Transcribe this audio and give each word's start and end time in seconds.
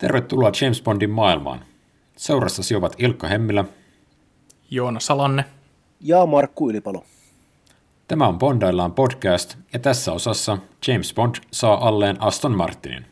Tervetuloa 0.00 0.52
James 0.60 0.82
Bondin 0.82 1.10
maailmaan. 1.10 1.60
Seurassasi 2.16 2.74
ovat 2.74 2.96
Ilkka 2.98 3.26
Hemmilä, 3.26 3.64
Joona 4.70 5.00
Salanne 5.00 5.44
ja 6.00 6.26
Markku 6.26 6.70
Ylipalo. 6.70 7.04
Tämä 8.08 8.26
on 8.26 8.38
Bondaillaan 8.38 8.92
podcast 8.92 9.58
ja 9.72 9.78
tässä 9.78 10.12
osassa 10.12 10.58
James 10.86 11.14
Bond 11.14 11.34
saa 11.52 11.88
alleen 11.88 12.22
Aston 12.22 12.56
Martinin. 12.56 13.06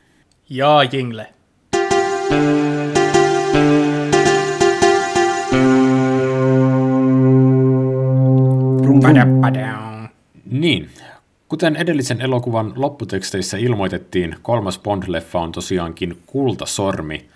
Ja 0.48 0.82
jingle. 0.92 1.34
Niin, 10.44 10.90
kuten 11.48 11.76
edellisen 11.76 12.20
elokuvan 12.20 12.72
lopputeksteissä 12.76 13.56
ilmoitettiin, 13.56 14.36
kolmas 14.42 14.78
Bond-leffa 14.78 15.38
on 15.38 15.52
tosiaankin 15.52 16.22
Kultasormi. 16.26 17.28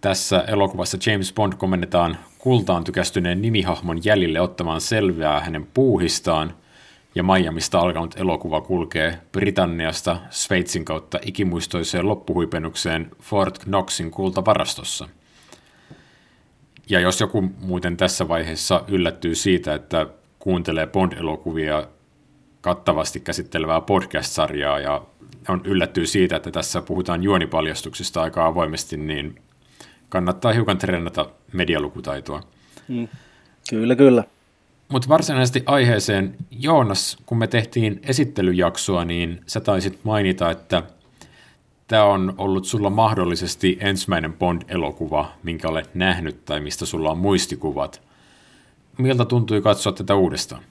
Tässä 0.00 0.44
elokuvassa 0.48 0.98
James 1.06 1.32
Bond 1.32 1.52
komennetaan 1.52 2.16
kultaan 2.38 2.84
tykästyneen 2.84 3.42
nimihahmon 3.42 4.04
jäljille 4.04 4.40
ottamaan 4.40 4.80
selvää 4.80 5.40
hänen 5.40 5.66
puuhistaan, 5.74 6.54
ja 7.14 7.22
Miamista 7.22 7.80
alkanut 7.80 8.14
elokuva 8.20 8.60
kulkee 8.60 9.18
Britanniasta 9.32 10.16
Sveitsin 10.30 10.84
kautta 10.84 11.18
ikimuistoiseen 11.24 12.08
loppuhuipennukseen 12.08 13.10
Fort 13.22 13.58
Knoxin 13.58 14.10
kultavarastossa. 14.10 15.08
Ja 16.88 17.00
jos 17.00 17.20
joku 17.20 17.42
muuten 17.60 17.96
tässä 17.96 18.28
vaiheessa 18.28 18.84
yllättyy 18.88 19.34
siitä, 19.34 19.74
että 19.74 20.06
kuuntelee 20.38 20.86
Bond-elokuvia 20.86 21.86
kattavasti 22.60 23.20
käsittelevää 23.20 23.80
podcast-sarjaa 23.80 24.80
ja 24.80 25.02
on 25.48 25.60
yllättyy 25.64 26.06
siitä, 26.06 26.36
että 26.36 26.50
tässä 26.50 26.82
puhutaan 26.82 27.22
juonipaljastuksista 27.22 28.22
aika 28.22 28.46
avoimesti, 28.46 28.96
niin 28.96 29.42
kannattaa 30.08 30.52
hiukan 30.52 30.78
treenata 30.78 31.30
medialukutaitoa. 31.52 32.42
Mm. 32.88 33.08
Kyllä, 33.70 33.96
kyllä. 33.96 34.24
Mutta 34.88 35.08
varsinaisesti 35.08 35.62
aiheeseen, 35.66 36.36
Joonas, 36.50 37.18
kun 37.26 37.38
me 37.38 37.46
tehtiin 37.46 38.00
esittelyjaksoa, 38.02 39.04
niin 39.04 39.40
sä 39.46 39.60
taisit 39.60 39.98
mainita, 40.04 40.50
että 40.50 40.82
tämä 41.88 42.04
on 42.04 42.34
ollut 42.38 42.64
sulla 42.64 42.90
mahdollisesti 42.90 43.78
ensimmäinen 43.80 44.32
Bond-elokuva, 44.32 45.32
minkä 45.42 45.68
olet 45.68 45.94
nähnyt 45.94 46.44
tai 46.44 46.60
mistä 46.60 46.86
sulla 46.86 47.10
on 47.10 47.18
muistikuvat. 47.18 48.02
Miltä 48.98 49.24
tuntui 49.24 49.62
katsoa 49.62 49.92
tätä 49.92 50.14
uudestaan? 50.14 50.62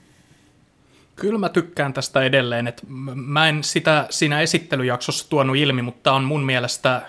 Kyllä 1.19 1.39
mä 1.39 1.49
tykkään 1.49 1.93
tästä 1.93 2.21
edelleen, 2.21 2.67
että 2.67 2.83
mä 3.15 3.49
en 3.49 3.63
sitä 3.63 4.07
siinä 4.09 4.41
esittelyjaksossa 4.41 5.29
tuonut 5.29 5.55
ilmi, 5.55 5.81
mutta 5.81 6.03
tämä 6.03 6.15
on 6.15 6.23
mun 6.23 6.45
mielestä 6.45 7.01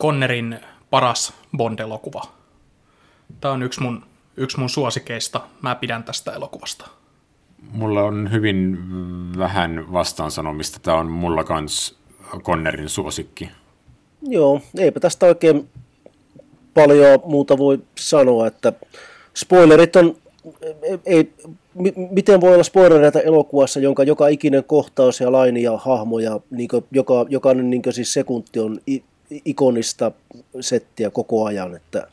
Connerin 0.00 0.58
paras 0.90 1.32
Bond-elokuva. 1.56 2.22
Tämä 3.40 3.54
on 3.54 3.62
yksi 3.62 3.82
mun, 3.82 4.02
yksi 4.36 4.58
mun 4.58 4.70
suosikeista. 4.70 5.40
Mä 5.62 5.74
pidän 5.74 6.04
tästä 6.04 6.32
elokuvasta. 6.32 6.88
Mulla 7.72 8.02
on 8.02 8.32
hyvin 8.32 8.78
vähän 9.38 9.92
vastaansanomista. 9.92 10.78
Tämä 10.80 10.96
on 10.96 11.10
mulla 11.10 11.44
kans 11.44 11.98
Connerin 12.42 12.88
suosikki. 12.88 13.50
Joo, 14.22 14.60
eipä 14.78 15.00
tästä 15.00 15.26
oikein 15.26 15.68
paljon 16.74 17.20
muuta 17.24 17.58
voi 17.58 17.82
sanoa, 17.98 18.46
että 18.46 18.72
spoilerit 19.34 19.96
on, 19.96 20.16
ei, 21.06 21.34
miten 22.10 22.40
voi 22.40 22.54
olla 22.54 22.62
spoilereita 22.62 23.20
elokuvassa, 23.20 23.80
jonka 23.80 24.02
joka 24.02 24.28
ikinen 24.28 24.64
kohtaus 24.64 25.20
ja 25.20 25.32
laini 25.32 25.62
ja 25.62 25.76
hahmo 25.76 26.18
ja 26.18 26.40
niin 26.50 26.68
kuin, 26.68 26.84
joka, 26.90 27.26
jokainen 27.28 27.70
niin 27.70 27.82
siis 27.90 28.12
sekunti 28.12 28.60
on 28.60 28.80
ikonista 29.44 30.12
settiä 30.60 31.10
koko 31.10 31.44
ajan, 31.44 31.76
että 31.76 32.06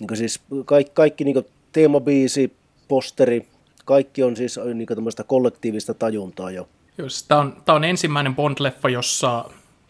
niin 0.00 0.16
siis 0.16 0.40
kaikki, 0.64 0.92
kaikki 0.94 1.24
niin 1.24 1.46
teemabiisi, 1.72 2.52
posteri, 2.88 3.46
kaikki 3.84 4.22
on 4.22 4.36
siis 4.36 4.60
niin 4.74 4.88
kollektiivista 5.26 5.94
tajuntaa 5.94 6.50
jo. 6.50 6.68
Tämä 7.28 7.40
on, 7.40 7.56
tämä 7.64 7.76
on 7.76 7.84
ensimmäinen 7.84 8.36
Bond-leffa, 8.36 8.88
jossa, 8.88 9.44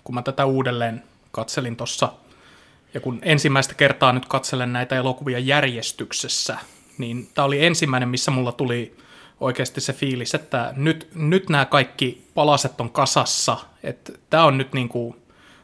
kun 0.05 0.15
mä 0.15 0.23
tätä 0.23 0.45
uudelleen 0.45 1.03
katselin 1.31 1.77
tuossa, 1.77 2.13
ja 2.95 3.01
kun 3.01 3.19
ensimmäistä 3.23 3.75
kertaa 3.75 4.13
nyt 4.13 4.27
katselen 4.27 4.73
näitä 4.73 4.97
elokuvia 4.97 5.39
järjestyksessä, 5.39 6.57
niin 6.99 7.29
tämä 7.35 7.47
oli 7.47 7.65
ensimmäinen, 7.65 8.09
missä 8.09 8.31
mulla 8.31 8.53
tuli 8.53 8.97
oikeasti 9.41 9.81
se 9.81 9.93
fiilis, 9.93 10.35
että 10.35 10.73
nyt, 10.77 11.09
nyt 11.15 11.49
nämä 11.49 11.65
kaikki 11.65 12.27
palaset 12.35 12.81
on 12.81 12.91
kasassa, 12.91 13.57
että 13.83 14.13
tämä 14.31 14.45
on 14.45 14.59
nyt 14.59 14.73
niin 14.73 14.89
kuin 14.89 15.17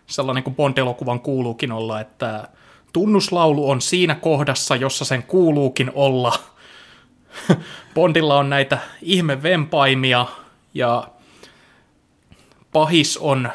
sellainen 0.07 0.45
kuin 0.45 0.57
Bond-elokuvan 0.57 1.21
kuuluukin 1.21 1.73
olla, 1.73 2.01
että 2.01 2.49
tunnuslaulu 2.93 3.71
on 3.71 3.81
siinä 3.81 4.15
kohdassa, 4.15 4.77
jossa 4.77 5.05
sen 5.05 5.23
kuuluukin 5.23 5.91
olla. 5.95 6.39
Bondilla 7.95 8.39
on 8.39 8.51
näitä 8.51 8.79
ihme 9.03 9.43
vempaimia 9.43 10.27
ja 10.75 11.09
pahis 12.73 13.19
on 13.19 13.51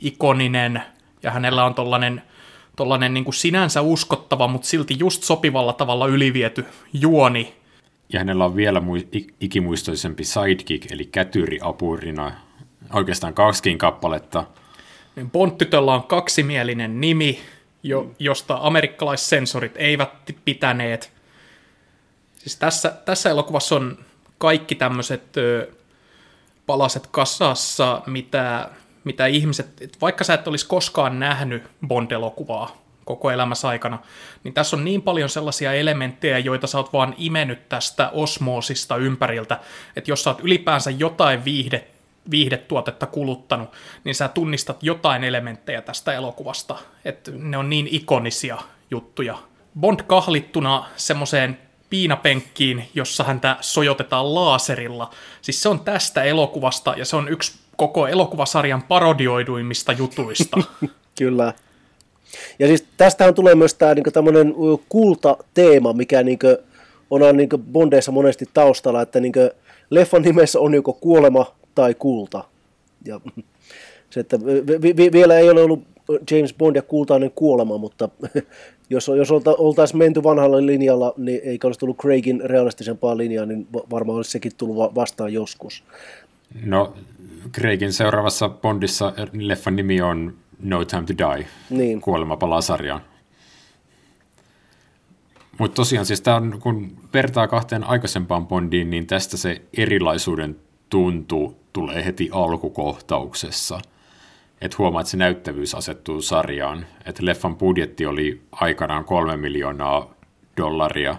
ikoninen 0.00 0.82
ja 1.22 1.30
hänellä 1.30 1.64
on 1.64 1.74
tollanen, 1.74 2.22
tollanen 2.76 3.14
niin 3.14 3.24
kuin 3.24 3.34
sinänsä 3.34 3.80
uskottava, 3.80 4.48
mutta 4.48 4.68
silti 4.68 4.96
just 4.98 5.22
sopivalla 5.22 5.72
tavalla 5.72 6.06
yliviety 6.06 6.64
juoni. 6.92 7.54
Ja 8.12 8.18
hänellä 8.18 8.44
on 8.44 8.56
vielä 8.56 8.82
ikimuistoisempi 9.40 10.24
sidekick, 10.24 10.92
eli 10.92 11.04
kätyri 11.04 11.58
apurina, 11.62 12.32
oikeastaan 12.92 13.34
kaksikin 13.34 13.78
kappaletta– 13.78 14.44
Bond-tytöllä 15.32 15.94
on 15.94 16.04
kaksimielinen 16.04 17.00
nimi, 17.00 17.40
jo, 17.82 18.10
josta 18.18 18.58
amerikkalaissensorit 18.62 19.72
eivät 19.76 20.10
pitäneet. 20.44 21.12
Siis 22.36 22.56
tässä, 22.56 22.90
tässä 23.04 23.30
elokuvassa 23.30 23.76
on 23.76 23.98
kaikki 24.38 24.74
tämmöiset 24.74 25.22
palaset 26.66 27.06
kasassa, 27.06 28.02
mitä, 28.06 28.70
mitä 29.04 29.26
ihmiset, 29.26 29.96
vaikka 30.00 30.24
sä 30.24 30.34
et 30.34 30.48
olisi 30.48 30.66
koskaan 30.66 31.20
nähnyt 31.20 31.62
Bond-elokuvaa 31.86 32.84
koko 33.04 33.30
elämässä 33.30 33.68
aikana, 33.68 33.98
niin 34.44 34.54
tässä 34.54 34.76
on 34.76 34.84
niin 34.84 35.02
paljon 35.02 35.28
sellaisia 35.28 35.72
elementtejä, 35.72 36.38
joita 36.38 36.66
sä 36.66 36.78
oot 36.78 36.92
vaan 36.92 37.14
imennyt 37.18 37.68
tästä 37.68 38.10
osmoosista 38.10 38.96
ympäriltä, 38.96 39.60
että 39.96 40.10
jos 40.10 40.24
sä 40.24 40.30
oot 40.30 40.40
ylipäänsä 40.40 40.90
jotain 40.90 41.44
viihdettä 41.44 41.94
viihdetuotetta 42.30 43.06
kuluttanut, 43.06 43.68
niin 44.04 44.14
sä 44.14 44.28
tunnistat 44.28 44.82
jotain 44.82 45.24
elementtejä 45.24 45.82
tästä 45.82 46.12
elokuvasta, 46.12 46.78
että 47.04 47.30
ne 47.34 47.56
on 47.56 47.70
niin 47.70 47.88
ikonisia 47.90 48.58
juttuja. 48.90 49.38
Bond 49.80 50.00
kahlittuna 50.06 50.86
semmoiseen 50.96 51.58
piinapenkkiin, 51.90 52.88
jossa 52.94 53.24
häntä 53.24 53.56
sojotetaan 53.60 54.34
laaserilla. 54.34 55.10
Siis 55.42 55.62
se 55.62 55.68
on 55.68 55.80
tästä 55.80 56.22
elokuvasta 56.22 56.94
ja 56.96 57.04
se 57.04 57.16
on 57.16 57.28
yksi 57.28 57.63
koko 57.76 58.06
elokuvasarjan 58.06 58.82
parodioiduimmista 58.82 59.92
jutuista. 59.92 60.56
Kyllä. 61.18 61.52
Ja 62.58 62.66
siis 62.66 62.84
tästähän 62.96 63.34
tulee 63.34 63.54
myös 63.54 63.74
tämä 63.74 63.94
niinku 63.94 64.10
tämmöinen 64.10 64.54
kultateema, 64.88 65.92
mikä 65.92 66.22
niinku 66.22 66.46
on 67.10 67.36
niinku 67.36 67.58
Bondeissa 67.58 68.12
monesti 68.12 68.44
taustalla, 68.54 69.02
että 69.02 69.20
niinku 69.20 69.40
leffan 69.90 70.22
nimessä 70.22 70.60
on 70.60 70.74
joko 70.74 70.92
kuolema 70.92 71.46
tai 71.74 71.94
kulta. 71.94 72.44
Ja 73.04 73.20
se, 74.10 74.20
että 74.20 74.40
vi, 74.82 74.96
vi, 74.96 75.12
vielä 75.12 75.38
ei 75.38 75.50
ole 75.50 75.62
ollut 75.62 75.84
James 76.30 76.54
Bond 76.54 76.76
ja 76.76 76.82
kultainen 76.82 77.30
kuolema, 77.34 77.78
mutta 77.78 78.08
jos, 78.90 79.10
jos 79.16 79.30
oltaisiin 79.58 79.98
menty 79.98 80.22
vanhalla 80.22 80.66
linjalla, 80.66 81.14
niin 81.16 81.40
eikä 81.44 81.68
olisi 81.68 81.80
tullut 81.80 81.98
Craigin 81.98 82.40
realistisempaa 82.44 83.16
linjaa, 83.16 83.46
niin 83.46 83.66
varmaan 83.90 84.16
olisi 84.16 84.30
sekin 84.30 84.52
tullut 84.56 84.94
vastaan 84.94 85.32
joskus. 85.32 85.84
No, 86.64 86.94
Craigin 87.52 87.92
seuraavassa 87.92 88.48
Bondissa 88.48 89.12
leffan 89.32 89.76
nimi 89.76 90.00
on 90.02 90.34
No 90.62 90.84
Time 90.84 91.02
to 91.02 91.14
Die, 91.18 91.46
niin. 91.70 92.00
kuolema 92.00 92.36
palaa 92.36 92.60
sarjaan. 92.60 93.00
Mutta 95.58 95.74
tosiaan 95.74 96.06
siis 96.06 96.20
tää 96.20 96.36
on, 96.36 96.56
kun 96.62 96.96
vertaa 97.14 97.48
kahteen 97.48 97.84
aikaisempaan 97.84 98.46
Bondiin, 98.46 98.90
niin 98.90 99.06
tästä 99.06 99.36
se 99.36 99.62
erilaisuuden 99.76 100.56
tuntu 100.90 101.56
tulee 101.72 102.04
heti 102.04 102.28
alkukohtauksessa. 102.32 103.80
Että 104.60 104.76
huomaa, 104.78 105.00
että 105.00 105.10
se 105.10 105.16
näyttävyys 105.16 105.74
asettuu 105.74 106.22
sarjaan. 106.22 106.86
Että 107.06 107.26
leffan 107.26 107.56
budjetti 107.56 108.06
oli 108.06 108.42
aikanaan 108.52 109.04
kolme 109.04 109.36
miljoonaa 109.36 110.14
dollaria, 110.56 111.16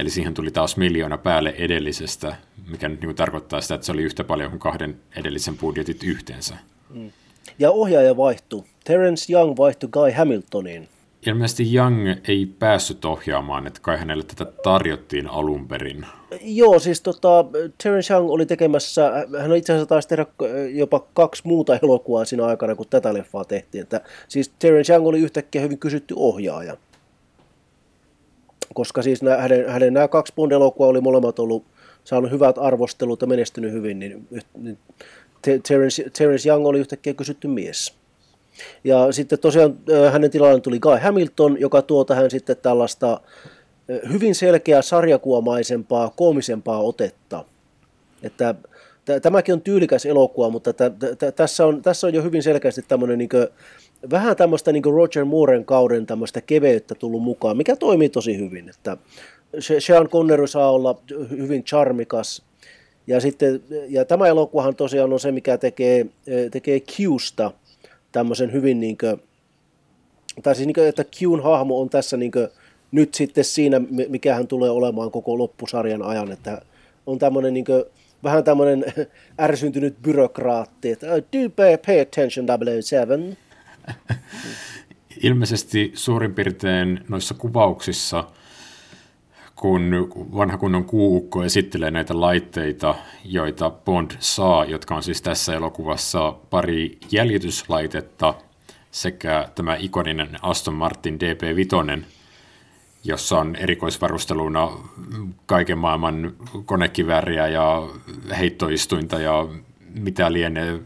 eli 0.00 0.10
siihen 0.10 0.34
tuli 0.34 0.50
taas 0.50 0.76
miljoona 0.76 1.18
päälle 1.18 1.54
edellisestä, 1.58 2.36
mikä 2.70 2.88
nyt 2.88 3.00
niin 3.00 3.16
tarkoittaa 3.16 3.60
sitä, 3.60 3.74
että 3.74 3.84
se 3.84 3.92
oli 3.92 4.02
yhtä 4.02 4.24
paljon 4.24 4.50
kuin 4.50 4.60
kahden 4.60 4.96
edellisen 5.16 5.58
budjetit 5.58 6.02
yhteensä. 6.02 6.56
Mm. 6.90 7.10
Ja 7.58 7.70
ohjaaja 7.70 8.16
vaihtui. 8.16 8.62
Terence 8.84 9.32
Young 9.32 9.56
vaihtui 9.58 9.88
Guy 9.92 10.10
Hamiltoniin. 10.10 10.88
Ilmeisesti 11.26 11.76
Young 11.76 12.08
ei 12.28 12.46
päässyt 12.58 13.04
ohjaamaan, 13.04 13.66
että 13.66 13.80
kai 13.82 13.98
hänelle 13.98 14.24
tätä 14.24 14.52
tarjottiin 14.62 15.26
alun 15.26 15.68
perin. 15.68 16.06
Joo, 16.42 16.78
siis 16.78 17.00
tota, 17.00 17.44
Terence 17.82 18.14
Young 18.14 18.30
oli 18.30 18.46
tekemässä, 18.46 19.12
hän 19.40 19.56
itse 19.56 19.72
asiassa 19.72 19.88
taisi 19.88 20.08
tehdä 20.08 20.26
jopa 20.72 21.06
kaksi 21.14 21.42
muuta 21.44 21.78
elokuvaa 21.82 22.24
siinä 22.24 22.46
aikana, 22.46 22.74
kun 22.74 22.86
tätä 22.90 23.14
leffaa 23.14 23.44
tehtiin. 23.44 23.82
Että, 23.82 24.00
siis 24.28 24.52
Terence 24.58 24.92
Young 24.92 25.06
oli 25.06 25.20
yhtäkkiä 25.20 25.62
hyvin 25.62 25.78
kysytty 25.78 26.14
ohjaaja. 26.16 26.76
Koska 28.74 29.02
siis 29.02 29.22
nämä, 29.22 29.36
hänen, 29.36 29.68
hänen 29.68 29.94
nämä 29.94 30.08
kaksi 30.08 30.32
Bond-elokuvaa 30.36 30.88
oli 30.88 31.00
molemmat 31.00 31.38
ollut 31.38 31.64
saanut 32.04 32.30
hyvät 32.30 32.58
arvostelut 32.58 33.20
ja 33.20 33.26
menestynyt 33.26 33.72
hyvin, 33.72 33.98
niin, 33.98 34.28
niin 34.54 34.78
Terence, 35.68 36.10
Terence 36.18 36.48
Young 36.48 36.66
oli 36.66 36.78
yhtäkkiä 36.78 37.14
kysytty 37.14 37.48
mies. 37.48 37.94
Ja 38.84 39.12
sitten 39.12 39.38
tosiaan 39.38 39.78
hänen 40.12 40.30
tilalleen 40.30 40.62
tuli 40.62 40.78
Guy 40.78 40.98
Hamilton, 40.98 41.60
joka 41.60 41.82
tuo 41.82 42.04
tähän 42.04 42.30
sitten 42.30 42.56
tällaista 42.56 43.20
hyvin 44.12 44.34
selkeää 44.34 44.82
sarjakuomaisempaa, 44.82 46.12
koomisempaa 46.16 46.80
otetta. 46.82 47.44
Että 48.22 48.54
tämäkin 49.22 49.52
on 49.52 49.60
tyylikäs 49.60 50.06
elokuva, 50.06 50.50
mutta 50.50 50.72
tässä 51.36 51.66
on, 51.66 51.82
tässä 51.82 52.06
on 52.06 52.14
jo 52.14 52.22
hyvin 52.22 52.42
selkeästi 52.42 52.82
tämmöinen 52.88 53.18
niin 53.18 53.28
vähän 54.10 54.36
tämmöistä 54.36 54.72
niin 54.72 54.84
Roger 54.84 55.24
Mooren 55.24 55.64
kauden 55.64 56.06
tämmöistä 56.06 56.40
keveyttä 56.40 56.94
tullut 56.94 57.22
mukaan, 57.22 57.56
mikä 57.56 57.76
toimii 57.76 58.08
tosi 58.08 58.38
hyvin. 58.38 58.68
Että 58.68 58.96
Sean 59.78 60.08
Connery 60.08 60.46
saa 60.46 60.70
olla 60.70 61.00
hyvin 61.30 61.64
charmikas, 61.64 62.42
ja, 63.06 63.20
sitten, 63.20 63.62
ja 63.88 64.04
tämä 64.04 64.26
elokuvahan 64.26 64.76
tosiaan 64.76 65.12
on 65.12 65.20
se, 65.20 65.32
mikä 65.32 65.58
tekee, 65.58 66.06
tekee 66.50 66.80
Qsta 66.80 67.52
tämmöisen 68.12 68.52
hyvin 68.52 68.80
niin 68.80 68.98
kuin, 68.98 69.22
tai 70.42 70.54
siis 70.54 70.66
niin 70.66 70.74
kuin, 70.74 70.86
että 70.86 71.04
Qn 71.04 71.42
hahmo 71.42 71.80
on 71.80 71.90
tässä 71.90 72.16
niin 72.16 72.32
kuin, 72.32 72.48
nyt 72.92 73.14
sitten 73.14 73.44
siinä, 73.44 73.80
mikä 74.08 74.34
hän 74.34 74.46
tulee 74.46 74.70
olemaan 74.70 75.10
koko 75.10 75.38
loppusarjan 75.38 76.02
ajan, 76.02 76.32
että 76.32 76.62
on 77.06 77.18
tämmöinen 77.18 77.54
niin 77.54 77.64
kuin, 77.64 77.84
vähän 78.24 78.44
tämmöinen 78.44 78.84
ärsyntynyt 79.40 80.02
byrokraatti, 80.02 80.90
että 80.90 81.12
oh, 81.12 81.18
do 81.18 81.50
pay, 81.56 82.00
attention 82.02 82.46
007. 82.82 83.36
Ilmeisesti 85.22 85.92
suurin 85.94 86.34
piirtein 86.34 87.04
noissa 87.08 87.34
kuvauksissa– 87.34 88.24
kun 89.60 89.90
vanha 90.34 90.58
kunnon 90.58 90.84
kuukko 90.84 91.44
esittelee 91.44 91.90
näitä 91.90 92.20
laitteita, 92.20 92.94
joita 93.24 93.70
Bond 93.70 94.10
saa, 94.18 94.64
jotka 94.64 94.94
on 94.94 95.02
siis 95.02 95.22
tässä 95.22 95.54
elokuvassa 95.54 96.36
pari 96.50 96.98
jäljityslaitetta 97.10 98.34
sekä 98.90 99.48
tämä 99.54 99.76
ikoninen 99.76 100.28
Aston 100.42 100.74
Martin 100.74 101.18
DP5, 101.20 102.02
jossa 103.04 103.38
on 103.38 103.56
erikoisvarusteluna 103.56 104.68
kaiken 105.46 105.78
maailman 105.78 106.32
konekivääriä 106.64 107.48
ja 107.48 107.88
heittoistuinta 108.38 109.18
ja 109.18 109.46
mitä 109.94 110.32
lienee 110.32 110.80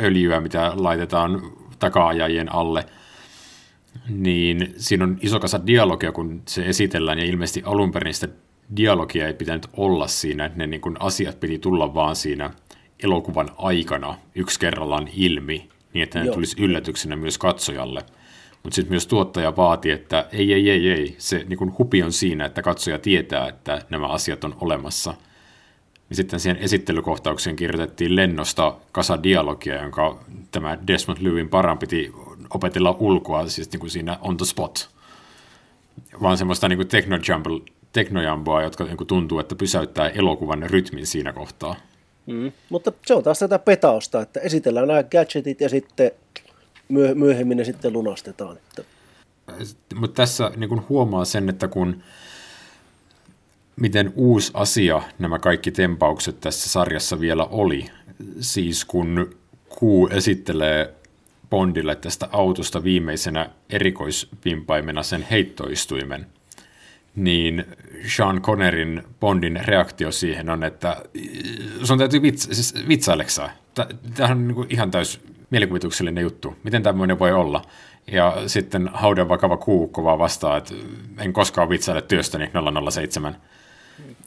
öljyä, 0.00 0.40
mitä 0.40 0.72
laitetaan 0.74 1.42
taka-ajajien 1.80 2.54
alle– 2.54 2.86
niin 4.08 4.74
siinä 4.76 5.04
on 5.04 5.18
iso 5.22 5.40
kasa 5.40 5.66
dialogia, 5.66 6.12
kun 6.12 6.42
se 6.48 6.62
esitellään, 6.66 7.18
ja 7.18 7.24
ilmeisesti 7.24 7.62
alun 7.64 7.92
perin 7.92 8.14
sitä 8.14 8.28
dialogia 8.76 9.26
ei 9.26 9.34
pitänyt 9.34 9.66
olla 9.76 10.06
siinä, 10.06 10.44
että 10.44 10.58
ne 10.58 10.66
niin 10.66 10.80
kuin 10.80 10.96
asiat 11.00 11.40
piti 11.40 11.58
tulla 11.58 11.94
vaan 11.94 12.16
siinä 12.16 12.50
elokuvan 13.02 13.50
aikana 13.58 14.14
yksi 14.34 14.60
kerrallaan 14.60 15.08
ilmi, 15.14 15.68
niin 15.92 16.02
että 16.02 16.18
ne 16.18 16.24
Joo. 16.24 16.34
tulisi 16.34 16.62
yllätyksenä 16.62 17.16
myös 17.16 17.38
katsojalle. 17.38 18.04
Mutta 18.62 18.74
sitten 18.74 18.92
myös 18.92 19.06
tuottaja 19.06 19.56
vaati, 19.56 19.90
että 19.90 20.28
ei, 20.32 20.52
ei, 20.52 20.70
ei, 20.70 20.90
ei, 20.90 21.14
se 21.18 21.44
niin 21.48 21.58
kuin 21.58 21.78
hupi 21.78 22.02
on 22.02 22.12
siinä, 22.12 22.44
että 22.44 22.62
katsoja 22.62 22.98
tietää, 22.98 23.48
että 23.48 23.82
nämä 23.90 24.06
asiat 24.06 24.44
on 24.44 24.56
olemassa. 24.60 25.14
Ja 26.10 26.16
sitten 26.16 26.40
siihen 26.40 26.56
esittelykohtaukseen 26.56 27.56
kirjoitettiin 27.56 28.16
lennosta 28.16 28.76
kasa 28.92 29.22
dialogia, 29.22 29.82
jonka 29.82 30.18
tämä 30.50 30.78
Desmond 30.86 31.18
Lewin 31.20 31.48
paran 31.48 31.78
piti 31.78 32.12
opetella 32.54 32.96
ulkoa, 33.00 33.48
siis 33.48 33.72
niin 33.72 33.80
kuin 33.80 33.90
siinä 33.90 34.18
on 34.20 34.36
the 34.36 34.46
spot, 34.46 34.90
vaan 36.22 36.38
semmoista 36.38 36.68
niin 36.68 36.76
kuin 36.76 36.88
teknojamboa, 37.92 38.62
jotka 38.62 38.84
niin 38.84 38.96
kuin 38.96 39.06
tuntuu, 39.06 39.38
että 39.38 39.54
pysäyttää 39.54 40.08
elokuvan 40.08 40.62
rytmin 40.62 41.06
siinä 41.06 41.32
kohtaa. 41.32 41.76
Mm. 42.26 42.52
Mutta 42.68 42.92
se 43.06 43.14
on 43.14 43.22
taas 43.22 43.38
tätä 43.38 43.58
petausta, 43.58 44.20
että 44.20 44.40
esitellään 44.40 44.88
nämä 44.88 45.02
gadgetit 45.02 45.60
ja 45.60 45.68
sitten 45.68 46.10
myöhemmin 47.14 47.56
ne 47.58 47.64
sitten 47.64 47.92
lunastetaan. 47.92 48.56
Että. 48.56 48.82
Mutta 49.94 50.22
tässä 50.22 50.50
niin 50.56 50.68
kuin 50.68 50.82
huomaa 50.88 51.24
sen, 51.24 51.48
että 51.48 51.68
kun 51.68 52.02
miten 53.80 54.12
uusi 54.14 54.50
asia 54.54 55.02
nämä 55.18 55.38
kaikki 55.38 55.70
tempaukset 55.70 56.40
tässä 56.40 56.68
sarjassa 56.68 57.20
vielä 57.20 57.44
oli. 57.44 57.86
Siis 58.40 58.84
kun 58.84 59.30
Q 59.70 59.82
esittelee 60.10 60.94
Bondille 61.50 61.96
tästä 61.96 62.28
autosta 62.32 62.84
viimeisenä 62.84 63.50
erikoisvimpaimena 63.70 65.02
sen 65.02 65.26
heittoistuimen, 65.30 66.26
niin 67.16 67.64
Sean 68.16 68.42
Connerin 68.42 69.02
Bondin 69.20 69.60
reaktio 69.64 70.12
siihen 70.12 70.50
on, 70.50 70.64
että 70.64 70.96
sun 71.82 71.98
täytyy 71.98 72.22
vitsa, 72.22 72.54
siis 72.54 72.74
vitsaileksaa. 72.88 73.50
Tämähän 74.14 74.38
on 74.38 74.48
niin 74.48 74.66
ihan 74.68 74.90
täys 74.90 75.20
mielikuvituksellinen 75.50 76.22
juttu. 76.22 76.56
Miten 76.64 76.82
tämmöinen 76.82 77.18
voi 77.18 77.32
olla? 77.32 77.62
Ja 78.12 78.36
sitten 78.46 78.90
haudan 78.92 79.28
vakava 79.28 79.56
kuukko 79.56 80.04
vaan 80.04 80.18
vastaa, 80.18 80.56
että 80.56 80.74
en 81.18 81.32
koskaan 81.32 81.68
vitsaile 81.68 82.02
työstäni 82.02 82.50
007. 82.90 83.36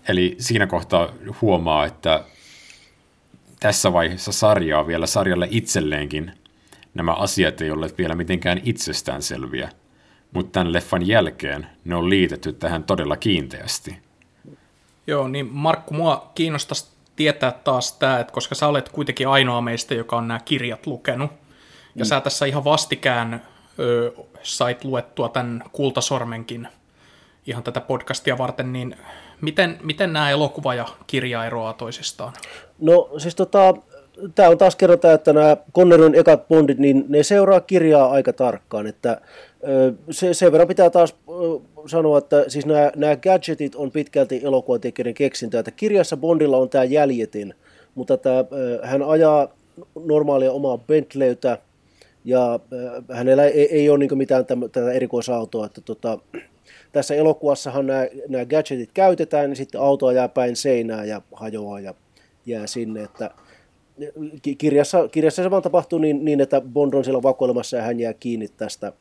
Eli 0.08 0.36
siinä 0.40 0.68
kohtaa 0.68 1.10
huomaa, 1.42 1.86
että 1.86 2.24
tässä 3.60 3.94
vaiheessa 3.94 4.32
sarjaa 4.32 4.88
vielä 4.88 5.08
sarjalle 5.08 5.48
itselleenkin– 5.52 6.32
nämä 6.94 7.14
asiat 7.14 7.62
ei 7.62 7.72
ole 7.72 7.90
vielä 7.98 8.16
mitenkään 8.16 8.62
itsestäänselviä, 8.64 9.70
mutta 10.32 10.52
tämän 10.52 10.74
leffan 10.74 11.08
jälkeen 11.08 11.68
ne 11.86 11.96
on 11.96 12.10
liitetty 12.10 12.54
tähän 12.54 12.84
todella 12.84 13.18
kiinteästi. 13.18 13.98
Joo, 15.08 15.28
niin 15.28 15.50
Markku, 15.52 15.94
mua 15.94 16.32
kiinnostaisi 16.36 16.88
tietää 17.16 17.52
taas 17.52 17.94
tämä, 17.94 18.20
että 18.20 18.34
koska 18.34 18.56
sä 18.56 18.68
olet 18.68 18.90
kuitenkin 18.90 19.28
ainoa 19.28 19.62
meistä, 19.62 19.94
joka 19.94 20.18
on 20.18 20.28
nämä 20.28 20.40
kirjat 20.40 20.88
lukenut, 20.88 21.32
ja 21.96 22.06
mm. 22.06 22.08
sä 22.08 22.22
tässä 22.22 22.46
ihan 22.46 22.64
vastikään 22.64 23.42
ö, 23.80 24.12
sait 24.44 24.84
luettua 24.84 25.30
tämän 25.30 25.64
Kultasormenkin 25.72 26.68
ihan 27.46 27.64
tätä 27.64 27.82
podcastia 27.82 28.38
varten, 28.38 28.74
niin 28.74 28.96
miten, 29.44 29.78
miten 29.84 30.14
nämä 30.14 30.30
elokuva 30.30 30.76
ja 30.76 30.86
kirja 31.08 31.46
eroaa 31.46 31.74
toisistaan? 31.74 32.34
No 32.80 33.10
siis 33.18 33.36
tota, 33.36 33.74
tämä 34.36 34.50
on 34.50 34.58
taas 34.58 34.76
kerrotaan, 34.76 35.16
että 35.16 35.34
nämä 35.34 35.58
Connerin 35.76 36.16
ekat 36.16 36.48
Bondit, 36.48 36.78
niin 36.78 37.06
ne 37.10 37.24
seuraa 37.24 37.60
kirjaa 37.60 38.12
aika 38.12 38.34
tarkkaan, 38.34 38.88
että 38.88 39.22
se, 40.12 40.34
sen 40.34 40.52
verran 40.52 40.68
pitää 40.68 40.90
taas 40.90 41.16
sanoa, 41.86 42.18
että 42.18 42.46
siis 42.48 42.66
nämä, 42.66 42.92
nämä 42.96 43.16
gadgetit 43.16 43.76
on 43.76 43.92
pitkälti 43.92 44.42
elokuvatekijöiden 44.44 45.14
keksintää, 45.14 45.60
että 45.60 45.72
kirjassa 45.72 46.18
Bondilla 46.18 46.58
on 46.58 46.70
tämä 46.70 46.84
jäljetin, 46.84 47.54
mutta 47.96 48.18
tämä, 48.18 48.46
hän 48.84 49.04
ajaa 49.04 49.48
normaalia 50.06 50.52
omaa 50.52 50.78
Bentleytä, 50.78 51.58
ja 52.26 52.60
hänellä 53.12 53.46
ei, 53.46 53.76
ei 53.76 53.90
ole 53.90 54.00
niin 54.00 54.18
mitään 54.18 54.46
tätä 54.46 54.92
erikoisautoa, 54.92 55.66
että 55.66 55.82
tota, 55.82 56.20
tässä 56.94 57.16
elokuvassahan 57.16 57.88
nämä, 57.88 58.08
nämä 58.30 58.46
gadgetit 58.46 58.90
käytetään, 58.94 59.50
niin 59.50 59.58
sitten 59.58 59.82
auto 59.82 60.12
jää 60.12 60.28
päin 60.28 60.56
seinää 60.56 61.06
ja 61.06 61.22
hajoaa 61.34 61.80
ja 61.80 61.94
jää 62.46 62.68
sinne, 62.68 63.04
että 63.04 63.32
kirjassa, 64.58 65.08
kirjassa 65.08 65.44
se 65.44 65.52
vaan 65.52 65.62
tapahtuu 65.62 66.00
niin, 66.00 66.26
niin, 66.26 66.42
että 66.42 66.62
Bond 66.62 66.94
on 66.94 67.04
siellä 67.04 67.24
vakoilemassa 67.24 67.78
ja 67.78 67.84
hän 67.84 68.00
jää 68.00 68.14
kiinni 68.14 68.48
tästä. 68.48 68.94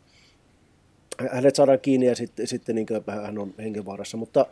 Hänet 1.30 1.56
saadaan 1.56 1.80
kiinni 1.80 2.06
ja 2.06 2.16
sitten, 2.16 2.46
sitten 2.46 2.74
niin 2.74 2.86
hän 3.22 3.38
on 3.38 3.54
hengenvaarassa. 3.58 4.16
Mutta 4.16 4.46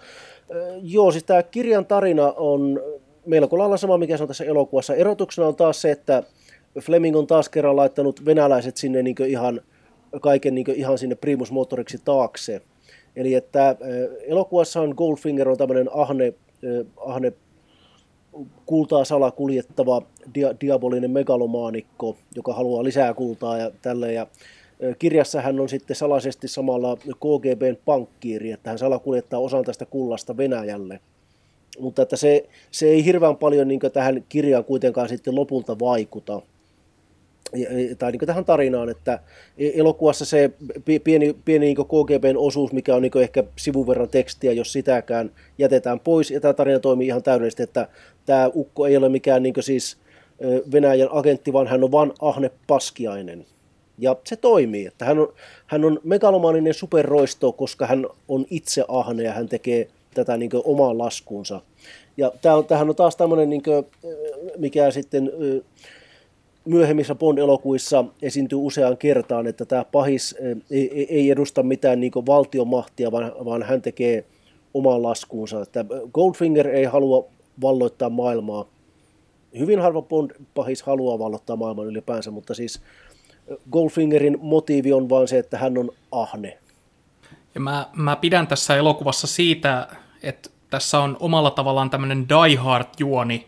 joo, 0.83 1.13
siis 1.13 1.25
tämä 1.25 1.43
kirjan 1.43 1.87
tarina 1.87 2.33
on 2.37 2.81
melko 3.27 3.59
lailla 3.59 3.77
sama, 3.77 3.99
mikä 3.99 4.17
se 4.17 4.23
on 4.23 4.29
tässä 4.29 4.45
elokuvassa. 4.45 4.95
Erotuksena 4.95 5.49
on 5.49 5.57
taas 5.57 5.83
se, 5.83 5.91
että 5.91 6.23
Fleming 6.81 7.17
on 7.17 7.27
taas 7.27 7.49
kerran 7.49 7.77
laittanut 7.77 8.25
venäläiset 8.25 8.77
sinne 8.77 9.03
niin 9.03 9.17
ihan, 9.27 9.61
kaiken 10.21 10.55
niin 10.55 10.71
ihan 10.75 10.99
sinne 10.99 11.15
primus 11.15 11.53
motoriksi 11.53 11.99
taakse. 12.05 12.63
Eli 13.17 13.35
että 13.35 13.77
elokuvassa 14.27 14.81
on 14.81 14.95
Goldfinger 14.97 15.49
on 15.49 15.59
tämmöinen 15.59 15.89
ahne, 15.93 16.35
ahne 16.97 17.33
kultaa 18.67 19.05
salakuljettava 19.05 20.03
dia, 20.35 20.55
diabolinen 20.61 21.11
megalomaanikko, 21.11 22.17
joka 22.37 22.53
haluaa 22.53 22.85
lisää 22.85 23.15
kultaa 23.15 23.59
ja 23.59 23.71
tälleen. 23.83 24.15
Ja 24.15 24.27
kirjassa 24.99 25.41
hän 25.41 25.61
on 25.61 25.69
sitten 25.69 25.97
salaisesti 25.97 26.49
samalla 26.49 26.97
KGBn 26.97 27.77
pankkiiri, 27.85 28.53
että 28.53 28.71
hän 28.71 28.79
salakuljettaa 28.79 29.41
osan 29.41 29.65
tästä 29.65 29.87
kullasta 29.87 30.37
Venäjälle. 30.37 31.01
Mutta 31.79 32.03
että 32.03 32.17
se, 32.17 32.49
se 32.71 32.87
ei 32.89 33.05
hirveän 33.05 33.37
paljon 33.37 33.69
niin 33.69 33.81
tähän 33.93 34.25
kirjaan 34.29 34.65
kuitenkaan 34.65 35.09
sitten 35.09 35.35
lopulta 35.35 35.79
vaikuta. 35.79 36.43
Tai 37.99 38.13
niin 38.13 38.27
tähän 38.27 38.45
tarinaan, 38.45 38.89
että 38.89 39.19
e, 39.59 39.71
elokuvassa 39.75 40.25
se 40.25 40.51
pieni, 41.05 41.37
pieni 41.45 41.67
niin 41.67 41.77
KGBn 41.77 42.37
osuus, 42.37 42.73
mikä 42.73 42.95
on 42.95 43.03
niin 43.03 43.19
ehkä 43.21 43.45
sivun 43.57 43.87
verran 43.87 44.09
tekstiä, 44.09 44.53
jos 44.53 44.73
sitäkään 44.73 45.31
jätetään 45.59 46.01
pois, 46.01 46.31
ja 46.31 46.41
tämä 46.41 46.55
tarina 46.55 46.79
toimii 46.79 47.07
ihan 47.07 47.23
täydellisesti, 47.23 47.63
että 47.63 47.89
tämä 48.27 48.51
ukko 48.55 48.87
ei 48.87 48.97
ole 48.97 49.09
mikään 49.09 49.43
niin 49.43 49.55
siis 49.61 49.97
Venäjän 50.73 51.09
agentti, 51.13 51.53
vaan 51.53 51.67
hän 51.67 51.85
on 51.85 51.93
vain 51.93 52.13
ahne 52.21 52.51
paskiainen. 52.67 53.47
Ja 53.99 54.17
se 54.25 54.37
toimii, 54.37 54.87
että 54.87 55.05
hän 55.05 55.19
on, 55.19 55.33
hän 55.67 55.85
on 55.85 56.01
megalomaaninen 56.05 56.75
superroisto, 56.75 57.53
koska 57.53 57.87
hän 57.87 58.07
on 58.29 58.47
itse 58.51 58.85
ahne 58.89 59.23
ja 59.23 59.33
hän 59.33 59.49
tekee 59.49 59.89
tätä 60.15 60.37
niin 60.37 60.51
omaan 60.65 60.99
laskuunsa. 60.99 61.61
Ja 62.17 62.33
tämähän 62.43 62.89
on 62.89 62.97
taas 62.97 63.17
tämmöinen, 63.17 63.51
niin 63.51 63.63
kuin, 63.63 63.87
mikä 64.59 64.91
sitten 64.91 65.33
myöhemmissä 66.71 67.15
Bond-elokuissa 67.15 68.05
esiintyy 68.23 68.59
useaan 68.59 68.97
kertaan, 68.97 69.47
että 69.47 69.65
tämä 69.65 69.85
pahis 69.85 70.37
ei, 70.71 71.07
ei 71.09 71.31
edusta 71.31 71.63
mitään 71.63 72.01
niin 72.01 72.13
valtiomahtia, 72.27 73.13
vaan, 73.13 73.33
vaan 73.45 73.63
hän 73.63 73.83
tekee 73.83 74.25
oman 74.75 75.03
laskuunsa. 75.03 75.63
Että 75.63 75.85
Goldfinger 76.13 76.69
ei 76.69 76.85
halua 76.85 77.29
valloittaa 77.63 78.11
maailmaa. 78.11 78.65
Hyvin 79.59 79.81
harva 79.81 80.03
Bond-pahis 80.03 80.83
haluaa 80.83 81.19
valloittaa 81.19 81.57
maailman 81.57 81.87
ylipäänsä, 81.87 82.31
mutta 82.31 82.55
siis 82.55 82.83
Goldfingerin 83.71 84.39
motiivi 84.43 84.93
on 84.93 85.09
vain 85.09 85.29
se, 85.29 85.39
että 85.39 85.59
hän 85.59 85.79
on 85.79 85.91
ahne. 86.13 86.59
Ja 87.55 87.61
mä, 87.61 87.87
mä 87.97 88.17
pidän 88.17 88.47
tässä 88.47 88.77
elokuvassa 88.77 89.27
siitä, 89.27 89.87
että 90.23 90.51
tässä 90.71 90.99
on 90.99 91.17
omalla 91.21 91.51
tavallaan 91.51 91.91
tämmöinen 91.91 92.29
Die 92.29 92.57
Hard-juoni 92.57 93.47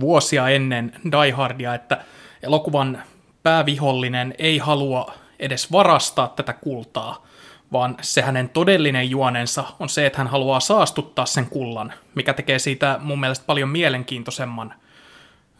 vuosia 0.00 0.48
ennen 0.48 0.92
Die 1.04 1.30
Hardia, 1.30 1.74
että 1.74 2.04
elokuvan 2.42 3.02
päävihollinen 3.42 4.34
ei 4.38 4.58
halua 4.58 5.14
edes 5.38 5.72
varastaa 5.72 6.28
tätä 6.28 6.52
kultaa, 6.52 7.26
vaan 7.72 7.96
se 8.00 8.22
hänen 8.22 8.48
todellinen 8.48 9.10
juonensa 9.10 9.64
on 9.80 9.88
se, 9.88 10.06
että 10.06 10.18
hän 10.18 10.26
haluaa 10.26 10.60
saastuttaa 10.60 11.26
sen 11.26 11.46
kullan, 11.46 11.92
mikä 12.14 12.34
tekee 12.34 12.58
siitä 12.58 12.98
mun 13.02 13.20
mielestä 13.20 13.46
paljon 13.46 13.68
mielenkiintoisemman 13.68 14.74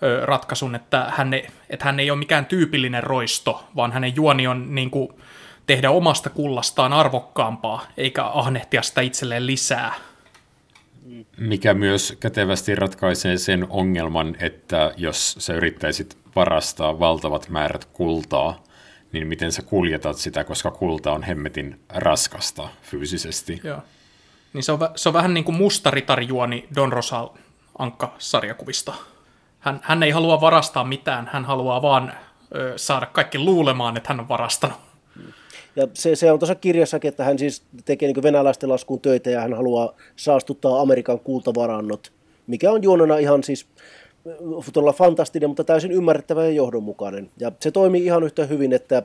ö, 0.02 0.26
ratkaisun, 0.26 0.74
että 0.74 1.12
hän, 1.16 1.34
ei, 1.34 1.46
että 1.70 1.84
hän 1.84 2.00
ei 2.00 2.10
ole 2.10 2.18
mikään 2.18 2.46
tyypillinen 2.46 3.02
roisto, 3.02 3.64
vaan 3.76 3.92
hänen 3.92 4.16
juoni 4.16 4.46
on 4.46 4.74
niin 4.74 4.90
kuin, 4.90 5.08
tehdä 5.66 5.90
omasta 5.90 6.30
kullastaan 6.30 6.92
arvokkaampaa, 6.92 7.86
eikä 7.96 8.24
ahnehtia 8.24 8.82
sitä 8.82 9.00
itselleen 9.00 9.46
lisää. 9.46 9.94
Mikä 11.38 11.74
myös 11.74 12.16
kätevästi 12.20 12.74
ratkaisee 12.74 13.38
sen 13.38 13.66
ongelman, 13.70 14.36
että 14.40 14.92
jos 14.96 15.36
sä 15.38 15.54
yrittäisit 15.54 16.18
varastaa 16.36 16.98
valtavat 16.98 17.48
määrät 17.48 17.84
kultaa, 17.84 18.62
niin 19.12 19.26
miten 19.26 19.52
sä 19.52 19.62
kuljetat 19.62 20.16
sitä, 20.16 20.44
koska 20.44 20.70
kulta 20.70 21.12
on 21.12 21.22
hemmetin 21.22 21.80
raskasta 21.88 22.68
fyysisesti. 22.82 23.60
Joo. 23.64 23.82
Niin 24.52 24.62
se 24.62 24.72
on, 24.72 24.78
se 24.96 25.08
on 25.08 25.12
vähän 25.12 25.34
niin 25.34 25.44
kuin 25.44 25.56
mustaritarjuoni 25.56 26.68
Don 26.76 26.92
Rosal 26.92 27.28
Ankka-sarjakuvista. 27.78 28.94
Hän, 29.60 29.80
hän 29.82 30.02
ei 30.02 30.10
halua 30.10 30.40
varastaa 30.40 30.84
mitään, 30.84 31.30
hän 31.32 31.44
haluaa 31.44 31.82
vaan 31.82 32.12
ö, 32.54 32.72
saada 32.76 33.06
kaikki 33.06 33.38
luulemaan, 33.38 33.96
että 33.96 34.08
hän 34.08 34.20
on 34.20 34.28
varastanut. 34.28 34.87
Ja 35.78 35.88
se, 35.94 36.16
se 36.16 36.32
on 36.32 36.38
tuossa 36.38 36.54
kirjassakin, 36.54 37.08
että 37.08 37.24
hän 37.24 37.38
siis 37.38 37.62
tekee 37.84 38.12
niin 38.12 38.22
venäläisten 38.22 38.68
laskuun 38.68 39.00
töitä 39.00 39.30
ja 39.30 39.40
hän 39.40 39.54
haluaa 39.54 39.94
saastuttaa 40.16 40.80
Amerikan 40.80 41.20
kultavarannot, 41.20 42.12
mikä 42.46 42.72
on 42.72 42.82
juonona 42.82 43.18
ihan 43.18 43.42
siis 43.42 43.66
todella 44.72 44.92
fantastinen, 44.92 45.50
mutta 45.50 45.64
täysin 45.64 45.92
ymmärrettävä 45.92 46.44
ja 46.44 46.50
johdonmukainen. 46.50 47.30
Ja 47.38 47.52
se 47.60 47.70
toimii 47.70 48.04
ihan 48.04 48.22
yhtä 48.22 48.46
hyvin, 48.46 48.72
että 48.72 49.02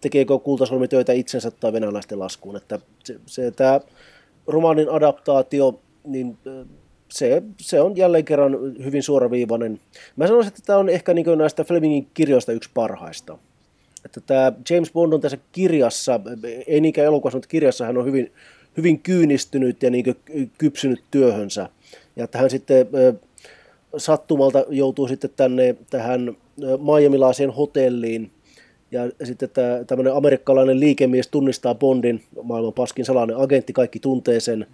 tekeekö 0.00 0.38
kultasolmi 0.38 0.88
töitä 0.88 1.12
itsensä 1.12 1.50
tai 1.50 1.72
venäläisten 1.72 2.18
laskuun. 2.18 2.56
Että 2.56 2.78
se, 3.04 3.20
se, 3.26 3.50
tämä 3.50 3.80
romaanin 4.46 4.90
adaptaatio, 4.90 5.80
niin 6.04 6.38
se, 7.08 7.42
se 7.60 7.80
on 7.80 7.96
jälleen 7.96 8.24
kerran 8.24 8.52
hyvin 8.84 9.02
suoraviivainen. 9.02 9.80
Mä 10.16 10.26
sanoisin, 10.26 10.48
että 10.48 10.62
tämä 10.66 10.78
on 10.78 10.88
ehkä 10.88 11.14
niin 11.14 11.38
näistä 11.38 11.64
Flemingin 11.64 12.08
kirjoista 12.14 12.52
yksi 12.52 12.70
parhaista. 12.74 13.38
Että 14.06 14.20
tämä 14.20 14.52
James 14.70 14.92
Bond 14.92 15.12
on 15.12 15.20
tässä 15.20 15.38
kirjassa, 15.52 16.20
ei 16.66 16.80
niinkään 16.80 17.06
elokuvassa, 17.06 17.36
mutta 17.36 17.48
kirjassa 17.48 17.84
hän 17.84 17.98
on 17.98 18.04
hyvin, 18.04 18.32
hyvin 18.76 19.00
kyynistynyt 19.00 19.82
ja 19.82 19.90
niin 19.90 20.16
kypsynyt 20.58 21.04
työhönsä. 21.10 21.68
Ja 22.16 22.24
että 22.24 22.38
hän 22.38 22.50
sitten 22.50 22.86
sattumalta 23.96 24.64
joutuu 24.68 25.08
sitten 25.08 25.30
tänne 25.36 25.76
tähän 25.90 26.36
Miamilaiseen 26.98 27.50
hotelliin, 27.50 28.30
ja 28.90 29.10
sitten 29.24 29.50
tämä, 29.50 29.84
tämmöinen 29.86 30.14
amerikkalainen 30.14 30.80
liikemies 30.80 31.28
tunnistaa 31.28 31.74
Bondin, 31.74 32.22
maailman 32.42 32.72
paskin 32.72 33.04
salainen 33.04 33.36
agentti, 33.36 33.72
kaikki 33.72 34.00
tuntee 34.00 34.40
sen. 34.40 34.66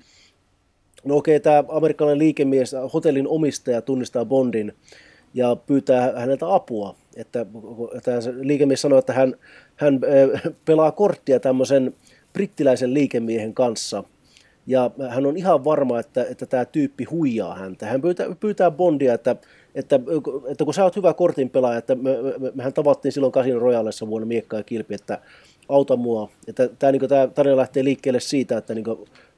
No 1.05 1.17
okei, 1.17 1.37
okay, 1.37 1.43
tämä 1.43 1.65
amerikkalainen 1.69 2.19
liikemies, 2.19 2.75
hotellin 2.95 3.29
omistaja 3.29 3.83
tunnistaa 3.83 4.25
Bondin 4.25 4.73
ja 5.35 5.57
pyytää 5.57 6.13
häneltä 6.17 6.55
apua. 6.55 6.95
Että, 7.17 7.47
tämä 8.03 8.19
liikemies 8.41 8.83
sanoo, 8.83 8.99
että 8.99 9.13
hän, 9.13 9.35
hän 9.77 10.01
pelaa 10.65 10.93
korttia 10.93 11.41
tämmöisen 11.41 11.95
brittiläisen 12.33 12.95
liikemiehen 12.95 13.55
kanssa– 13.55 14.05
ja 14.67 14.91
hän 15.09 15.27
on 15.27 15.37
ihan 15.37 15.65
varma, 15.65 16.01
että, 16.01 16.25
että 16.25 16.47
tämä 16.47 16.65
tyyppi 16.65 17.05
huijaa 17.05 17.55
häntä. 17.55 17.87
Hän 17.87 18.03
pyytää, 18.03 18.27
pyytää 18.41 18.71
Bondia, 18.71 19.15
että, 19.15 19.37
että, 19.75 20.01
että 20.49 20.65
kun 20.65 20.75
sä 20.75 20.85
oot 20.85 20.97
hyvä 20.97 21.15
kortin 21.15 21.51
pelaaja, 21.51 21.79
että 21.79 21.95
me, 21.95 22.11
me, 22.39 22.53
mehän 22.55 22.73
tavattiin 22.73 23.13
silloin 23.13 23.33
Casino 23.33 23.59
Royalessa 23.59 24.07
vuonna 24.07 24.27
Miekka 24.27 24.57
ja 24.57 24.63
Kilpi, 24.63 24.95
että 24.95 25.19
auta 25.69 25.97
mua. 25.97 26.29
Että 26.49 26.69
tämä, 26.79 26.93
niin 26.93 27.09
tämä 27.09 27.27
tarina 27.27 27.57
lähtee 27.57 27.85
liikkeelle 27.85 28.21
siitä, 28.21 28.59
että 28.59 28.75
niin 28.75 28.85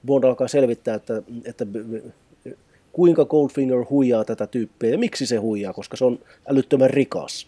Bond 0.07 0.25
alkaa 0.25 0.49
selvittää, 0.49 0.95
että, 0.95 1.23
että 1.45 1.67
kuinka 2.95 3.25
Goldfinger 3.25 3.85
huijaa 3.91 4.25
tätä 4.25 4.47
tyyppiä 4.47 4.91
ja 4.91 4.99
miksi 4.99 5.27
se 5.27 5.37
huijaa, 5.37 5.73
koska 5.73 5.97
se 5.97 6.05
on 6.05 6.19
älyttömän 6.49 6.91
rikas. 6.91 7.47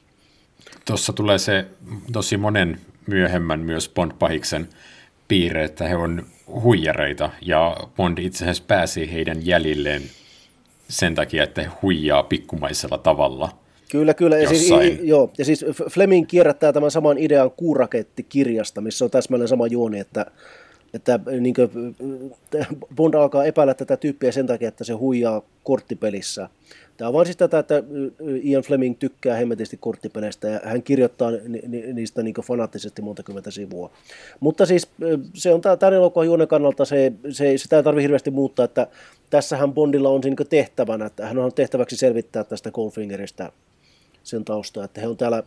Tuossa 0.85 1.13
tulee 1.13 1.39
se 1.39 1.65
tosi 2.13 2.37
monen 2.37 2.81
myöhemmän 3.07 3.61
myös 3.61 3.89
Bond-pahiksen 3.95 4.67
piirre, 5.29 5.65
että 5.65 5.89
he 5.89 5.97
on 5.97 6.27
huijareita 6.63 7.31
ja 7.43 7.77
Bond 7.97 8.19
itse 8.19 8.45
asiassa 8.45 8.65
pääsi 8.67 9.13
heidän 9.13 9.47
jäljilleen 9.47 10.03
sen 10.89 11.15
takia, 11.15 11.45
että 11.45 11.63
he 11.63 11.71
huijaa 11.83 12.23
pikkumaisella 12.23 12.99
tavalla. 12.99 13.49
Kyllä, 13.91 14.15
kyllä. 14.15 14.39
Ja 14.39 14.49
siis, 14.49 14.71
joo. 15.03 15.31
ja 15.39 15.45
siis 15.45 15.65
Fleming 15.91 16.27
kierrättää 16.27 16.73
tämän 16.73 16.91
saman 16.91 17.19
idean 17.19 17.51
kuuraketti-kirjasta, 17.51 18.81
missä 18.81 19.05
on 19.05 19.11
täsmälleen 19.11 19.49
sama 19.49 19.67
juoni, 19.67 19.99
että, 19.99 20.27
että 20.97 21.21
niin 21.41 21.55
kuin, 21.55 21.97
Bond 22.97 23.15
alkaa 23.15 23.45
epäillä 23.45 23.75
tätä 23.75 23.97
tyyppiä 23.97 24.33
sen 24.33 24.47
takia, 24.47 24.69
että 24.69 24.85
se 24.85 24.93
huijaa 24.93 25.43
korttipelissä. 25.65 26.49
Tämä 26.97 27.09
on 27.09 27.15
vain 27.15 27.27
siis 27.27 27.37
tätä, 27.37 27.59
että 27.59 27.83
Ian 28.43 28.63
Fleming 28.63 28.97
tykkää 28.99 29.37
hemmetisti 29.37 29.77
korttipeleistä 29.77 30.49
ja 30.49 30.61
hän 30.65 30.83
kirjoittaa 30.83 31.31
ni, 31.31 31.63
ni, 31.67 31.93
niistä 31.93 32.23
niin 32.23 32.35
fanaattisesti 32.43 33.03
monta 33.03 33.23
kymmentä 33.23 33.51
sivua. 33.51 33.91
Mutta 34.41 34.67
siis 34.67 34.89
se 35.35 35.55
on 35.55 35.61
tämän 35.61 35.95
elokuvan 35.95 36.27
juonen 36.27 36.49
kannalta, 36.49 36.85
se, 36.85 37.13
se, 37.31 37.59
sitä 37.59 37.77
ei 37.77 37.83
tarvitse 37.83 38.03
hirveästi 38.03 38.31
muuttaa, 38.31 38.65
että 38.65 38.87
tässähän 39.31 39.75
Bondilla 39.75 40.09
on 40.09 40.21
niin 40.25 40.37
tehtävänä, 40.49 41.07
että 41.07 41.27
hän 41.27 41.39
on 41.39 41.53
tehtäväksi 41.53 41.97
selvittää 41.97 42.45
tästä 42.45 42.71
Goldfingeristä 42.71 43.53
sen 44.23 44.45
taustaa, 44.45 44.85
että 44.85 45.01
he 45.01 45.07
on 45.07 45.17
täällä 45.17 45.43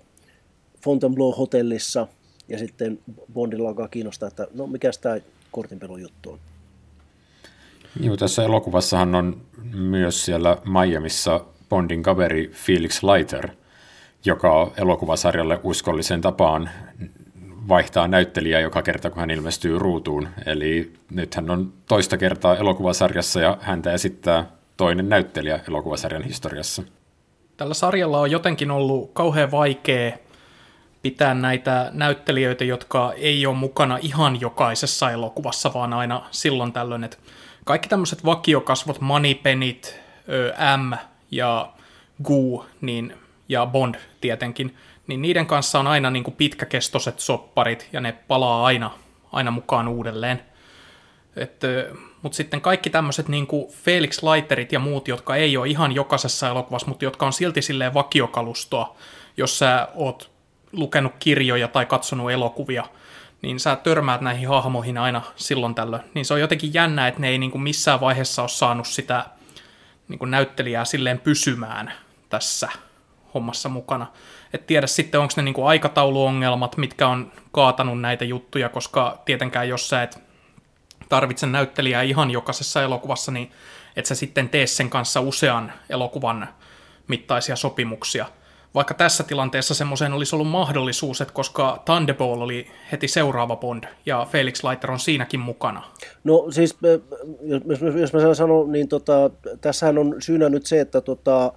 Fontainebleau-hotellissa 0.84 2.08
ja 2.48 2.58
sitten 2.58 3.00
Bondilla 3.34 3.70
alkaa 3.70 3.88
kiinnostaa, 3.88 4.28
että 4.28 4.48
no 4.54 4.68
mikä 4.68 4.92
tämä 5.02 5.18
kortinpelun 5.52 6.02
juttu 6.02 6.32
on. 6.32 6.40
Joo, 8.00 8.18
tässä 8.18 8.44
elokuvassahan 8.44 9.16
on 9.16 9.38
myös 9.74 10.26
siellä 10.26 10.58
Miamiissa 10.66 11.46
Bondin 11.70 12.04
kaveri 12.04 12.52
Felix 12.54 13.04
Leiter, 13.04 13.50
joka 14.26 14.72
elokuvasarjalle 14.78 15.60
uskollisen 15.64 16.22
tapaan 16.22 16.70
vaihtaa 17.68 18.08
näyttelijää 18.08 18.62
joka 18.62 18.82
kerta, 18.82 19.10
kun 19.10 19.20
hän 19.20 19.32
ilmestyy 19.32 19.80
ruutuun. 19.80 20.28
Eli 20.46 20.94
nyt 21.12 21.36
hän 21.36 21.50
on 21.50 21.74
toista 21.88 22.18
kertaa 22.18 22.56
elokuvasarjassa 22.56 23.42
ja 23.42 23.58
häntä 23.62 23.94
esittää 23.94 24.46
toinen 24.78 25.10
näyttelijä 25.10 25.60
elokuvasarjan 25.68 26.24
historiassa. 26.24 26.84
Tällä 27.58 27.74
sarjalla 27.74 28.20
on 28.20 28.32
jotenkin 28.32 28.72
ollut 28.72 29.12
kauhean 29.14 29.52
vaikea 29.52 30.18
pitää 31.02 31.34
näitä 31.34 31.90
näyttelijöitä, 31.94 32.64
jotka 32.64 33.14
ei 33.14 33.46
ole 33.46 33.56
mukana 33.56 33.98
ihan 34.02 34.42
jokaisessa 34.42 35.12
elokuvassa, 35.12 35.74
vaan 35.74 35.94
aina 35.94 36.26
silloin 36.32 36.74
tällöin, 36.74 37.04
että 37.04 37.18
kaikki 37.66 37.90
tämmöiset 37.90 38.26
vakiokasvot, 38.26 39.02
Moneypenit, 39.02 40.00
M 40.78 40.94
ja 41.32 41.70
Gu 42.24 42.66
niin, 42.82 43.14
ja 43.50 43.66
Bond 43.66 43.96
tietenkin, 44.22 44.76
niin 45.08 45.22
niiden 45.22 45.46
kanssa 45.46 45.80
on 45.80 45.88
aina 45.88 46.10
niin 46.10 46.24
kuin 46.24 46.36
pitkäkestoiset 46.36 47.20
sopparit 47.20 47.90
ja 47.94 48.02
ne 48.02 48.12
palaa 48.12 48.66
aina, 48.66 48.92
aina 49.32 49.52
mukaan 49.52 49.88
uudelleen. 49.88 50.42
Mutta 52.22 52.36
sitten 52.36 52.62
kaikki 52.62 52.90
tämmöiset 52.90 53.28
niin 53.28 53.48
Felix 53.72 54.24
Leiterit 54.24 54.72
ja 54.72 54.80
muut, 54.80 55.08
jotka 55.08 55.36
ei 55.36 55.58
ole 55.58 55.68
ihan 55.68 55.92
jokaisessa 55.92 56.50
elokuvassa, 56.50 56.88
mutta 56.88 57.06
jotka 57.06 57.26
on 57.26 57.34
silti 57.34 57.62
silleen 57.62 57.94
vakiokalustoa, 57.94 58.96
jos 59.38 59.60
sä 59.60 59.88
oot 59.96 60.32
lukenut 60.72 61.14
kirjoja 61.20 61.68
tai 61.68 61.86
katsonut 61.86 62.32
elokuvia, 62.32 62.84
niin 63.42 63.60
sä 63.60 63.76
törmäät 63.76 64.22
näihin 64.22 64.50
hahmoihin 64.50 64.98
aina 64.98 65.22
silloin 65.36 65.76
tällöin. 65.76 66.04
Niin 66.14 66.26
se 66.26 66.34
on 66.34 66.40
jotenkin 66.40 66.74
jännä, 66.74 67.08
että 67.08 67.22
ne 67.22 67.30
ei 67.30 67.38
niin 67.38 67.52
kuin 67.52 67.62
missään 67.62 68.02
vaiheessa 68.02 68.42
ole 68.42 68.50
saanut 68.50 68.88
sitä 68.88 69.26
niin 70.08 70.20
kuin 70.20 70.32
näyttelijää 70.32 70.86
silleen 70.86 71.20
pysymään 71.20 71.94
tässä 72.30 72.70
hommassa 73.34 73.70
mukana. 73.70 74.08
Et 74.54 74.68
tiedä 74.68 74.88
sitten, 74.88 75.20
onko 75.20 75.34
ne 75.38 75.44
niin 75.44 75.54
kuin 75.54 75.68
aikatauluongelmat, 75.68 76.78
mitkä 76.78 77.08
on 77.08 77.32
kaatanut 77.52 78.02
näitä 78.02 78.26
juttuja, 78.26 78.70
koska 78.70 79.22
tietenkään 79.26 79.70
jos 79.70 79.90
sä 79.90 80.04
et 80.04 80.24
tarvitse 81.10 81.48
näyttelijää 81.48 82.02
ihan 82.02 82.32
jokaisessa 82.32 82.84
elokuvassa, 82.84 83.32
niin 83.32 83.52
et 83.96 84.06
sä 84.06 84.16
sitten 84.16 84.50
tee 84.50 84.68
sen 84.68 84.90
kanssa 84.90 85.22
usean 85.22 85.74
elokuvan 85.90 86.50
mittaisia 87.08 87.56
sopimuksia. 87.56 88.26
Vaikka 88.74 88.94
tässä 88.94 89.24
tilanteessa 89.24 89.74
semmoiseen 89.74 90.14
olisi 90.14 90.36
ollut 90.36 90.48
mahdollisuus, 90.48 91.22
että 91.22 91.34
koska 91.34 91.84
Thunderball 91.86 92.42
oli 92.42 92.68
heti 92.92 93.08
seuraava 93.08 93.56
Bond, 93.56 93.84
ja 94.06 94.28
Felix 94.32 94.64
Leiter 94.64 94.92
on 94.92 95.00
siinäkin 95.00 95.40
mukana. 95.40 95.84
No 96.24 96.48
siis, 96.52 96.78
jos, 98.00 98.14
mä 98.14 98.34
sanon, 98.34 98.72
niin 98.72 98.88
tota, 98.88 99.32
tässähän 99.62 99.98
on 99.98 100.16
syynä 100.20 100.50
nyt 100.50 100.66
se, 100.66 100.80
että 100.80 101.02
tota, 101.02 101.54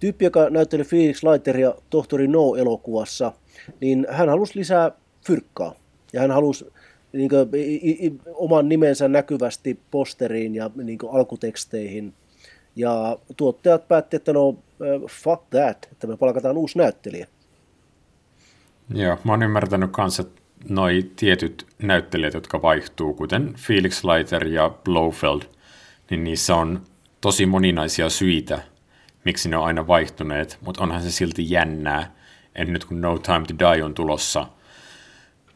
tyyppi, 0.00 0.24
joka 0.24 0.50
näytteli 0.50 0.84
Felix 0.84 1.22
Leiteria 1.22 1.74
Tohtori 1.90 2.28
No-elokuvassa, 2.28 3.32
niin 3.80 4.06
hän 4.10 4.28
halusi 4.28 4.58
lisää 4.58 4.90
fyrkkaa. 5.26 5.74
Ja 6.12 6.20
hän 6.20 6.30
halusi 6.30 6.72
niin 7.12 7.28
kuin, 7.28 7.48
i, 7.54 8.06
i, 8.06 8.12
oman 8.34 8.68
nimensä 8.68 9.08
näkyvästi 9.08 9.78
posteriin 9.90 10.54
ja 10.54 10.70
niin 10.74 10.98
kuin, 10.98 11.12
alkuteksteihin. 11.14 12.14
Ja 12.76 13.18
tuottajat 13.36 13.88
päätti, 13.88 14.16
että 14.16 14.32
no 14.32 14.56
fuck 15.10 15.42
that, 15.50 15.88
että 15.92 16.06
me 16.06 16.16
palkataan 16.16 16.56
uusi 16.56 16.78
näyttelijä. 16.78 17.26
Joo, 18.94 19.18
mä 19.24 19.32
oon 19.32 19.42
ymmärtänyt 19.42 19.90
kanssa, 19.92 20.22
että 20.22 20.42
noi 20.68 21.10
tietyt 21.16 21.66
näyttelijät, 21.82 22.34
jotka 22.34 22.62
vaihtuu, 22.62 23.14
kuten 23.14 23.54
Felix 23.56 24.04
Leiter 24.04 24.46
ja 24.46 24.70
Blofeld, 24.84 25.42
niin 26.10 26.24
niissä 26.24 26.56
on 26.56 26.82
tosi 27.20 27.46
moninaisia 27.46 28.10
syitä, 28.10 28.62
miksi 29.24 29.48
ne 29.48 29.56
on 29.56 29.64
aina 29.64 29.86
vaihtuneet, 29.86 30.58
mutta 30.60 30.82
onhan 30.82 31.02
se 31.02 31.10
silti 31.10 31.50
jännää, 31.50 32.12
että 32.54 32.72
nyt 32.72 32.84
kun 32.84 33.00
No 33.00 33.18
Time 33.18 33.44
to 33.46 33.74
Die 33.74 33.84
on 33.84 33.94
tulossa, 33.94 34.46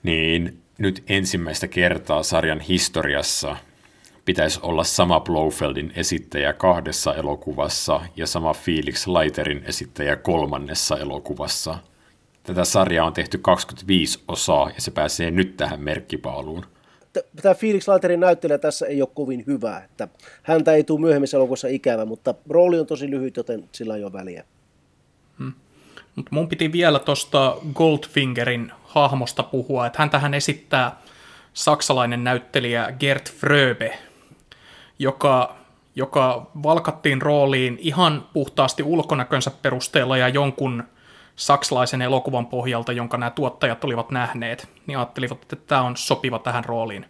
niin 0.03 0.63
nyt 0.79 1.05
ensimmäistä 1.09 1.69
kertaa 1.69 2.23
sarjan 2.23 2.61
historiassa 2.61 3.57
pitäisi 4.27 4.61
olla 4.63 4.85
sama 4.85 5.21
Blofeldin 5.21 5.93
esittäjä 5.97 6.53
kahdessa 6.53 7.15
elokuvassa 7.15 8.01
ja 8.17 8.27
sama 8.27 8.55
Felix 8.55 9.07
Leiterin 9.07 9.65
esittäjä 9.67 10.17
kolmannessa 10.17 10.99
elokuvassa. 10.99 11.79
Tätä 12.43 12.65
sarjaa 12.65 13.07
on 13.07 13.13
tehty 13.13 13.39
25 13.39 14.23
osaa 14.29 14.71
ja 14.75 14.81
se 14.81 14.91
pääsee 14.91 15.31
nyt 15.31 15.57
tähän 15.57 15.81
merkkipaaluun. 15.81 16.67
Tämä 17.43 17.55
Felix 17.55 17.89
Leiterin 17.89 18.21
näyttelijä 18.21 18.59
tässä 18.59 18.87
ei 18.87 19.03
ole 19.03 19.11
kovin 19.15 19.45
hyvä. 19.47 19.83
Että 19.85 20.09
häntä 20.43 20.73
ei 20.73 20.85
tule 20.85 21.01
myöhemmissä 21.01 21.37
elokuvassa 21.37 21.69
ikävä, 21.69 22.05
mutta 22.05 22.35
rooli 22.49 22.81
on 22.81 22.87
tosi 22.87 23.11
lyhyt, 23.11 23.37
joten 23.37 23.69
sillä 23.73 23.97
ei 23.97 24.05
ole 24.05 24.13
väliä. 24.13 24.45
Hmm. 25.39 25.53
Mutta 26.17 26.31
mun 26.35 26.49
piti 26.49 26.73
vielä 26.73 26.99
tuosta 26.99 27.57
Goldfingerin 27.75 28.73
hahmosta 28.85 29.43
puhua, 29.43 29.87
että 29.87 29.99
häntähän 29.99 30.35
esittää 30.35 31.01
saksalainen 31.53 32.25
näyttelijä 32.25 32.95
Gert 33.01 33.33
Fröbe, 33.33 33.99
joka, 34.99 35.57
joka 35.95 36.51
valkattiin 36.63 37.23
rooliin 37.23 37.79
ihan 37.81 38.29
puhtaasti 38.33 38.83
ulkonäkönsä 38.83 39.51
perusteella 39.51 40.17
ja 40.17 40.29
jonkun 40.29 40.85
saksalaisen 41.37 42.03
elokuvan 42.03 42.47
pohjalta, 42.47 42.93
jonka 42.93 43.17
nämä 43.17 43.31
tuottajat 43.31 43.85
olivat 43.85 44.11
nähneet, 44.11 44.69
niin 44.87 44.99
ajattelivat, 44.99 45.43
että 45.43 45.57
tämä 45.57 45.83
on 45.83 45.97
sopiva 45.97 46.39
tähän 46.39 46.65
rooliin. 46.65 47.07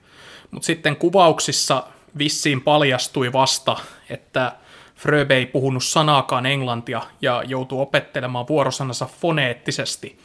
Mutta 0.50 0.66
sitten 0.66 0.97
kuvauksissa 0.97 1.83
vissiin 2.19 2.61
paljastui 2.61 3.33
vasta, 3.33 3.76
että 4.11 4.52
Fröbe 4.97 5.35
ei 5.37 5.47
puhunut 5.47 5.85
sanaakaan 5.85 6.47
englantia 6.47 7.02
ja 7.23 7.43
joutuu 7.47 7.81
opettelemaan 7.81 8.49
vuorosanansa 8.49 9.07
foneettisesti. 9.21 10.19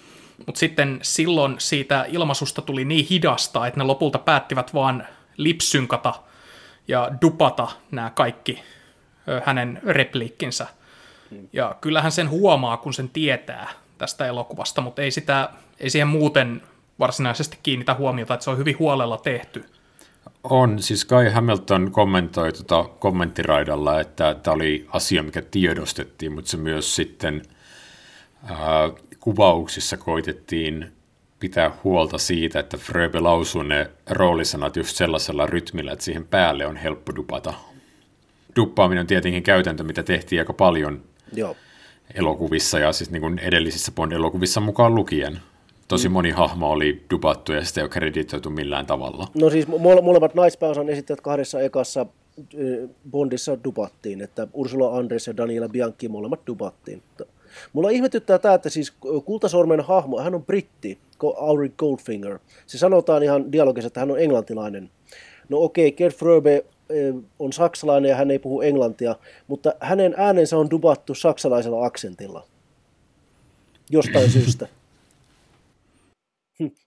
Mutta 0.45 0.59
sitten 0.59 0.99
silloin 1.01 1.55
siitä 1.57 2.05
ilmaisusta 2.09 2.61
tuli 2.61 2.85
niin 2.85 3.05
hidasta, 3.09 3.67
että 3.67 3.79
ne 3.79 3.83
lopulta 3.83 4.19
päättivät 4.19 4.73
vaan 4.73 5.07
lipsynkata 5.37 6.13
ja 6.87 7.11
dupata 7.21 7.67
nämä 7.91 8.09
kaikki 8.09 8.63
hänen 9.43 9.79
repliikkinsä. 9.85 10.67
Ja 11.53 11.75
kyllähän 11.81 12.11
sen 12.11 12.29
huomaa, 12.29 12.77
kun 12.77 12.93
sen 12.93 13.09
tietää 13.09 13.69
tästä 13.97 14.25
elokuvasta, 14.25 14.81
mutta 14.81 15.01
ei, 15.01 15.11
sitä, 15.11 15.49
ei 15.79 15.89
siihen 15.89 16.07
muuten 16.07 16.61
varsinaisesti 16.99 17.59
kiinnitä 17.63 17.93
huomiota, 17.93 18.33
että 18.33 18.43
se 18.43 18.49
on 18.49 18.57
hyvin 18.57 18.79
huolella 18.79 19.17
tehty. 19.17 19.65
On, 20.43 20.81
siis 20.81 21.05
Kai 21.05 21.31
Hamilton 21.31 21.91
kommentoi 21.91 22.53
tuota 22.53 22.89
kommenttiraidalla, 22.99 23.99
että 23.99 24.35
tämä 24.43 24.53
oli 24.53 24.87
asia, 24.89 25.23
mikä 25.23 25.41
tiedostettiin, 25.41 26.31
mutta 26.31 26.51
se 26.51 26.57
myös 26.57 26.95
sitten 26.95 27.41
ää, 28.45 28.57
kuvauksissa 29.19 29.97
koitettiin 29.97 30.91
pitää 31.41 31.71
huolta 31.83 32.17
siitä, 32.17 32.59
että 32.59 32.77
Fröbe 32.77 33.19
lausuu 33.19 33.63
ne 33.63 33.89
roolisanat 34.09 34.75
just 34.75 34.95
sellaisella 34.95 35.45
rytmillä, 35.45 35.91
että 35.91 36.05
siihen 36.05 36.27
päälle 36.27 36.65
on 36.65 36.75
helppo 36.75 37.15
dupata. 37.15 37.53
Duppaaminen 38.55 39.01
on 39.01 39.07
tietenkin 39.07 39.43
käytäntö, 39.43 39.83
mitä 39.83 40.03
tehtiin 40.03 40.41
aika 40.41 40.53
paljon 40.53 41.01
Joo. 41.33 41.55
elokuvissa 42.13 42.79
ja 42.79 42.91
siis 42.93 43.11
niin 43.11 43.21
kuin 43.21 43.39
edellisissä 43.39 43.91
Bond-elokuvissa 43.91 44.61
mukaan 44.61 44.95
lukien. 44.95 45.39
Tosi 45.87 46.09
mm. 46.09 46.13
moni 46.13 46.29
hahmo 46.29 46.71
oli 46.71 47.05
dupattu 47.09 47.51
ja 47.51 47.65
sitä 47.65 47.81
ei 47.81 47.83
ole 47.83 47.89
kreditoitu 47.89 48.49
millään 48.49 48.85
tavalla. 48.85 49.27
No 49.35 49.49
siis 49.49 49.67
molemmat 50.01 50.35
naispääosan 50.35 50.89
esittäjät 50.89 51.21
kahdessa 51.21 51.61
ekassa 51.61 52.05
Bondissa 53.11 53.63
dupattiin, 53.63 54.21
että 54.21 54.47
Ursula 54.53 54.97
Andres 54.97 55.27
ja 55.27 55.37
Daniela 55.37 55.69
Bianchi 55.69 56.07
molemmat 56.07 56.39
dupattiin. 56.47 57.03
Mulla 57.73 57.89
ihmetyttää 57.89 58.39
tämä, 58.39 58.53
että 58.53 58.69
siis 58.69 58.93
Kultasormen 59.25 59.81
hahmo, 59.81 60.19
hän 60.19 60.35
on 60.35 60.45
britti, 60.45 60.97
Aubrey 61.37 61.71
Goldfinger. 61.77 62.39
Se 62.67 62.77
sanotaan 62.77 63.23
ihan 63.23 63.51
dialogissa, 63.51 63.87
että 63.87 63.99
hän 63.99 64.11
on 64.11 64.19
englantilainen. 64.19 64.89
No 65.49 65.57
okei, 65.57 65.87
okay, 65.87 65.97
Gerd 65.97 66.13
Fröbe 66.13 66.65
on 67.39 67.53
saksalainen 67.53 68.09
ja 68.09 68.15
hän 68.15 68.31
ei 68.31 68.39
puhu 68.39 68.61
englantia, 68.61 69.15
mutta 69.47 69.73
hänen 69.79 70.13
äänensä 70.17 70.57
on 70.57 70.69
dubattu 70.69 71.15
saksalaisella 71.15 71.85
aksentilla. 71.85 72.45
Jostain 73.89 74.31
syystä. 74.37 74.67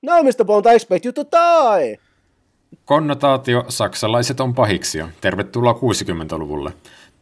No, 0.02 0.22
Mr. 0.22 0.44
Bond, 0.44 0.66
I 0.66 0.74
expect 0.74 1.04
you 1.04 1.12
to 1.12 1.24
die! 1.24 1.98
Konnotaatio 2.84 3.64
saksalaiset 3.68 4.40
on 4.40 4.54
pahiksia. 4.54 5.08
Tervetuloa 5.20 5.72
60-luvulle. 5.72 6.72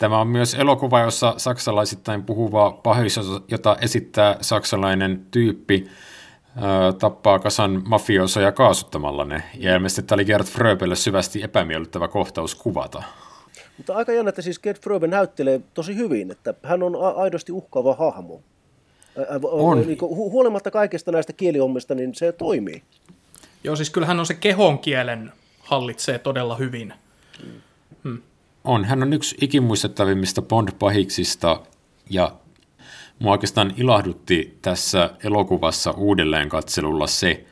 Tämä 0.02 0.20
on 0.20 0.28
myös 0.28 0.54
elokuva, 0.54 1.00
jossa 1.00 1.34
saksalaisittain 1.36 2.22
puhuva 2.22 2.70
pahis, 2.70 3.20
jota 3.48 3.76
esittää 3.80 4.36
saksalainen 4.40 5.26
tyyppi, 5.30 5.88
tappaa 6.98 7.38
kasan 7.38 7.82
mafiosoja 7.86 8.52
kaasuttamalla 8.52 9.24
ne. 9.24 9.42
Ja 9.58 9.74
ilmeisesti 9.74 10.02
tämä 10.02 10.16
oli 10.16 10.24
Gerd 10.24 10.44
Fröbelle 10.44 10.96
syvästi 10.96 11.42
epämiellyttävä 11.42 12.08
kohtaus 12.08 12.54
kuvata. 12.54 13.02
Mutta 13.76 13.94
aika 13.94 14.12
jännä, 14.12 14.28
että 14.28 14.42
siis 14.42 14.58
Gerd 14.58 14.78
Fröbe 14.78 15.06
näyttelee 15.06 15.60
tosi 15.74 15.96
hyvin, 15.96 16.30
että 16.30 16.54
hän 16.62 16.82
on 16.82 16.96
aidosti 17.16 17.52
uhkaava 17.52 17.94
hahmo. 17.94 18.40
On. 19.42 19.80
Niin 19.86 19.98
kuin, 19.98 20.16
huolimatta 20.16 20.70
kaikista 20.70 21.12
näistä 21.12 21.32
kielihommista, 21.32 21.94
niin 21.94 22.14
se 22.14 22.32
toimii. 22.32 22.82
Joo, 23.64 23.76
siis 23.76 23.90
kyllähän 23.90 24.20
on 24.20 24.26
se 24.26 24.34
kehon 24.34 24.78
kielen 24.78 25.32
hallitsee 25.60 26.18
todella 26.18 26.56
hyvin. 26.56 26.94
Hmm. 27.42 27.60
On, 28.64 28.84
hän 28.84 29.02
on 29.02 29.12
yksi 29.12 29.36
ikimuistettavimmista 29.40 30.42
Bond-pahiksista, 30.42 31.60
ja 32.10 32.32
mua 33.18 33.32
oikeastaan 33.32 33.74
ilahdutti 33.76 34.58
tässä 34.62 35.10
elokuvassa 35.24 35.90
uudelleen 35.90 36.48
katselulla 36.48 37.06
se, 37.06 37.44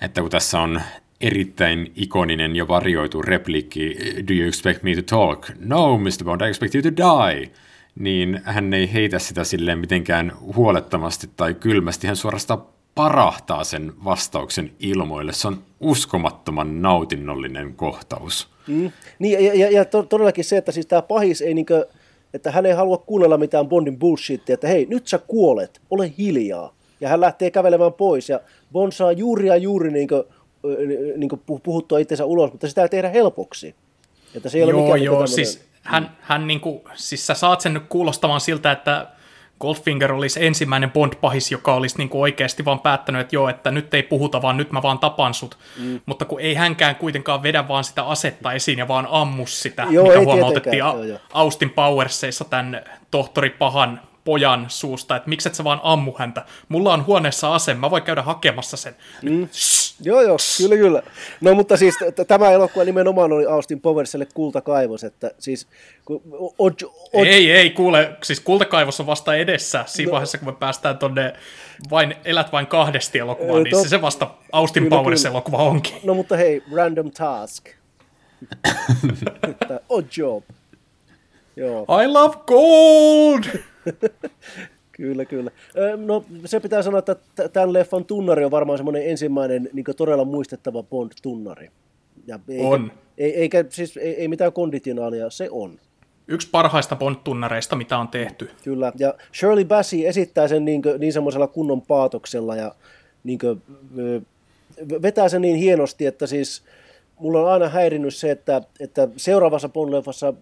että 0.00 0.20
kun 0.20 0.30
tässä 0.30 0.60
on 0.60 0.80
erittäin 1.20 1.92
ikoninen 1.96 2.56
ja 2.56 2.68
varjoitu 2.68 3.22
repliikki, 3.22 3.96
do 4.28 4.34
you 4.34 4.48
expect 4.48 4.82
me 4.82 4.94
to 4.94 5.02
talk? 5.02 5.46
No, 5.58 5.98
Mr. 5.98 6.24
Bond, 6.24 6.40
I 6.40 6.48
expect 6.48 6.74
you 6.74 6.82
to 6.82 6.96
die. 6.96 7.50
Niin 7.94 8.40
hän 8.44 8.74
ei 8.74 8.92
heitä 8.92 9.18
sitä 9.18 9.44
silleen 9.44 9.78
mitenkään 9.78 10.32
huolettomasti 10.56 11.30
tai 11.36 11.54
kylmästi, 11.54 12.06
hän 12.06 12.16
suorastaan 12.16 12.62
parahtaa 12.94 13.64
sen 13.64 13.92
vastauksen 14.04 14.72
ilmoille. 14.78 15.32
Se 15.32 15.48
on 15.48 15.62
uskomattoman 15.80 16.82
nautinnollinen 16.82 17.74
kohtaus. 17.74 18.49
Mm. 18.70 18.92
Niin, 19.18 19.44
ja, 19.44 19.54
ja, 19.54 19.70
ja 19.70 19.84
todellakin 19.84 20.44
se, 20.44 20.56
että 20.56 20.72
siis 20.72 20.86
tämä 20.86 21.02
pahis 21.02 21.42
ei 21.42 21.54
niinkö, 21.54 21.86
että 22.34 22.50
hän 22.50 22.66
ei 22.66 22.72
halua 22.72 22.98
kuunnella 22.98 23.38
mitään 23.38 23.68
Bondin 23.68 23.98
bullshittia, 23.98 24.54
että 24.54 24.68
hei, 24.68 24.86
nyt 24.86 25.06
sä 25.06 25.18
kuolet, 25.18 25.80
ole 25.90 26.12
hiljaa. 26.18 26.74
Ja 27.00 27.08
hän 27.08 27.20
lähtee 27.20 27.50
kävelemään 27.50 27.92
pois, 27.92 28.28
ja 28.28 28.40
Bond 28.72 28.92
saa 28.92 29.12
juuri 29.12 29.46
ja 29.46 29.56
juuri 29.56 29.90
niinkö, 29.90 30.24
niinkö 31.16 31.36
puhuttua 31.62 31.98
itsensä 31.98 32.24
ulos, 32.24 32.52
mutta 32.52 32.68
sitä 32.68 32.82
ei 32.82 32.88
tehdä 32.88 33.08
helpoksi. 33.08 33.74
Että 34.34 34.48
se 34.48 34.58
ei 34.58 34.68
joo, 34.68 34.86
ole 34.86 34.98
joo, 34.98 35.26
siis 35.26 35.60
hän, 35.82 36.16
hän 36.20 36.46
niinku, 36.46 36.84
siis 36.94 37.26
sä 37.26 37.34
saat 37.34 37.60
sen 37.60 37.74
nyt 37.74 37.82
kuulostamaan 37.88 38.40
siltä, 38.40 38.72
että 38.72 39.06
Goldfinger 39.60 40.12
olisi 40.12 40.46
ensimmäinen 40.46 40.90
Bond-pahis, 40.90 41.50
joka 41.50 41.74
olisi 41.74 41.98
niin 41.98 42.08
kuin 42.08 42.22
oikeasti 42.22 42.64
vaan 42.64 42.80
päättänyt, 42.80 43.20
että 43.20 43.36
joo, 43.36 43.48
että 43.48 43.70
nyt 43.70 43.94
ei 43.94 44.02
puhuta, 44.02 44.42
vaan 44.42 44.56
nyt 44.56 44.72
mä 44.72 44.82
vaan 44.82 44.98
tapan 44.98 45.34
sut. 45.34 45.58
Mm. 45.78 46.00
Mutta 46.06 46.24
kun 46.24 46.40
ei 46.40 46.54
hänkään 46.54 46.96
kuitenkaan 46.96 47.42
vedä 47.42 47.68
vaan 47.68 47.84
sitä 47.84 48.02
asetta 48.02 48.52
esiin 48.52 48.78
ja 48.78 48.88
vaan 48.88 49.08
ammu 49.10 49.46
sitä, 49.46 49.86
joo, 49.90 50.06
mikä 50.06 50.20
huomautettiin 50.20 50.84
A- 50.84 51.04
joo, 51.04 51.18
Austin 51.32 51.70
Powersseissa 51.70 52.44
tämän 52.44 52.82
tohtori 53.10 53.50
pahan 53.50 54.00
pojan 54.24 54.64
suusta, 54.68 55.16
että 55.16 55.28
mikset 55.28 55.54
sä 55.54 55.64
vaan 55.64 55.80
ammu 55.82 56.12
häntä. 56.18 56.44
Mulla 56.68 56.94
on 56.94 57.06
huoneessa 57.06 57.54
ase, 57.54 57.74
mä 57.74 57.90
voin 57.90 58.02
käydä 58.02 58.22
hakemassa 58.22 58.76
sen. 58.76 58.96
Mm. 59.22 59.48
Joo, 60.02 60.22
joo, 60.22 60.36
kyllä, 60.58 60.76
kyllä. 60.76 61.02
No 61.40 61.54
mutta 61.54 61.76
siis 61.76 61.94
t- 61.96 62.26
tämä 62.28 62.50
elokuva 62.50 62.84
nimenomaan 62.84 63.32
oli 63.32 63.46
Austin 63.46 63.80
Powerselle 63.80 64.26
kultakaivos, 64.34 65.04
että 65.04 65.30
siis... 65.38 65.66
Kun, 66.04 66.22
od, 66.58 66.74
od... 67.12 67.26
Ei, 67.26 67.52
ei, 67.52 67.70
kuule, 67.70 68.16
siis 68.22 68.40
kultakaivos 68.40 69.00
on 69.00 69.06
vasta 69.06 69.34
edessä 69.34 69.84
siinä 69.86 70.08
no. 70.08 70.12
vaiheessa, 70.12 70.38
kun 70.38 70.48
me 70.48 70.52
päästään 70.52 70.98
tonne 70.98 71.32
vain, 71.90 72.16
elät 72.24 72.52
vain 72.52 72.66
kahdesti 72.66 73.18
elokuvaan, 73.18 73.62
niin 73.62 73.88
se 73.88 74.02
vasta 74.02 74.30
Austin 74.52 74.82
kyllä, 74.82 74.96
Powers 74.96 75.22
kyllä. 75.22 75.32
elokuva 75.32 75.56
onkin. 75.56 75.94
No 76.04 76.14
mutta 76.14 76.36
hei, 76.36 76.62
random 76.74 77.10
task. 77.10 77.68
odd 79.88 80.06
job. 80.16 80.44
Joo. 81.56 81.86
I 82.02 82.06
love 82.06 82.36
gold! 82.46 83.60
kyllä, 84.92 85.24
kyllä. 85.24 85.50
No 86.06 86.24
se 86.44 86.60
pitää 86.60 86.82
sanoa, 86.82 86.98
että 86.98 87.16
tämän 87.52 87.72
leffan 87.72 88.04
tunnari 88.04 88.44
on 88.44 88.50
varmaan 88.50 88.78
semmoinen 88.78 89.10
ensimmäinen 89.10 89.68
niin 89.72 89.84
todella 89.96 90.24
muistettava 90.24 90.82
Bond-tunnari. 90.82 91.70
Ja 92.26 92.38
eikä, 92.48 92.68
on. 92.68 92.92
Ei, 93.18 93.36
eikä, 93.36 93.64
siis, 93.68 93.96
ei, 93.96 94.14
ei 94.14 94.28
mitään 94.28 94.52
konditionaalia, 94.52 95.30
se 95.30 95.48
on. 95.50 95.78
Yksi 96.28 96.48
parhaista 96.50 96.96
Bond-tunnareista, 96.96 97.76
mitä 97.76 97.98
on 97.98 98.08
tehty. 98.08 98.50
Kyllä, 98.64 98.92
ja 98.98 99.14
Shirley 99.38 99.64
Bassey 99.64 100.06
esittää 100.06 100.48
sen 100.48 100.64
niin, 100.64 100.82
niin 100.98 101.12
semmoisella 101.12 101.46
kunnon 101.46 101.82
paatoksella 101.82 102.56
ja 102.56 102.74
niin 103.24 103.38
kuin, 103.38 103.62
vetää 105.02 105.28
sen 105.28 105.42
niin 105.42 105.56
hienosti, 105.56 106.06
että 106.06 106.26
siis 106.26 106.62
mulla 107.18 107.40
on 107.40 107.50
aina 107.52 107.68
häirinnyt 107.68 108.14
se, 108.14 108.30
että, 108.30 108.62
että 108.80 109.08
seuraavassa 109.16 109.68
Bond-leffassa 109.68 110.34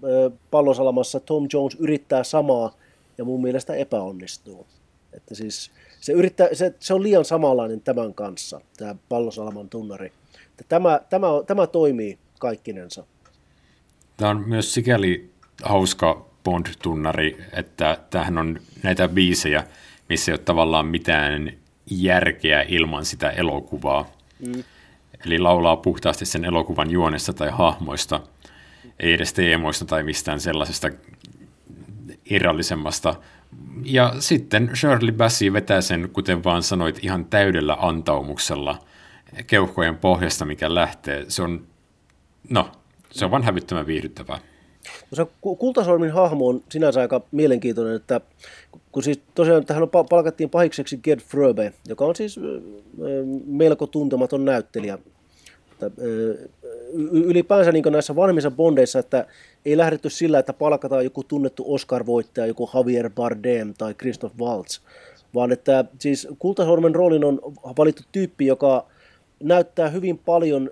pallosalamassa 0.51 1.21
Tom 1.21 1.49
Jones 1.53 1.77
yrittää 1.81 2.25
samaa 2.25 2.75
ja 3.19 3.25
mun 3.25 3.43
mielestä 3.43 3.75
epäonnistuu. 3.75 4.67
Että 5.13 5.35
siis 5.35 5.71
se, 6.01 6.13
yrittää, 6.13 6.49
se, 6.53 6.75
se 6.81 6.95
on 6.95 7.03
liian 7.03 7.25
samanlainen 7.25 7.81
tämän 7.81 8.15
kanssa, 8.15 8.61
tämä 8.77 8.95
pallosalaman 9.09 9.69
tunnari. 9.69 10.13
Että 10.51 10.65
tämä, 10.69 11.01
tämä, 11.11 11.27
tämä 11.47 11.67
toimii 11.67 12.19
kaikkinensa. 12.39 13.05
Tämä 14.17 14.31
on 14.31 14.49
myös 14.49 14.75
sikäli 14.75 15.31
hauska 15.63 16.29
Bond-tunnari, 16.45 17.45
että 17.53 17.99
tämähän 18.11 18.39
on 18.39 18.61
näitä 18.83 19.09
biisejä, 19.09 19.65
missä 20.09 20.33
ei 20.33 20.35
ole 20.35 20.45
tavallaan 20.45 20.87
mitään 20.87 21.53
järkeä 21.91 22.63
ilman 22.63 23.05
sitä 23.05 23.31
elokuvaa. 23.31 24.11
Mm. 24.47 24.65
Eli 25.27 25.39
laulaa 25.39 25.77
puhtaasti 25.77 26.27
sen 26.27 26.45
elokuvan 26.45 26.91
juonesta 26.91 27.33
tai 27.33 27.51
hahmoista, 27.51 28.21
ei 29.01 29.13
edes 29.13 29.33
teemoista 29.33 29.85
tai 29.85 30.03
mistään 30.03 30.41
sellaisesta 30.41 30.91
irrallisemmasta. 32.31 33.15
Ja 33.85 34.15
sitten 34.19 34.71
Shirley 34.75 35.13
Bassey 35.13 35.53
vetää 35.53 35.81
sen, 35.81 36.11
kuten 36.13 36.45
vaan 36.45 36.63
sanoit, 36.63 37.05
ihan 37.05 37.25
täydellä 37.25 37.77
antaumuksella 37.81 38.79
keuhkojen 39.47 39.97
pohjasta, 39.97 40.45
mikä 40.45 40.75
lähtee. 40.75 41.25
Se 41.29 41.43
on, 41.43 41.67
no, 42.51 42.71
se 43.11 43.25
on 43.25 43.31
vaan 43.31 43.43
hävyttömän 43.43 43.87
viihdyttävää. 43.87 44.39
No 45.11 45.17
se 45.17 45.27
Kultasolmin 45.41 46.13
hahmo 46.13 46.49
on 46.49 46.63
sinänsä 46.71 47.01
aika 47.01 47.21
mielenkiintoinen, 47.33 47.97
että 47.97 48.21
kun 48.93 49.03
siis 49.03 49.21
tosiaan 49.35 49.67
tähän 49.67 49.89
palkattiin 50.11 50.51
pahikseksi 50.51 50.97
Gerd 50.97 51.21
Fröbe, 51.21 51.73
joka 51.89 52.05
on 52.05 52.17
siis 52.17 52.41
melko 53.47 53.87
tuntematon 53.87 54.45
näyttelijä. 54.45 54.99
Ylipäänsä 57.13 57.73
niin 57.73 57.85
näissä 57.91 58.17
vanhemmissa 58.17 58.51
bondeissa, 58.51 58.99
että 58.99 59.27
ei 59.65 59.77
lähdetty 59.77 60.11
sillä, 60.11 60.39
että 60.39 60.53
palkataan 60.53 61.05
joku 61.05 61.25
tunnettu 61.25 61.65
Oscar-voittaja, 61.75 62.47
joku 62.47 62.71
Javier 62.75 63.11
Bardem 63.11 63.75
tai 63.79 63.95
Christoph 63.95 64.39
Waltz, 64.39 64.81
vaan 65.35 65.53
että 65.53 65.85
siis 65.99 66.29
Kultasormen 66.39 66.95
roolin 66.95 67.25
on 67.25 67.41
valittu 67.79 68.03
tyyppi, 68.13 68.47
joka 68.47 68.87
näyttää 69.43 69.89
hyvin 69.89 70.19
paljon 70.19 70.71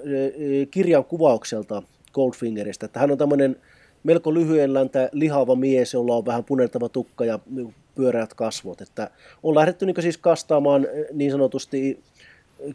kirjan 0.71 1.05
kuvaukselta 1.05 1.83
Goldfingerista, 2.13 2.87
että 2.87 3.01
hän 3.01 3.11
on 3.11 3.19
tämmöinen 3.19 3.57
melko 4.05 4.35
lyhyen 4.35 4.75
läntä 4.75 5.09
lihava 5.13 5.55
mies, 5.55 5.95
jolla 5.95 6.17
on 6.17 6.27
vähän 6.27 6.45
punertava 6.45 6.89
tukka 6.89 7.25
ja 7.25 7.39
pyöreät 7.95 8.35
kasvot. 8.35 8.81
Että 8.81 9.11
on 9.43 9.55
lähdetty 9.55 9.87
niin 9.87 10.03
siis 10.03 10.19
kastaamaan 10.19 10.87
niin 11.13 11.31
sanotusti 11.31 12.01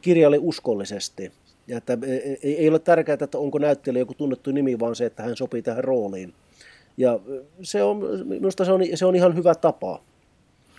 kirjalle 0.02 0.38
uskollisesti. 0.42 1.32
Ja 1.68 1.78
että 1.78 1.98
e, 2.08 2.16
e, 2.16 2.38
ei 2.44 2.70
ole 2.70 2.80
tärkeää, 2.80 3.18
että 3.22 3.38
onko 3.38 3.60
näyttelijä 3.60 4.02
joku 4.02 4.14
tunnettu 4.14 4.52
nimi, 4.52 4.80
vaan 4.80 4.96
se, 4.96 5.06
että 5.06 5.24
hän 5.24 5.36
sopii 5.36 5.62
tähän 5.62 5.84
rooliin. 5.84 6.34
Ja 6.98 7.20
se 7.62 7.84
on, 7.84 8.02
minusta 8.26 8.66
se 8.66 8.72
on, 8.72 8.82
se 8.96 9.06
on 9.06 9.16
ihan 9.16 9.36
hyvä 9.36 9.56
tapa. 9.56 10.02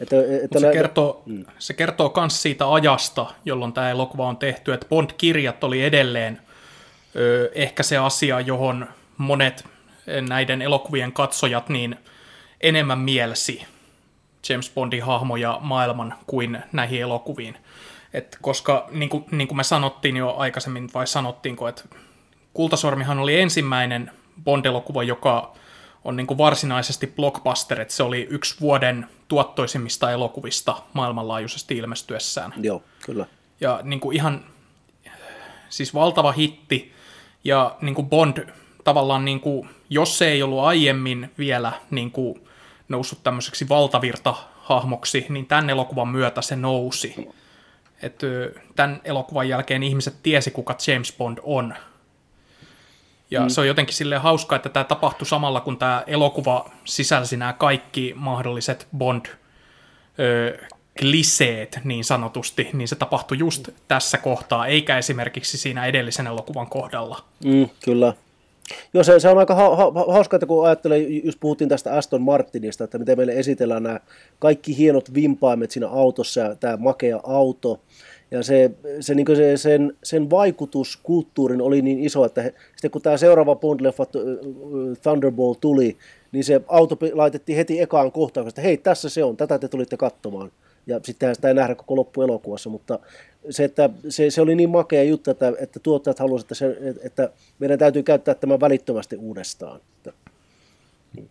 Että, 0.01 0.17
että 0.45 0.61
se, 0.61 0.67
nä- 0.67 0.73
kertoo, 0.73 1.23
mm. 1.27 1.45
se 1.59 1.75
kertoo 1.75 2.13
myös 2.17 2.43
siitä 2.43 2.73
ajasta, 2.73 3.27
jolloin 3.45 3.73
tämä 3.73 3.91
elokuva 3.91 4.29
on 4.29 4.37
tehty, 4.37 4.73
että 4.73 4.87
Bond-kirjat 4.89 5.65
oli 5.65 5.85
edelleen 5.85 6.41
ö, 7.17 7.51
ehkä 7.55 7.83
se 7.83 7.97
asia, 7.97 8.41
johon 8.41 8.87
monet 9.17 9.65
näiden 10.29 10.63
elokuvien 10.63 11.13
katsojat 11.13 11.69
niin 11.69 11.97
enemmän 12.61 12.99
mielsi 12.99 13.63
James 14.49 14.71
Bondin 14.75 15.03
hahmoja 15.03 15.59
maailman 15.61 16.15
kuin 16.27 16.59
näihin 16.73 17.01
elokuviin. 17.01 17.57
Et 18.15 18.39
koska 18.41 18.89
niin 18.91 19.09
kuin, 19.09 19.25
niin 19.31 19.49
kuin 19.49 19.57
me 19.57 19.65
sanottiin 19.65 20.17
jo 20.17 20.35
aikaisemmin, 20.37 20.91
vai 20.95 21.07
sanottiinko, 21.07 21.69
että 21.69 21.85
Kultasormihan 22.55 23.19
oli 23.19 23.41
ensimmäinen 23.41 24.11
Bond-elokuva, 24.45 25.03
joka 25.03 25.55
on 26.05 26.17
niin 26.17 26.27
kuin 26.27 26.39
varsinaisesti 26.39 27.07
blockbuster, 27.07 27.81
että 27.81 27.95
se 27.95 28.03
oli 28.03 28.27
yksi 28.31 28.61
vuoden 28.61 29.07
tuottoisimmista 29.29 30.11
elokuvista 30.11 30.83
maailmanlaajuisesti 30.93 31.77
ilmestyessään. 31.77 32.55
Joo, 32.57 32.83
kyllä. 33.05 33.27
Ja 33.61 33.81
niin 33.83 34.01
kuin 34.01 34.17
ihan, 34.17 34.45
siis 35.69 35.95
valtava 35.95 36.33
hitti, 36.33 36.93
ja 37.45 37.77
niin 37.81 37.95
kuin 37.95 38.09
Bond 38.09 38.49
tavallaan, 38.85 39.25
niin 39.25 39.41
kuin, 39.41 39.69
jos 39.91 40.19
se 40.19 40.29
ei 40.29 40.43
ollut 40.43 40.61
aiemmin 40.61 41.31
vielä 41.39 41.73
niin 41.91 42.11
kuin, 42.11 42.49
noussut 42.89 43.23
tämmöiseksi 43.23 43.69
valtavirta-hahmoksi, 43.69 45.27
niin 45.29 45.47
tämän 45.47 45.71
elokuvan 45.71 46.09
myötä 46.09 46.43
se 46.43 46.57
nousi. 46.57 47.29
Et, 48.03 48.21
tämän 48.77 49.01
elokuvan 49.05 49.49
jälkeen 49.49 49.83
ihmiset 49.83 50.15
tiesi, 50.23 50.51
kuka 50.51 50.77
James 50.87 51.15
Bond 51.19 51.39
on. 51.43 51.75
Ja 53.31 53.41
mm. 53.41 53.49
se 53.49 53.61
on 53.61 53.67
jotenkin 53.67 53.95
sille 53.95 54.19
hauskaa, 54.19 54.57
että 54.57 54.69
tämä 54.69 54.85
tapahtui 54.85 55.27
samalla, 55.27 55.61
kun 55.61 55.79
tämä 55.79 56.03
elokuva 56.07 56.71
sisälsi 56.85 57.37
nämä 57.37 57.53
kaikki 57.53 58.13
mahdolliset 58.17 58.89
Bond 58.97 59.27
kliseet 60.99 61.81
niin 61.85 62.05
sanotusti, 62.05 62.71
niin 62.73 62.89
se 62.89 62.97
tapahtui 62.97 63.39
just 63.39 63.69
tässä 63.89 64.19
kohtaa, 64.19 64.67
eikä 64.67 64.99
esimerkiksi 64.99 65.59
siinä 65.59 65.87
edellisen 65.87 66.27
elokuvan 66.27 66.67
kohdalla. 66.67 67.25
Mm, 67.45 67.69
kyllä. 67.85 68.15
Joo, 68.95 69.05
se, 69.05 69.21
se 69.21 69.29
on 69.29 69.39
aika 69.39 69.55
ha, 69.55 69.77
ha, 69.77 69.93
hauska, 70.09 70.37
että 70.37 70.47
kun 70.47 70.67
ajattelee, 70.67 70.99
just 70.99 71.41
puhuttiin 71.41 71.69
tästä 71.69 71.93
Aston 71.93 72.23
Martinista, 72.23 72.85
että 72.85 72.99
miten 72.99 73.19
meille 73.19 73.33
esitellään 73.33 73.83
nämä 73.83 74.01
kaikki 74.39 74.79
hienot 74.79 75.15
vimpaimet 75.15 75.71
siinä 75.71 75.89
autossa 75.89 76.41
ja 76.41 76.55
tämä 76.55 76.77
makea 76.77 77.21
auto, 77.23 77.81
ja 78.31 78.43
se, 78.43 78.71
se, 79.01 79.15
niin 79.15 79.37
se, 79.37 79.57
sen, 79.57 79.97
sen 80.03 80.31
vaikutus 80.31 80.99
kulttuurin 81.03 81.63
oli 81.63 81.83
niin 81.83 81.99
iso, 81.99 82.25
että 82.25 82.43
he, 82.43 82.55
sitten 82.71 82.91
kun 82.91 83.03
tämä 83.03 83.17
seuraava 83.17 83.55
Bond-leffa 83.55 84.07
Thunderball 85.03 85.55
tuli, 85.55 85.97
niin 86.33 86.45
se 86.45 86.61
auto 86.69 86.99
laitettiin 87.13 87.57
heti 87.57 87.81
ekaan 87.81 88.13
kohtaan, 88.13 88.49
että 88.49 88.61
hei, 88.61 88.77
tässä 88.77 89.09
se 89.09 89.25
on, 89.25 89.37
tätä 89.37 89.59
te 89.59 89.69
tulitte 89.69 89.97
katsomaan. 89.97 90.53
Ja 90.87 91.01
sittenhän 91.03 91.35
sitä 91.35 91.49
ei 91.49 91.55
nähdä 91.55 91.75
koko 91.75 91.97
loppuelokuvassa, 91.97 92.71
mutta 92.71 92.99
se, 93.51 93.65
että 93.65 93.91
se, 94.09 94.31
se 94.31 94.41
oli 94.41 94.55
niin 94.55 94.71
makea 94.71 95.03
juttu, 95.03 95.31
että, 95.31 95.53
että 95.59 95.81
tuottajat 95.81 96.19
halusivat, 96.19 96.45
että, 96.45 96.55
se, 96.55 96.77
että 97.05 97.31
meidän 97.59 97.79
täytyy 97.79 98.03
käyttää 98.03 98.35
tämä 98.35 98.61
välittömästi 98.61 99.17
uudestaan. 99.17 99.81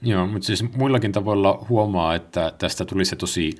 Joo, 0.02 0.28
mutta 0.28 0.45
siis 0.45 0.63
muillakin 0.76 1.12
tavoilla 1.12 1.65
huomaa, 1.69 2.15
että 2.15 2.54
tästä 2.58 2.86
tuli 2.86 3.06
se 3.06 3.15
tosi 3.15 3.56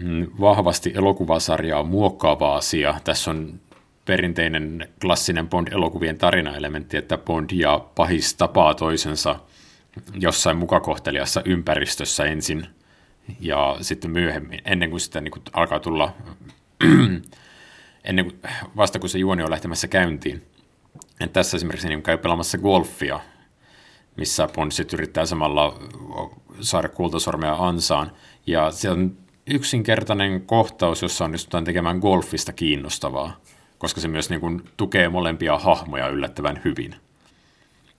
mm, 0.00 0.26
vahvasti 0.40 0.92
elokuvasarjaa 0.94 1.82
muokkaava 1.82 2.56
asia. 2.56 3.00
Tässä 3.04 3.30
on 3.30 3.60
perinteinen 4.04 4.88
klassinen 5.00 5.48
Bond-elokuvien 5.48 6.18
tarinaelementti, 6.18 6.96
että 6.96 7.18
Bond 7.18 7.50
ja 7.52 7.84
pahis 7.94 8.34
tapaa 8.34 8.74
toisensa 8.74 9.36
jossain 10.14 10.56
mukakohteliassa 10.56 11.42
ympäristössä 11.44 12.24
ensin 12.24 12.66
ja 13.40 13.76
sitten 13.80 14.10
myöhemmin, 14.10 14.60
ennen 14.64 14.90
kuin 14.90 15.00
sitä 15.00 15.20
niin 15.20 15.32
kuin 15.32 15.42
alkaa 15.52 15.80
tulla 15.80 16.14
ennen 18.04 18.24
kuin, 18.24 18.40
vasta 18.76 18.98
kun 18.98 19.08
se 19.08 19.18
juoni 19.18 19.42
on 19.42 19.50
lähtemässä 19.50 19.88
käyntiin. 19.88 20.42
Et 21.20 21.32
tässä 21.32 21.56
esimerkiksi 21.56 21.88
niin 21.88 22.02
käy 22.02 22.18
pelaamassa 22.18 22.58
golfia, 22.58 23.20
missä 24.16 24.48
Bond 24.54 24.72
sitten 24.72 24.96
yrittää 24.96 25.26
samalla 25.26 25.78
saada 26.60 26.88
kultasormea 26.88 27.66
ansaan. 27.66 28.12
Ja 28.46 28.70
se 28.70 28.90
on 28.90 29.16
yksinkertainen 29.46 30.42
kohtaus, 30.42 31.02
jossa 31.02 31.24
onnistutaan 31.24 31.64
tekemään 31.64 31.98
golfista 31.98 32.52
kiinnostavaa, 32.52 33.40
koska 33.78 34.00
se 34.00 34.08
myös 34.08 34.30
niin 34.30 34.40
kuin 34.40 34.62
tukee 34.76 35.08
molempia 35.08 35.58
hahmoja 35.58 36.08
yllättävän 36.08 36.60
hyvin. 36.64 36.94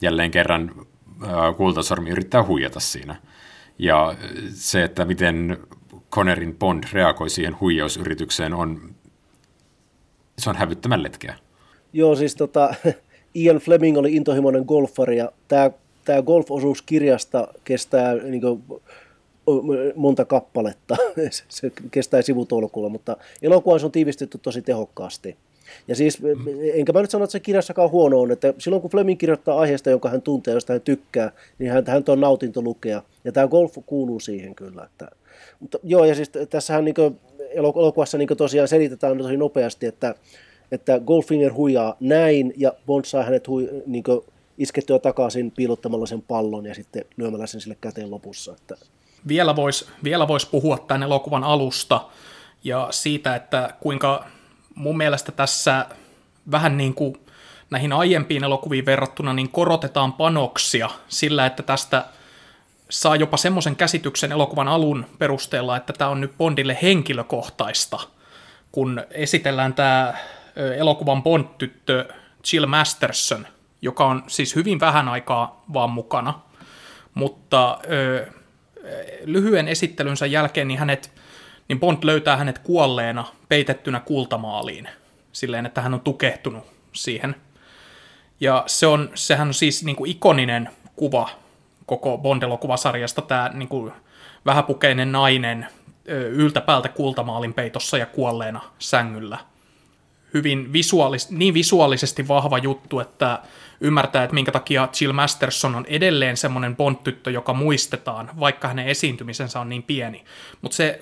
Jälleen 0.02 0.32
kerran 0.32 0.72
kultasormi 1.58 2.10
yrittää 2.10 2.44
huijata 2.44 2.80
siinä. 2.80 3.16
Ja 3.80 4.16
se, 4.54 4.84
että 4.84 5.06
miten 5.06 5.58
Connerin 6.12 6.56
Bond 6.56 6.84
reagoi 6.94 7.30
siihen 7.30 7.60
huijausyritykseen, 7.60 8.54
on, 8.54 8.96
se 10.38 10.50
on 10.50 10.56
hävyttämän 10.56 11.04
letkeä. 11.04 11.36
Joo, 11.94 12.16
siis 12.16 12.36
tota, 12.36 12.76
Ian 13.36 13.58
Fleming 13.58 13.98
oli 13.98 14.16
intohimoinen 14.16 14.64
golfari 14.68 15.18
ja 15.18 15.32
tämä, 15.48 15.72
tämä 16.06 16.22
golf-osuus 16.22 16.82
kirjasta 16.82 17.48
kestää 17.64 18.14
niin 18.14 18.42
kuin, 18.42 18.64
monta 19.96 20.26
kappaletta. 20.26 20.96
se 21.50 21.72
kestää 21.92 22.22
sivutolkulla, 22.22 22.90
mutta 22.90 23.18
elokuvassa 23.42 23.88
on 23.88 23.92
tiivistetty 23.92 24.38
tosi 24.38 24.62
tehokkaasti. 24.62 25.38
Ja 25.88 25.96
siis, 25.96 26.22
mm. 26.22 26.30
enkä 26.74 26.94
mä 26.94 27.02
nyt 27.02 27.12
sano, 27.12 27.24
että 27.24 27.32
se 27.32 27.40
kirjassakaan 27.40 27.92
huono 27.92 28.22
on, 28.22 28.32
että 28.32 28.54
silloin 28.58 28.82
kun 28.82 28.92
Fleming 28.92 29.20
kirjoittaa 29.20 29.60
aiheesta, 29.60 29.90
jonka 29.90 30.10
hän 30.10 30.22
tuntee, 30.22 30.54
josta 30.54 30.74
hän 30.74 30.82
tykkää, 30.82 31.32
niin 31.60 31.72
hän, 31.72 31.84
hän 31.88 32.04
on 32.08 32.22
nautinto 32.22 32.62
lukea. 32.62 33.02
Ja 33.24 33.32
tämä 33.32 33.48
golf 33.48 33.78
kuuluu 33.86 34.20
siihen 34.20 34.56
kyllä. 34.56 34.84
Että, 34.84 35.12
mutta 35.60 35.78
joo, 35.84 36.06
ja 36.06 36.16
siis 36.16 36.32
tässähän 36.50 36.86
niin 36.86 36.96
elokuvassa 37.54 38.18
niin 38.18 38.38
tosiaan 38.38 38.68
selitetään 38.68 39.18
tosi 39.18 39.38
nopeasti, 39.38 39.86
että, 39.86 40.16
että 40.72 41.00
Goldfinger 41.00 41.54
huijaa 41.54 41.96
näin, 42.00 42.54
ja 42.58 42.74
Bond 42.86 43.06
saa 43.06 43.24
hänet 43.24 43.48
hui, 43.48 43.70
niin 43.86 44.04
iskettyä 44.58 45.00
takaisin 45.00 45.52
piilottamalla 45.52 46.06
sen 46.06 46.22
pallon 46.22 46.66
ja 46.66 46.76
sitten 46.76 47.06
lyömällä 47.18 47.48
sen 47.48 47.62
sille 47.62 47.78
käteen 47.82 48.12
lopussa. 48.12 48.52
Että. 48.52 48.76
Vielä 49.28 49.56
voisi 49.56 49.86
vielä 50.04 50.28
vois 50.28 50.46
puhua 50.46 50.78
tämän 50.78 51.04
elokuvan 51.04 51.44
alusta 51.44 52.02
ja 52.64 52.88
siitä, 52.92 53.36
että 53.36 53.74
kuinka 53.80 54.26
mun 54.76 54.98
mielestä 54.98 55.32
tässä 55.32 55.86
vähän 56.52 56.78
niin 56.78 56.94
kuin 56.94 57.18
näihin 57.70 57.94
aiempiin 57.94 58.44
elokuviin 58.44 58.86
verrattuna 58.86 59.34
niin 59.34 59.50
korotetaan 59.50 60.14
panoksia 60.14 60.90
sillä, 61.08 61.46
että 61.46 61.64
tästä 61.64 62.06
saa 62.90 63.16
jopa 63.16 63.38
semmoisen 63.38 63.76
käsityksen 63.76 64.32
elokuvan 64.32 64.68
alun 64.68 65.06
perusteella, 65.20 65.78
että 65.78 65.94
tämä 65.94 66.10
on 66.10 66.22
nyt 66.22 66.38
Bondille 66.38 66.78
henkilökohtaista, 66.82 68.00
kun 68.72 69.02
esitellään 69.12 69.74
tämä 69.74 70.14
elokuvan 70.78 71.24
Bond-tyttö 71.24 72.14
Jill 72.54 72.66
Masterson, 72.66 73.48
joka 73.82 74.06
on 74.06 74.24
siis 74.28 74.56
hyvin 74.56 74.80
vähän 74.80 75.08
aikaa 75.08 75.64
vaan 75.74 75.90
mukana, 75.90 76.40
mutta 77.14 77.80
ö, 77.92 78.28
lyhyen 79.24 79.68
esittelynsä 79.68 80.26
jälkeen 80.26 80.68
niin 80.68 80.80
hänet 80.80 81.12
niin 81.68 81.80
Bond 81.80 81.98
löytää 82.04 82.38
hänet 82.38 82.60
kuolleena 82.60 83.26
peitettynä 83.50 84.00
kultamaaliin, 84.00 84.90
silleen, 85.32 85.66
että 85.66 85.82
hän 85.82 85.94
on 85.94 86.02
tukehtunut 86.02 86.64
siihen. 86.94 87.36
Ja 88.40 88.64
se 88.68 88.88
on, 88.88 89.12
sehän 89.16 89.48
on 89.48 89.54
siis 89.54 89.84
niin 89.84 89.96
kuin 89.96 90.12
ikoninen 90.12 90.70
kuva 90.96 91.30
koko 91.90 92.18
Bond-elokuvasarjasta, 92.18 93.22
tämä 93.22 93.52
niin 93.54 93.70
kuin 93.70 93.94
vähäpukeinen 94.46 95.12
nainen 95.12 95.68
yltä 96.32 96.62
päältä 96.62 96.90
kultamaalin 96.90 97.54
peitossa 97.54 97.98
ja 97.98 98.06
kuolleena 98.06 98.62
sängyllä. 98.80 99.38
Hyvin 100.34 100.74
visuaalis, 100.74 101.32
niin 101.32 101.54
visuaalisesti 101.54 102.28
vahva 102.28 102.58
juttu, 102.58 103.00
että 103.00 103.40
ymmärtää, 103.82 104.24
että 104.24 104.34
minkä 104.34 104.52
takia 104.52 104.90
Jill 105.02 105.14
Masterson 105.14 105.76
on 105.76 105.86
edelleen 105.86 106.38
semmoinen 106.38 106.76
Bond-tyttö, 106.76 107.32
joka 107.32 107.54
muistetaan, 107.54 108.30
vaikka 108.40 108.68
hänen 108.68 108.88
esiintymisensä 108.88 109.60
on 109.60 109.70
niin 109.70 109.84
pieni. 109.84 110.26
Mutta 110.62 110.76
se, 110.76 111.02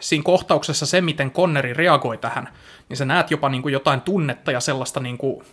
siinä 0.00 0.24
kohtauksessa 0.24 0.86
se, 0.86 1.00
miten 1.00 1.30
Conneri 1.30 1.74
reagoi 1.74 2.18
tähän, 2.18 2.48
niin 2.88 2.96
sä 2.96 3.04
näet 3.04 3.30
jopa 3.30 3.48
niin 3.48 3.62
kuin 3.62 3.72
jotain 3.72 4.00
tunnetta 4.00 4.52
ja 4.52 4.60
sellaista 4.60 5.00
niin 5.00 5.18
kuin 5.18 5.44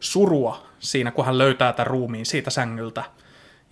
surua 0.00 0.66
siinä, 0.78 1.10
kun 1.10 1.26
hän 1.26 1.38
löytää 1.38 1.72
tämän 1.72 1.86
ruumiin 1.86 2.26
siitä 2.26 2.50
sängyltä. 2.50 3.04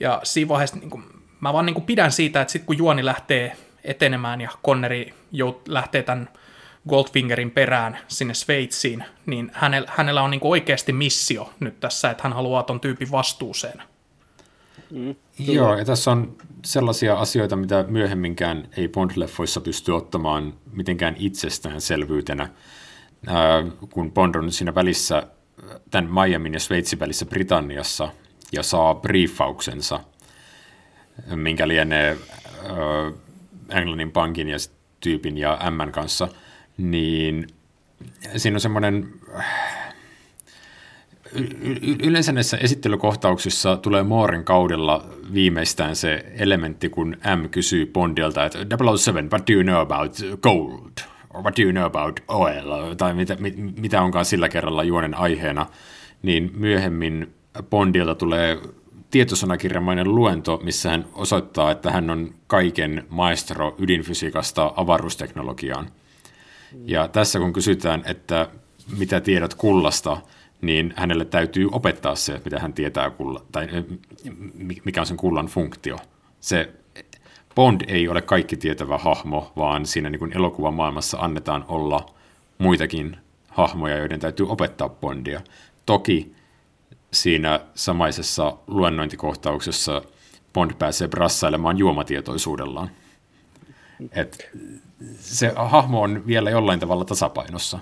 Ja 0.01 0.21
siinä 0.23 0.49
vaiheessa 0.49 0.77
niin 0.77 0.91
kuin, 0.91 1.05
mä 1.41 1.53
vaan 1.53 1.67
niin 1.67 1.75
kuin 1.75 1.85
pidän 1.85 2.13
siitä, 2.13 2.41
että 2.41 2.53
sitten 2.53 2.67
kun 2.67 2.79
juoni 2.79 3.05
lähtee 3.05 3.57
etenemään 3.85 4.41
ja 4.41 4.51
Conneri 4.67 5.15
jout, 5.33 5.69
lähtee 5.69 6.03
tämän 6.03 6.29
Goldfingerin 6.89 7.51
perään 7.51 7.99
sinne 8.09 8.35
Sveitsiin, 8.35 9.05
niin 9.27 9.51
hänellä, 9.55 9.93
hänellä 9.97 10.23
on 10.23 10.31
niin 10.31 10.41
oikeasti 10.45 10.93
missio 10.93 11.53
nyt 11.61 11.81
tässä, 11.81 12.11
että 12.11 12.23
hän 12.23 12.33
haluaa 12.33 12.63
ton 12.63 12.81
tyypin 12.81 13.11
vastuuseen. 13.11 13.83
Mm, 14.91 15.15
Joo, 15.39 15.79
ja 15.79 15.85
tässä 15.85 16.11
on 16.11 16.37
sellaisia 16.65 17.15
asioita, 17.15 17.57
mitä 17.57 17.85
myöhemminkään 17.89 18.69
ei 18.77 18.89
Bond-leffoissa 18.89 19.61
pysty 19.61 19.93
ottamaan 19.93 20.55
mitenkään 20.73 21.17
itsestäänselvyytenä. 21.19 22.49
Ää, 23.27 23.65
kun 23.91 24.13
Bond 24.13 24.35
on 24.35 24.53
siinä 24.53 24.75
välissä, 24.75 25.27
tämän 25.91 26.11
Miamin 26.13 26.55
ja 26.55 26.61
Sveitsin 26.61 27.01
välissä 27.01 27.27
Britanniassa, 27.27 28.09
ja 28.53 28.63
saa 28.63 28.95
briefauksensa, 28.95 30.01
minkä 31.35 31.69
lienee 31.69 32.17
ää, 32.65 33.79
Englannin 33.79 34.13
pankin 34.13 34.49
ja 34.49 34.57
tyypin 35.01 35.39
ja 35.39 35.59
M 35.71 35.91
kanssa– 35.91 36.29
niin 36.77 37.47
siinä 38.37 38.57
on 38.57 38.61
semmoinen, 38.61 39.09
yleensä 42.03 42.33
näissä 42.33 42.57
esittelykohtauksissa 42.57 43.77
tulee 43.77 44.03
Moorin 44.03 44.45
kaudella 44.45 45.07
viimeistään 45.33 45.97
se 45.97 46.25
elementti, 46.39 46.89
kun 46.89 47.17
M 47.43 47.49
kysyy 47.49 47.87
Bondilta, 47.87 48.45
että 48.45 48.59
007, 48.99 49.31
what 49.31 49.47
do 49.47 49.53
you 49.53 49.63
know 49.63 49.81
about 49.81 50.13
gold? 50.43 50.91
Or 51.31 51.43
what 51.43 51.57
do 51.59 51.63
you 51.63 51.73
know 51.73 51.85
about 51.85 52.21
oil? 52.29 52.95
Tai 52.95 53.15
mitä, 53.15 53.37
mitä 53.81 54.03
onkaan 54.03 54.25
sillä 54.25 54.49
kerralla 54.49 54.85
juonen 54.85 55.15
aiheena, 55.15 55.67
niin 56.23 56.51
myöhemmin 56.57 57.35
Bondilta 57.63 58.15
tulee 58.15 58.59
tietosanakirjamainen 59.11 60.15
luento, 60.15 60.61
missä 60.63 60.91
hän 60.91 61.07
osoittaa, 61.13 61.71
että 61.71 61.91
hän 61.91 62.11
on 62.11 62.35
kaiken 62.47 63.07
maestro 63.09 63.75
ydinfysiikasta 63.79 64.73
avaruusteknologiaan. 64.77 65.91
Ja 66.85 67.09
tässä 67.09 67.39
kun 67.39 67.53
kysytään, 67.53 68.03
että 68.07 68.49
mitä 68.99 69.21
tiedät 69.21 69.55
kullasta, 69.55 70.17
niin 70.61 70.95
hänelle 70.97 71.25
täytyy 71.25 71.69
opettaa 71.73 72.15
se, 72.15 72.41
mitä 72.45 72.59
hän 72.59 72.73
tietää 72.73 73.11
kulla, 73.11 73.45
tai 73.53 73.69
mikä 74.85 75.01
on 75.01 75.07
sen 75.07 75.17
kullan 75.17 75.47
funktio. 75.47 75.97
Se 76.41 76.71
Bond 77.55 77.81
ei 77.89 78.09
ole 78.09 78.23
kaikki 78.23 78.57
tietävä 78.57 78.99
hahmo, 78.99 79.53
vaan 79.57 79.87
siinä 79.87 80.11
niin 80.11 80.19
kuin 80.19 80.37
elokuvan 80.37 80.75
maailmassa 80.75 81.19
annetaan 81.19 81.65
olla 81.69 82.07
muitakin 82.59 83.17
hahmoja, 83.49 83.99
joiden 83.99 84.21
täytyy 84.21 84.49
opettaa 84.49 84.89
Bondia. 84.89 85.41
Toki 85.87 86.34
siinä 87.15 87.61
samaisessa 87.75 88.57
luennointikohtauksessa 88.67 90.03
Bond 90.53 90.71
pääsee 90.79 91.09
brassailemaan 91.09 91.79
juomatietoisuudellaan. 91.79 92.91
Et 94.13 94.51
se 95.21 95.53
hahmo 95.57 96.03
on 96.03 96.27
vielä 96.27 96.51
jollain 96.51 96.81
tavalla 96.81 97.05
tasapainossa. 97.05 97.79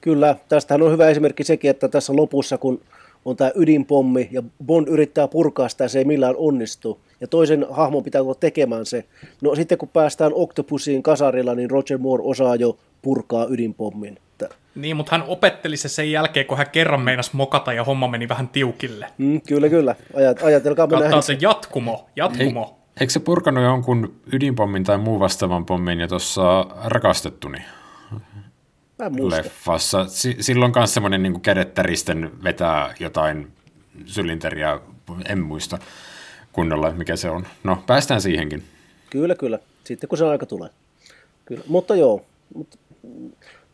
Kyllä, 0.00 0.36
tästähän 0.48 0.82
on 0.82 0.92
hyvä 0.92 1.08
esimerkki 1.08 1.44
sekin, 1.44 1.70
että 1.70 1.88
tässä 1.88 2.16
lopussa, 2.16 2.58
kun 2.58 2.80
on 3.24 3.36
tämä 3.36 3.50
ydinpommi 3.54 4.28
ja 4.30 4.42
Bond 4.66 4.88
yrittää 4.88 5.28
purkaa 5.28 5.68
sitä, 5.68 5.88
se 5.88 5.98
ei 5.98 6.04
millään 6.04 6.34
onnistu. 6.38 7.00
Ja 7.20 7.26
toisen 7.26 7.66
hahmon 7.70 8.04
pitää 8.04 8.20
tulla 8.20 8.34
tekemään 8.34 8.86
se. 8.86 9.04
No 9.40 9.54
sitten 9.54 9.78
kun 9.78 9.88
päästään 9.88 10.32
Octopusiin 10.34 11.02
kasarilla, 11.02 11.54
niin 11.54 11.70
Roger 11.70 11.98
Moore 11.98 12.22
osaa 12.26 12.56
jo 12.56 12.78
purkaa 13.02 13.46
ydinpommin. 13.50 14.18
Niin, 14.76 14.96
mutta 14.96 15.12
hän 15.18 15.24
opetteli 15.28 15.76
se 15.76 15.88
sen 15.88 16.12
jälkeen, 16.12 16.46
kun 16.46 16.58
hän 16.58 16.70
kerran 16.70 17.00
meinasi 17.00 17.30
mokata 17.32 17.72
ja 17.72 17.84
homma 17.84 18.08
meni 18.08 18.28
vähän 18.28 18.48
tiukille. 18.48 19.06
Mm, 19.18 19.40
kyllä, 19.40 19.68
kyllä. 19.68 19.94
Ajat, 20.14 20.42
ajatelkaa. 20.42 20.86
Kattaa 20.86 21.20
se 21.20 21.36
jatkumo, 21.40 22.10
jatkumo. 22.16 22.78
Eikö 23.00 23.12
se 23.12 23.20
purkanut 23.20 23.64
jonkun 23.64 24.20
ydinpommin 24.32 24.84
tai 24.84 24.98
muu 24.98 25.20
vastaavan 25.20 25.64
pommin 25.66 26.00
ja 26.00 26.08
tuossa 26.08 26.66
rakastettuni 26.84 27.58
leffassa? 29.30 30.06
S- 30.08 30.36
silloin 30.40 30.72
myös 30.76 30.94
semmoinen 30.94 31.22
niin 31.22 31.40
kädettäristen 31.40 32.30
vetää 32.44 32.94
jotain 33.00 33.52
sylinteriä, 34.06 34.80
en 35.28 35.42
muista 35.42 35.78
kunnolla, 36.52 36.90
mikä 36.90 37.16
se 37.16 37.30
on. 37.30 37.46
No, 37.64 37.82
päästään 37.86 38.20
siihenkin. 38.20 38.62
Kyllä, 39.10 39.34
kyllä. 39.34 39.58
Sitten 39.84 40.08
kun 40.08 40.18
se 40.18 40.24
aika 40.26 40.46
tulee. 40.46 40.70
Kyllä. 41.44 41.62
Mutta 41.68 41.96
joo, 41.96 42.24
mutta 42.54 42.78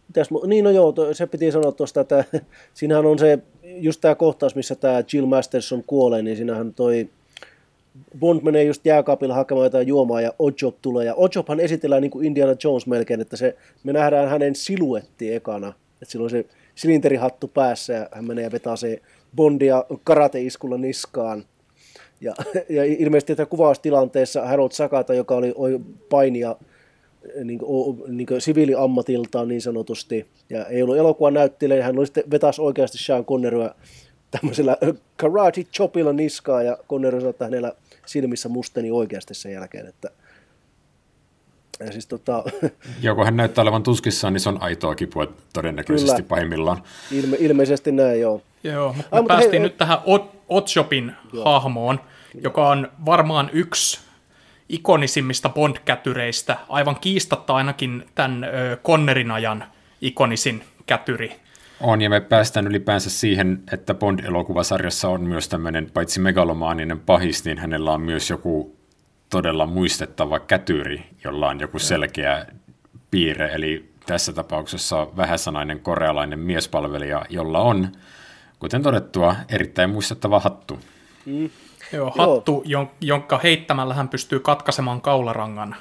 Mitäs, 0.09 0.29
niin 0.47 0.65
no 0.65 0.71
joo, 0.71 0.95
se 1.13 1.27
piti 1.27 1.53
sanoa 1.53 1.73
tuosta, 1.73 2.01
että 2.01 2.25
siinähän 2.75 3.07
on 3.07 3.19
se, 3.19 3.39
just 3.63 4.01
tämä 4.01 4.15
kohtaus, 4.15 4.55
missä 4.55 4.75
tämä 4.75 5.03
Jill 5.13 5.27
Masterson 5.27 5.85
kuolee, 5.87 6.23
niin 6.23 6.37
siinähän 6.37 6.75
toi 6.75 7.09
Bond 8.19 8.43
menee 8.43 8.65
just 8.65 8.87
jääkaapilla 8.87 9.35
hakemaan 9.35 9.67
jotain 9.67 9.89
juomaa 9.89 10.21
ja 10.21 10.33
Ojob 10.39 10.75
tulee. 10.83 11.07
Ja 11.07 11.15
Ojobhan 11.15 11.61
esitellään 11.61 12.03
niin 12.03 12.11
kuin 12.11 12.27
Indiana 12.27 12.55
Jones 12.65 12.87
melkein, 12.87 13.21
että 13.21 13.37
se, 13.37 13.57
me 13.85 13.93
nähdään 13.93 14.29
hänen 14.29 14.55
siluetti 14.55 15.35
ekana. 15.35 15.69
Että 16.03 16.13
silloin 16.13 16.31
se 16.31 16.45
silinterihattu 16.75 17.49
päässä 17.49 17.93
ja 17.93 18.09
hän 18.13 18.27
menee 18.27 18.45
ja 18.45 18.53
vetää 18.53 18.77
se 18.77 19.03
Bondia 19.37 19.85
karateiskulla 20.05 20.79
niskaan. 20.79 21.45
Ja, 22.21 22.35
ja 22.69 22.85
ilmeisesti 22.85 23.33
että 23.33 23.47
kuvaustilanteessa 23.47 24.47
Harold 24.47 24.71
Sakata, 24.73 25.15
joka 25.15 25.35
oli, 25.35 25.55
painija 26.09 26.57
niin 27.45 27.59
kuin, 27.59 28.03
niin 28.17 28.27
kuin 28.27 28.41
siviiliammatiltaan 28.41 29.49
niin 29.49 29.63
sanotusti, 29.63 30.27
ja 30.51 30.67
ei 30.67 30.83
ollut 30.83 30.97
elokuvan 30.97 31.35
näyttelijä, 31.35 31.85
hän 31.85 31.99
oli 31.99 32.07
sitten 32.07 32.31
vetäisi 32.31 32.63
oikeasti 32.63 32.99
Sean 32.99 33.25
Conneryä 33.25 33.75
tämmöisellä 34.31 34.77
karate 35.17 35.65
chopilla 35.65 36.13
niskaa, 36.13 36.63
ja 36.63 36.79
Connery 36.89 37.21
sanoi, 37.21 37.31
että 37.31 37.45
hänellä 37.45 37.73
silmissä 38.07 38.49
musteni 38.49 38.91
oikeasti 38.91 39.35
sen 39.35 39.53
jälkeen, 39.53 39.87
että 39.87 40.11
ja 41.81 41.93
siis 41.93 42.07
tota... 42.07 42.45
Joko 43.03 43.25
hän 43.25 43.37
näyttää 43.37 43.63
olevan 43.63 43.83
tuskissaan, 43.83 44.33
niin 44.33 44.41
se 44.41 44.49
on 44.49 44.63
aitoa 44.63 44.95
kipua 44.95 45.27
todennäköisesti 45.53 46.17
Kyllä. 46.17 46.29
pahimmillaan. 46.29 46.83
Ilme, 47.11 47.37
ilmeisesti 47.41 47.93
näin, 47.93 48.21
joo. 48.21 48.43
Joo, 48.65 48.93
mutta 48.93 49.17
Ai, 49.17 49.23
me 49.23 49.29
päästiin 49.29 49.53
hei, 49.53 49.61
nyt 49.61 49.77
tähän 49.77 49.99
Otshopin 50.49 51.13
hahmoon, 51.45 51.99
Kyllä. 51.99 52.43
joka 52.45 52.69
on 52.69 52.89
varmaan 53.07 53.51
yksi 53.53 54.01
ikonisimmista 54.73 55.49
Bond-kätyreistä, 55.49 56.57
aivan 56.69 56.97
kiistatta 57.01 57.55
ainakin 57.55 58.05
tämän 58.15 58.47
Connerin 58.85 59.31
ajan 59.31 59.65
ikonisin 60.01 60.65
kätyri. 60.87 61.33
On, 61.81 62.03
ja 62.03 62.11
me 62.11 62.21
päästään 62.21 62.67
ylipäänsä 62.67 63.11
siihen, 63.11 63.63
että 63.73 63.95
Bond-elokuvasarjassa 63.95 65.09
on 65.09 65.21
myös 65.21 65.49
tämmöinen, 65.49 65.91
paitsi 65.95 66.21
megalomaaninen 66.21 67.01
pahis, 67.01 67.45
niin 67.45 67.59
hänellä 67.59 67.93
on 67.93 68.01
myös 68.01 68.31
joku 68.31 68.77
todella 69.31 69.67
muistettava 69.67 70.41
kätyri, 70.41 71.03
jolla 71.25 71.49
on 71.49 71.61
joku 71.61 71.79
selkeä 71.79 72.47
piirre, 73.11 73.53
eli 73.53 73.93
tässä 74.07 74.33
tapauksessa 74.33 75.17
vähäsanainen 75.17 75.81
korealainen 75.81 76.39
miespalvelija, 76.39 77.27
jolla 77.29 77.61
on, 77.61 77.89
kuten 78.59 78.83
todettua, 78.83 79.37
erittäin 79.49 79.91
muistettava 79.91 80.41
hattu. 80.41 80.81
Mm. 81.27 81.51
Joo, 81.93 82.15
hattu, 82.19 82.63
Joo. 82.67 82.87
jonka 83.01 83.39
heittämällä 83.39 83.95
hän 83.95 84.09
pystyy 84.09 84.41
katkaisemaan 84.41 85.01
kaularangan. 85.01 85.77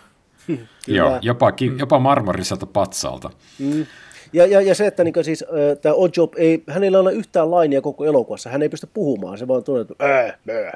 Joo, 0.87 1.19
jopa, 1.21 1.51
jopa 1.77 1.99
marmoriselta 1.99 2.65
patsalta. 2.65 3.29
Mm. 3.59 3.85
Ja, 4.33 4.45
ja, 4.45 4.61
ja 4.61 4.75
se, 4.75 4.87
että 4.87 5.03
niin 5.03 5.13
siis, 5.23 5.43
äh, 5.43 5.77
tämä 5.81 5.95
Ojob 5.95 6.33
ei, 6.37 6.63
hänellä 6.69 6.97
ei 6.97 7.01
ole 7.01 7.13
yhtään 7.13 7.51
lainia 7.51 7.81
koko 7.81 8.05
elokuvassa, 8.05 8.49
hän 8.49 8.61
ei 8.61 8.69
pysty 8.69 8.89
puhumaan, 8.93 9.37
se 9.37 9.47
vaan 9.47 9.63
tuntuu, 9.63 9.93
että 9.93 10.05
äh, 10.05 10.65
äh. 10.67 10.73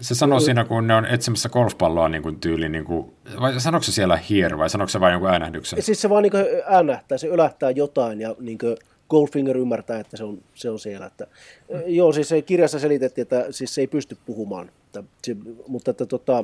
Se 0.00 0.14
sanoo 0.14 0.40
siinä, 0.40 0.64
kun 0.64 0.86
ne 0.86 0.94
on 0.94 1.06
etsimässä 1.06 1.48
golfpalloa 1.48 2.08
niin 2.08 2.22
kuin 2.22 2.40
tyyli, 2.40 2.68
niin 2.68 2.84
kuin, 2.84 3.12
vai 3.40 3.60
sanoiko 3.60 3.82
se 3.82 3.92
siellä 3.92 4.18
here 4.30 4.58
vai 4.58 4.70
sanoiko 4.70 4.88
se 4.88 5.00
vain 5.00 5.12
jonkun 5.12 5.30
äänähdyksen? 5.30 5.82
Siis 5.82 6.00
se 6.00 6.10
vaan 6.10 6.22
niin 6.22 6.32
äänähtää, 6.66 7.18
se 7.18 7.26
ylähtää 7.26 7.70
jotain 7.70 8.20
ja 8.20 8.34
niin 8.40 8.58
kuin 8.58 8.76
Goldfinger 9.10 9.56
ymmärtää, 9.56 10.00
että 10.00 10.16
se 10.16 10.24
on, 10.24 10.42
se 10.54 10.70
on 10.70 10.78
siellä. 10.78 11.06
Että, 11.06 11.26
mm. 11.68 11.80
Joo, 11.86 12.12
siis 12.12 12.28
se 12.28 12.42
kirjassa 12.42 12.78
selitettiin, 12.78 13.22
että 13.22 13.46
siis 13.50 13.74
se 13.74 13.80
ei 13.80 13.86
pysty 13.86 14.16
puhumaan, 14.26 14.68
että, 14.68 15.02
se, 15.22 15.36
mutta 15.66 15.90
että, 15.90 16.06
tota, 16.06 16.42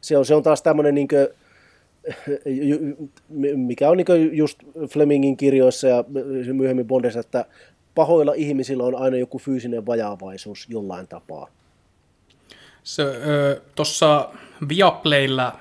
se, 0.00 0.18
on, 0.18 0.26
se 0.26 0.34
on 0.34 0.42
taas 0.42 0.62
tämmöinen 0.62 0.94
niin 0.94 1.08
kuin, 1.08 1.28
mikä 3.56 3.90
on 3.90 3.96
niin 3.96 4.36
just 4.36 4.58
Flemingin 4.90 5.36
kirjoissa 5.36 5.88
ja 5.88 6.04
myöhemmin 6.52 6.86
Bondissa, 6.86 7.20
että 7.20 7.44
pahoilla 7.94 8.32
ihmisillä 8.34 8.84
on 8.84 8.94
aina 8.94 9.16
joku 9.16 9.38
fyysinen 9.38 9.86
vajaavaisuus 9.86 10.66
jollain 10.68 11.08
tapaa. 11.08 11.48
Se, 12.82 13.04
tuossa 13.74 14.30
Viaplaylla 14.68 15.58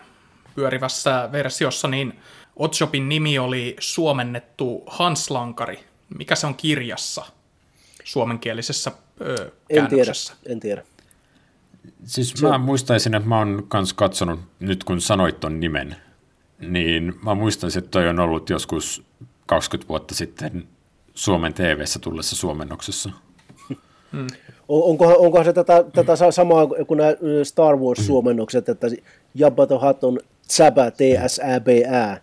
pyörivässä 0.56 1.30
versiossa, 1.32 1.88
niin 1.88 2.14
Otshopin 2.56 3.10
nimi 3.10 3.40
oli 3.40 3.76
suomennettu 3.80 4.84
Hans 4.88 5.32
Lankari. 5.32 5.80
Mikä 6.18 6.36
se 6.36 6.48
on 6.48 6.56
kirjassa 6.56 7.26
suomenkielisessä 8.04 8.92
ö, 9.22 9.52
En 9.70 9.88
tiedä, 9.88 10.12
en 10.46 10.60
tiedä. 10.60 10.84
Siis 12.06 12.34
se... 12.36 12.48
mä 12.48 12.58
muistaisin, 12.58 13.16
että 13.16 13.30
mä 13.30 13.38
oon 13.38 13.66
kans 13.68 13.94
katsonut, 13.94 14.40
nyt 14.60 14.84
kun 14.84 15.02
sanoit 15.02 15.40
ton 15.40 15.60
nimen, 15.60 15.96
niin 16.60 17.14
mä 17.24 17.36
muistaisin, 17.36 17.80
että 17.80 17.92
toi 17.92 18.08
on 18.08 18.20
ollut 18.20 18.50
joskus 18.50 19.04
20 19.46 19.90
vuotta 19.90 20.16
sitten 20.16 20.68
Suomen 21.16 21.54
TV-ssä 21.54 22.00
tullessa 22.00 22.36
suomennoksessa. 22.36 23.10
Hmm. 24.12 24.28
Onkohan, 24.68 25.18
onkohan 25.18 25.46
se 25.46 25.54
tätä, 25.54 25.84
tätä 25.94 26.32
samaa 26.32 26.68
kuin 26.88 26.98
nämä 26.98 27.12
Star 27.44 27.76
Wars-suomennokset, 27.76 28.70
että 28.70 28.88
Jabba 29.36 29.68
the 29.68 29.76
Hutt 29.76 30.04
on 30.04 30.20
Tsaba, 30.48 30.92
T-S-Ä-B-Ä. 30.92 32.22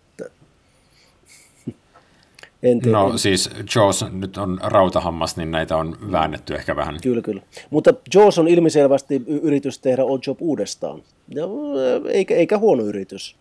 En 2.62 2.81
tiedä. 2.81 2.98
No 2.98 3.18
siis 3.18 3.51
Jaws 3.75 4.05
nyt 4.12 4.37
on 4.37 4.59
rautahammas, 4.62 5.37
niin 5.37 5.51
näitä 5.51 5.77
on 5.77 5.96
väännetty 6.12 6.55
ehkä 6.55 6.77
vähän. 6.77 6.98
Kyllä, 7.03 7.22
kyllä. 7.22 7.42
Mutta 7.70 7.94
Jaws 8.14 8.38
on 8.38 8.48
ilmiselvästi 8.48 9.22
yritys 9.27 9.79
tehdä 9.79 10.05
Odd 10.05 10.22
Job 10.27 10.42
uudestaan. 10.42 11.03
Ja, 11.29 11.44
eikä, 12.09 12.35
eikä 12.35 12.59
huono 12.59 12.83
yritys. 12.83 13.37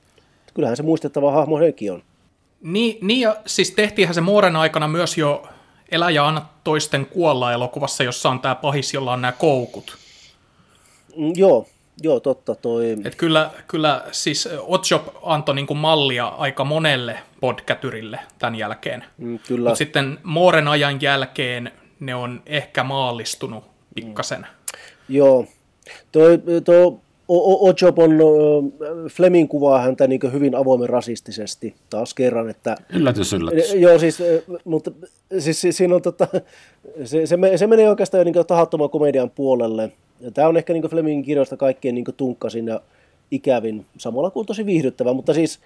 Kyllähän 0.54 0.78
se 0.78 0.84
muistettava 0.84 1.32
hahmo 1.32 1.60
hekin 1.60 1.92
on. 1.92 2.04
Niin, 2.62 2.98
niin 3.02 3.20
ja 3.20 3.38
siis 3.46 3.72
tehtiinhän 3.72 4.16
se 4.16 4.22
Mooren 4.22 4.56
aikana 4.56 4.88
myös 4.88 5.18
jo 5.18 5.44
Elä 5.92 6.10
ja 6.10 6.28
anna 6.28 6.46
toisten 6.64 7.06
kuolla 7.06 7.54
elokuvassa, 7.54 8.04
jossa 8.04 8.30
on 8.30 8.40
tämä 8.40 8.56
pahis, 8.56 8.94
jolla 8.94 9.14
on 9.14 9.22
nämä 9.22 9.32
koukut. 9.32 9.98
Mm, 11.18 11.34
joo, 11.36 11.68
joo, 12.04 12.20
totta 12.20 12.56
toi. 12.56 12.96
Et 13.06 13.16
kyllä, 13.16 13.52
kyllä 13.68 14.04
siis 14.12 14.50
Otshop 14.62 15.08
antoi 15.24 15.56
niinku 15.56 15.74
mallia 15.74 16.28
aika 16.28 16.64
monelle 16.64 17.20
podcatyrille 17.40 18.20
tämän 18.40 18.56
jälkeen. 18.56 19.04
Mm, 19.18 19.40
kyllä. 19.48 19.70
Mut 19.70 19.78
sitten 19.78 20.20
Mooren 20.24 20.68
ajan 20.68 21.02
jälkeen 21.02 21.72
ne 22.00 22.16
on 22.16 22.42
ehkä 22.46 22.84
maallistunut 22.84 23.64
pikkasen. 23.96 24.42
Mm. 24.42 24.76
Joo. 25.16 25.46
Toi, 26.12 26.42
toi 26.66 27.00
Ojob 27.28 28.00
on, 28.00 28.12
Fleming 29.10 29.50
kuvaa 29.50 29.82
häntä 29.82 30.08
niin 30.08 30.34
hyvin 30.34 30.56
avoimen 30.56 30.90
rasistisesti 30.90 31.76
taas 31.90 32.14
kerran. 32.14 32.50
Että, 32.50 32.78
yllätys, 32.94 33.34
yllätys. 33.34 33.74
Joo, 33.74 34.00
siis, 34.00 34.20
mutta 34.66 34.92
siis, 35.40 35.66
siinä 35.72 35.96
on, 35.96 36.02
tota, 36.02 36.28
se, 37.04 37.26
se, 37.26 37.38
se, 37.56 37.68
menee 37.68 37.90
oikeastaan 37.90 38.20
jo 38.20 38.24
niin 38.24 38.48
tahattoman 38.48 38.90
komedian 38.90 39.30
puolelle. 39.30 39.92
Ja 40.20 40.32
tämä 40.32 40.48
on 40.48 40.58
ehkä 40.58 40.74
niin 40.74 40.84
Flemingin 40.84 41.26
kirjoista 41.26 41.58
kaikkein 41.58 41.96
niin 41.96 42.06
tunkkasin 42.18 42.68
ja 42.68 42.82
ikävin, 43.32 43.86
samalla 43.98 44.30
kuin 44.30 44.48
tosi 44.48 44.66
viihdyttävä, 44.66 45.14
mutta 45.14 45.34
siis 45.34 45.60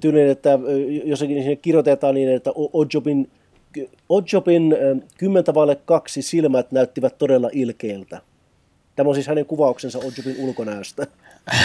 tyylinen, 0.00 0.30
että 0.30 0.58
jossakin 1.04 1.42
siinä 1.42 1.56
kirjoitetaan 1.56 2.14
niin, 2.14 2.28
että 2.28 2.50
Ojobin, 2.72 3.30
Ojobin 4.08 4.76
kymmentä 5.18 5.54
vaille 5.54 5.76
kaksi 5.84 6.22
silmät 6.22 6.72
näyttivät 6.72 7.18
todella 7.18 7.50
ilkeiltä. 7.52 8.20
Tämä 9.00 9.08
on 9.08 9.14
siis 9.14 9.26
hänen 9.26 9.46
kuvauksensa 9.46 9.98
Ojobin 9.98 10.36
ulkonäöstä. 10.38 11.06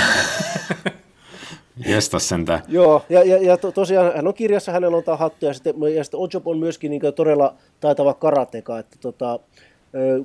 Jesta 1.87 2.19
sentään. 2.19 2.63
Joo, 2.67 3.05
ja, 3.09 3.23
ja, 3.23 3.37
ja 3.37 3.57
to, 3.57 3.71
tosiaan 3.71 4.15
hän 4.15 4.27
on 4.27 4.33
kirjassa, 4.33 4.71
hänellä 4.71 4.97
on 4.97 5.03
tämä 5.03 5.17
hattu, 5.17 5.45
ja 5.45 5.53
sitten, 5.53 5.75
ja 5.95 6.03
sitten 6.03 6.19
Ojob 6.19 6.47
on 6.47 6.57
myöskin 6.57 6.91
niin 6.91 7.01
todella 7.15 7.55
taitava 7.79 8.13
karateka, 8.13 8.79
että 8.79 8.97
tota, 9.01 9.39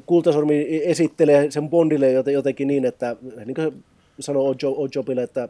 Kultasormi 0.06 0.82
esittelee 0.84 1.50
sen 1.50 1.70
Bondille 1.70 2.12
jotenkin 2.12 2.68
niin, 2.68 2.84
että 2.84 3.16
niin 3.44 3.54
kuin 3.54 3.84
sanoo 4.20 4.54
Ojobille, 4.76 5.22
että 5.22 5.48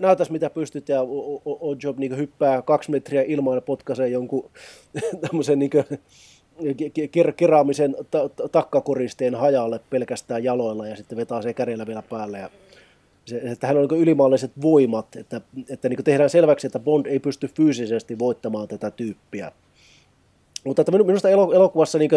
näytäs 0.00 0.30
mitä 0.30 0.50
pystyt, 0.50 0.88
ja 0.88 1.00
Ojob 1.44 1.98
niin 1.98 2.16
hyppää 2.16 2.62
kaksi 2.62 2.90
metriä 2.90 3.22
ilmaan 3.22 3.56
ja 3.56 3.62
potkaisee 3.62 4.08
jonkun 4.08 4.50
tämmöisen 5.28 5.58
niin 5.58 5.70
ker- 7.16 7.32
keraamisen 7.36 7.96
ta- 8.10 8.28
takkakoristeen 8.52 9.34
hajalle 9.34 9.80
pelkästään 9.90 10.44
jaloilla 10.44 10.86
ja 10.86 10.96
sitten 10.96 11.18
vetää 11.18 11.42
se 11.42 11.54
kädellä 11.54 11.86
vielä 11.86 12.02
päälle. 12.02 12.38
Ja 12.38 12.50
se, 13.24 13.40
että 13.44 13.66
hän 13.66 13.76
on 13.76 13.88
niin 13.90 14.02
ylimaalliset 14.02 14.52
voimat, 14.62 15.16
että, 15.16 15.40
että 15.70 15.88
niin 15.88 16.04
tehdään 16.04 16.30
selväksi, 16.30 16.66
että 16.66 16.78
Bond 16.78 17.06
ei 17.06 17.18
pysty 17.18 17.48
fyysisesti 17.48 18.18
voittamaan 18.18 18.68
tätä 18.68 18.90
tyyppiä. 18.90 19.52
Mutta 20.64 20.82
että 20.82 20.92
minusta 20.92 21.30
elokuvassa 21.30 21.98
niin 21.98 22.10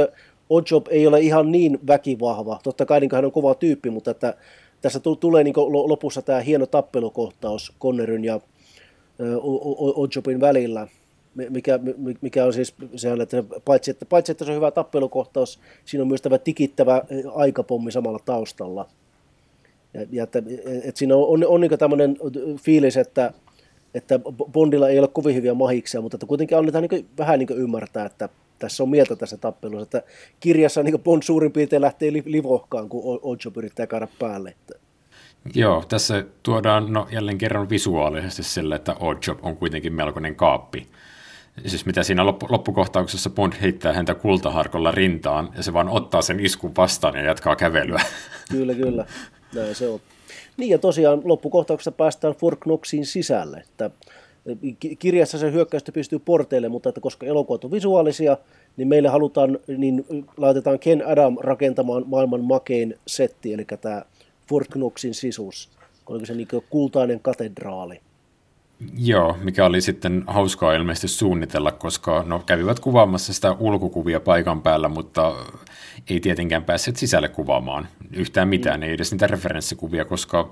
Oddjob 0.49 0.87
ei 0.89 1.07
ole 1.07 1.19
ihan 1.19 1.51
niin 1.51 1.79
väkivahva. 1.87 2.59
Totta 2.63 2.85
kai 2.85 2.99
niin 2.99 3.11
hän 3.13 3.25
on 3.25 3.31
kova 3.31 3.55
tyyppi, 3.55 3.89
mutta 3.89 4.11
että 4.11 4.33
tässä 4.81 4.99
tulee 5.19 5.43
niin 5.43 5.53
lopussa 5.67 6.21
tämä 6.21 6.39
hieno 6.39 6.65
tappelukohtaus 6.65 7.73
Conneryn 7.79 8.23
ja 8.23 8.39
Oddjobin 9.95 10.41
välillä– 10.41 10.87
mikä, 11.35 11.79
mikä 12.21 12.45
on 12.45 12.53
siis 12.53 12.75
sehän, 12.95 13.21
että 13.21 13.43
paitsi, 13.65 13.91
että 13.91 14.05
paitsi 14.05 14.31
että 14.31 14.45
se 14.45 14.51
on 14.51 14.55
hyvä 14.55 14.71
tappelukohtaus, 14.71 15.59
siinä 15.85 16.01
on 16.01 16.07
myös 16.07 16.21
tämä 16.21 16.37
tikittävä 16.37 17.01
aikapommi 17.33 17.91
samalla 17.91 18.19
taustalla. 18.25 18.89
Ja, 19.93 20.05
ja 20.11 20.23
että, 20.23 20.43
että 20.83 20.99
siinä 20.99 21.15
on, 21.15 21.27
on, 21.27 21.47
on 21.47 21.61
niin 21.61 21.79
tämmöinen 21.79 22.17
fiilis, 22.61 22.97
että, 22.97 23.33
että 23.93 24.19
Bondilla 24.51 24.89
ei 24.89 24.99
ole 24.99 25.07
kovin 25.07 25.35
hyviä 25.35 25.53
mahiksia, 25.53 26.01
mutta 26.01 26.15
että 26.15 26.27
kuitenkin 26.27 26.57
annetaan 26.57 26.87
niin 26.89 27.09
vähän 27.17 27.39
niin 27.39 27.57
ymmärtää, 27.57 28.05
että 28.05 28.29
tässä 28.59 28.83
on 28.83 28.89
mieltä 28.89 29.15
tässä 29.15 29.37
tappelussa. 29.37 29.83
Että 29.83 30.03
kirjassa 30.39 30.83
niin 30.83 30.99
Bond 30.99 31.23
suurin 31.23 31.51
piirtein 31.51 31.81
lähtee 31.81 32.11
livohkaan, 32.25 32.89
kun 32.89 33.19
Ojo 33.21 33.51
yrittää 33.57 33.87
käydä 33.87 34.07
päälle. 34.19 34.49
Että. 34.49 34.73
Joo, 35.53 35.83
tässä 35.89 36.25
tuodaan 36.43 36.93
no, 36.93 37.07
jälleen 37.11 37.37
kerran 37.37 37.69
visuaalisesti 37.69 38.43
sille, 38.43 38.75
että 38.75 38.95
Oddjob 38.99 39.39
on 39.41 39.57
kuitenkin 39.57 39.93
melkoinen 39.93 40.35
kaappi 40.35 40.87
siis 41.65 41.85
mitä 41.85 42.03
siinä 42.03 42.25
loppu, 42.25 42.47
loppukohtauksessa 42.49 43.29
Bond 43.29 43.53
heittää 43.61 43.93
häntä 43.93 44.15
kultaharkolla 44.15 44.91
rintaan, 44.91 45.49
ja 45.57 45.63
se 45.63 45.73
vaan 45.73 45.89
ottaa 45.89 46.21
sen 46.21 46.39
iskun 46.39 46.75
vastaan 46.77 47.15
ja 47.15 47.23
jatkaa 47.23 47.55
kävelyä. 47.55 48.01
Kyllä, 48.51 48.73
kyllä. 48.73 49.05
näin 49.55 49.75
se 49.75 49.89
on. 49.89 49.99
Niin 50.57 50.69
ja 50.69 50.77
tosiaan 50.77 51.21
loppukohtauksessa 51.23 51.91
päästään 51.91 52.33
Fort 52.33 52.59
Knoxiin 52.59 53.05
sisälle. 53.05 53.57
Että 53.57 53.91
kirjassa 54.99 55.37
se 55.37 55.51
hyökkäystä 55.51 55.91
pystyy 55.91 56.19
porteille, 56.19 56.69
mutta 56.69 56.89
että 56.89 57.01
koska 57.01 57.25
elokuvat 57.25 57.63
on 57.63 57.71
visuaalisia, 57.71 58.37
niin 58.77 58.87
meille 58.87 59.09
halutaan, 59.09 59.59
niin 59.77 60.05
laitetaan 60.37 60.79
Ken 60.79 61.07
Adam 61.07 61.37
rakentamaan 61.39 62.03
maailman 62.07 62.41
makein 62.41 62.95
setti, 63.07 63.53
eli 63.53 63.65
tämä 63.81 64.01
Fort 64.47 64.67
Knoxin 64.67 65.13
sisus. 65.13 65.69
Oliko 66.07 66.25
se 66.25 66.33
niin 66.33 66.47
kultainen 66.69 67.19
katedraali? 67.19 68.01
Joo, 68.97 69.37
mikä 69.41 69.65
oli 69.65 69.81
sitten 69.81 70.23
hauskaa 70.27 70.73
ilmeisesti 70.73 71.07
suunnitella, 71.07 71.71
koska 71.71 72.23
no, 72.27 72.43
kävivät 72.45 72.79
kuvaamassa 72.79 73.33
sitä 73.33 73.51
ulkokuvia 73.51 74.19
paikan 74.19 74.61
päällä, 74.61 74.89
mutta 74.89 75.35
ei 76.09 76.19
tietenkään 76.19 76.63
päässeet 76.63 76.97
sisälle 76.97 77.29
kuvaamaan 77.29 77.87
yhtään 78.13 78.47
mitään, 78.47 78.83
ei 78.83 78.93
edes 78.93 79.11
niitä 79.11 79.27
referenssikuvia, 79.27 80.05
koska 80.05 80.51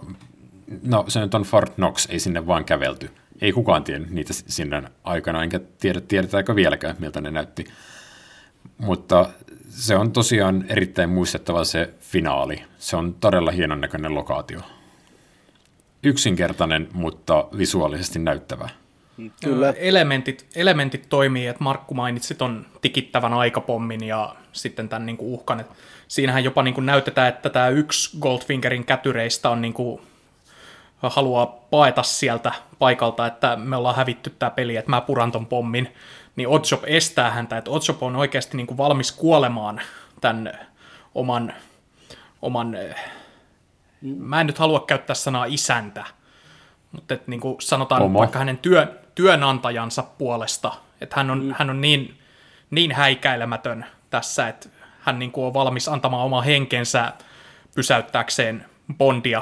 no, 0.84 1.06
se 1.08 1.20
nyt 1.20 1.34
on 1.34 1.44
Fort 1.44 1.76
Knox, 1.76 2.10
ei 2.10 2.20
sinne 2.20 2.48
vaan 2.48 2.66
kävelty. 2.66 3.10
Ei 3.42 3.52
kukaan 3.52 3.84
tiennyt 3.84 4.12
niitä 4.12 4.34
sinne 4.34 4.84
aikana, 5.04 5.44
enkä 5.44 5.60
tiedä, 5.60 6.02
tiedetäänkö 6.02 6.56
vieläkään, 6.56 6.96
miltä 7.00 7.22
ne 7.22 7.32
näytti. 7.32 7.66
Mutta 8.78 9.30
se 9.70 9.96
on 9.96 10.12
tosiaan 10.12 10.66
erittäin 10.70 11.10
muistettava 11.10 11.64
se 11.64 11.94
finaali. 12.00 12.64
Se 12.78 12.96
on 12.96 13.14
todella 13.14 13.52
hienon 13.52 13.82
näköinen 13.82 14.16
lokaatio 14.16 14.60
yksinkertainen, 16.08 16.90
mutta 16.94 17.48
visuaalisesti 17.58 18.20
näyttävä. 18.20 18.70
Kyllä. 19.44 19.74
Elementit, 19.78 20.46
elementit 20.56 21.10
toimii, 21.10 21.48
että 21.48 21.64
Markku 21.64 21.94
mainitsi 21.94 22.36
ton 22.36 22.66
tikittävän 22.82 23.34
aikapommin 23.34 24.04
ja 24.04 24.36
sitten 24.52 24.90
tämän 24.90 25.06
niin 25.06 25.18
kuin 25.18 25.34
uhkan. 25.34 25.60
Että 25.60 25.74
siinähän 26.08 26.44
jopa 26.44 26.64
niin 26.64 26.74
kuin 26.74 26.86
näytetään, 26.86 27.30
että 27.30 27.50
tämä 27.50 27.70
yksi 27.70 28.18
Goldfingerin 28.20 28.86
kätyreistä 28.86 29.50
on 29.50 29.62
niin 29.62 29.74
kuin, 29.74 30.02
haluaa 31.02 31.46
paeta 31.46 32.04
sieltä 32.04 32.52
paikalta, 32.80 33.28
että 33.28 33.56
me 33.56 33.76
ollaan 33.76 33.96
hävitty 33.96 34.30
tämä 34.30 34.50
peli, 34.50 34.76
että 34.76 34.90
mä 34.90 35.02
puran 35.02 35.32
ton 35.32 35.46
pommin. 35.46 35.94
Niin 36.36 36.48
Oddjob 36.48 36.84
estää 36.88 37.32
häntä, 37.32 37.58
että 37.58 37.72
Oddjob 37.72 38.04
on 38.04 38.16
oikeasti 38.16 38.58
niin 38.58 38.68
kuin 38.68 38.78
valmis 38.78 39.12
kuolemaan 39.12 39.82
tämän 40.22 40.60
oman, 41.16 41.54
oman 42.42 42.78
mä 44.18 44.42
en 44.42 44.48
nyt 44.48 44.58
halua 44.58 44.80
käyttää 44.80 45.16
sanaa 45.16 45.46
isäntä, 45.46 46.06
mutta 46.92 47.14
että 47.14 47.32
niin 47.32 47.40
kuin 47.40 47.56
sanotaan 47.62 48.02
Omo. 48.02 48.20
vaikka 48.20 48.40
hänen 48.40 48.58
työ, 48.58 48.88
työnantajansa 49.16 50.04
puolesta, 50.04 50.74
että 51.02 51.16
hän 51.16 51.32
on, 51.32 51.44
mm. 51.44 51.54
hän 51.58 51.70
on 51.70 51.82
niin, 51.82 52.18
niin 52.72 52.92
häikäilemätön 52.92 53.86
tässä, 54.10 54.48
että 54.48 54.70
hän 55.00 55.20
niin 55.20 55.32
kuin 55.32 55.46
on 55.46 55.54
valmis 55.54 55.88
antamaan 55.88 56.26
oma 56.26 56.42
henkensä 56.42 57.14
pysäyttääkseen 57.76 58.66
Bondia 58.98 59.42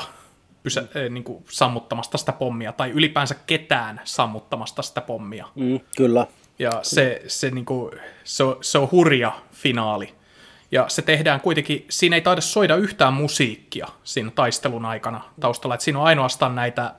pysä, 0.63 0.81
mm. 0.81 1.13
niin 1.13 1.23
kuin 1.23 1.45
sammuttamasta 1.49 2.17
sitä 2.17 2.31
pommia, 2.31 2.71
tai 2.71 2.91
ylipäänsä 2.91 3.35
ketään 3.45 4.01
sammuttamasta 4.03 4.81
sitä 4.81 5.01
pommia. 5.01 5.45
Mm, 5.55 5.79
kyllä. 5.97 6.27
Ja 6.59 6.79
se, 6.83 7.21
se, 7.27 7.51
niin 7.51 7.65
kuin, 7.65 7.91
se, 8.23 8.43
on, 8.43 8.57
se 8.61 8.77
on 8.77 8.91
hurja 8.91 9.31
finaali. 9.51 10.15
Ja 10.75 10.85
se 10.87 11.01
tehdään 11.01 11.41
kuitenkin, 11.41 11.85
siinä 11.89 12.15
ei 12.15 12.21
taida 12.21 12.41
soida 12.41 12.75
yhtään 12.75 13.13
musiikkia 13.13 13.87
siinä 14.03 14.31
taistelun 14.35 14.85
aikana 14.85 15.21
taustalla, 15.39 15.75
että 15.75 15.83
siinä 15.83 15.99
on 15.99 16.05
ainoastaan 16.05 16.55
näitä 16.55 16.91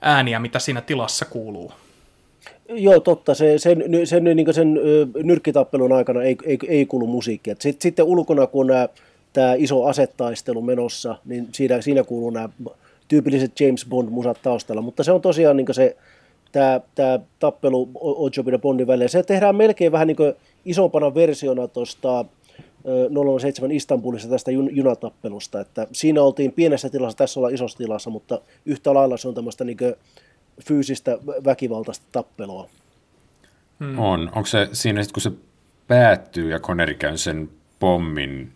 ääniä, 0.00 0.38
mitä 0.38 0.58
siinä 0.58 0.80
tilassa 0.80 1.24
kuuluu. 1.24 1.72
Joo, 2.68 3.00
totta. 3.00 3.34
Se, 3.34 3.58
sen, 3.58 3.84
sen, 4.04 4.24
niin 4.24 4.54
sen 4.54 4.80
nyrkkitappelun 5.22 5.92
aikana 5.92 6.22
ei, 6.22 6.36
ei, 6.44 6.58
ei 6.68 6.86
kuulu 6.86 7.06
musiikkia. 7.06 7.54
Sitten, 7.58 7.82
sitten 7.82 8.04
ulkona, 8.04 8.46
kun 8.46 8.66
nämä, 8.66 8.88
tämä 9.32 9.54
iso 9.54 9.84
asettaistelu 9.84 10.62
menossa, 10.62 11.16
niin 11.24 11.48
siinä, 11.52 11.80
siinä 11.80 12.04
kuuluu 12.04 12.30
nämä 12.30 12.48
tyypilliset 13.08 13.60
James 13.60 13.86
Bond-musat 13.88 14.42
taustalla. 14.42 14.82
Mutta 14.82 15.04
se 15.04 15.12
on 15.12 15.20
tosiaan 15.20 15.56
niin 15.56 15.66
se, 15.74 15.96
tämä, 16.52 16.80
tämä 16.94 17.18
tappelu 17.38 17.88
Ojobin 17.94 18.52
ja 18.52 18.58
Bondin 18.58 18.86
välillä. 18.86 19.08
Se 19.08 19.22
tehdään 19.22 19.56
melkein 19.56 19.92
vähän 19.92 20.06
niin 20.06 20.34
isompana 20.64 21.14
versiona 21.14 21.68
tuosta 21.68 22.24
007 23.40 23.70
Istanbulissa 23.72 24.28
tästä 24.28 24.50
jun- 24.50 24.76
junatappelusta, 24.76 25.60
että 25.60 25.86
siinä 25.92 26.22
oltiin 26.22 26.52
pienessä 26.52 26.90
tilassa, 26.90 27.18
tässä 27.18 27.40
ollaan 27.40 27.54
isossa 27.54 27.78
tilassa, 27.78 28.10
mutta 28.10 28.40
yhtä 28.66 28.94
lailla 28.94 29.16
se 29.16 29.28
on 29.28 29.34
tämmöistä 29.34 29.64
niin 29.64 29.76
fyysistä 30.64 31.18
väkivaltaista 31.44 32.06
tappelua. 32.12 32.68
Hmm. 33.80 33.98
On. 33.98 34.20
Onko 34.20 34.46
se 34.46 34.68
siinä 34.72 35.02
sitten, 35.02 35.14
kun 35.14 35.22
se 35.22 35.32
päättyy 35.88 36.50
ja 36.50 36.60
Connery 36.60 36.94
käy 36.94 37.16
sen 37.16 37.50
pommin, 37.78 38.52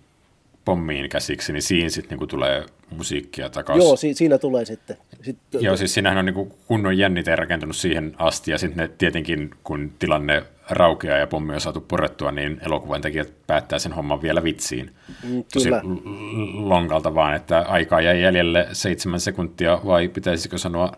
pommiin 0.65 1.09
käsiksi, 1.09 1.53
niin 1.53 1.63
siinä 1.63 1.89
sitten 1.89 2.11
niinku 2.11 2.27
tulee 2.27 2.67
musiikkia 2.97 3.51
takaisin. 3.51 3.87
Joo, 3.87 3.97
si- 3.97 4.15
siinä 4.15 4.39
tulee 4.39 4.65
sitten. 4.65 4.97
sitten 5.23 5.63
Joo, 5.63 5.77
siis 5.77 5.95
siinähän 5.95 6.19
on 6.19 6.25
niinku 6.25 6.59
kunnon 6.67 6.99
jännite 6.99 7.37
rakentunut 7.37 7.77
siihen 7.77 8.15
asti, 8.19 8.51
ja 8.51 8.59
sitten 8.59 8.93
tietenkin, 8.99 9.51
kun 9.65 9.93
tilanne 9.99 10.43
raukeaa 10.77 11.19
ja 11.19 11.27
pommi 11.27 11.55
on 11.55 11.61
saatu 11.61 11.81
purettua, 11.81 12.33
niin 12.33 12.61
elokuvan 12.67 13.01
tekijät 13.01 13.33
päättää 13.47 13.79
sen 13.79 13.93
homman 13.93 14.23
vielä 14.23 14.43
vitsiin. 14.43 14.91
Mm, 15.25 15.45
Tosi 15.53 15.71
lonkalta 16.53 17.15
vaan, 17.15 17.35
että 17.35 17.59
aikaa 17.59 18.01
jäi 18.01 18.23
jäljelle 18.23 18.69
seitsemän 18.73 19.21
sekuntia, 19.21 19.81
vai 19.87 20.09
pitäisikö 20.09 20.59
sanoa 20.59 20.93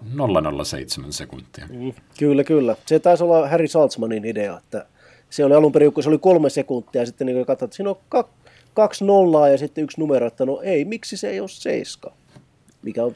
007 0.65 1.13
sekuntia? 1.13 1.67
Mm, 1.71 1.93
kyllä, 2.19 2.45
kyllä. 2.45 2.77
Se 2.87 2.99
taisi 2.99 3.25
olla 3.25 3.49
Harry 3.49 3.69
Saltzmanin 3.69 4.25
idea, 4.25 4.59
että 4.59 4.87
se 5.31 5.45
oli 5.45 5.55
alun 5.55 5.73
perin, 5.73 5.93
kun 5.93 6.03
se 6.03 6.09
oli 6.09 6.19
kolme 6.19 6.51
sekuntia, 6.51 7.03
ja 7.03 7.07
sitten 7.07 7.27
niin 7.27 7.47
katsoit, 7.47 7.69
että 7.69 7.77
siinä 7.77 7.91
on 7.91 8.25
kaksi 8.75 9.05
nollaa 9.05 9.49
ja 9.49 9.59
sitten 9.59 9.85
yksi 9.85 10.01
numero, 10.01 10.27
että 10.27 10.47
no 10.47 10.61
ei, 10.61 10.85
miksi 10.85 11.17
se 11.17 11.29
ei 11.29 11.41
ole 11.41 11.49
seiska? 11.49 12.13
Mikä 12.83 13.05
on, 13.05 13.15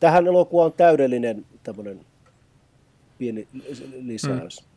tähän 0.00 0.26
elokuvaan 0.26 0.72
täydellinen 0.72 1.46
tämmöinen 1.62 2.00
pieni 3.18 3.48
lisäys. 4.00 4.60
Mm. 4.60 4.75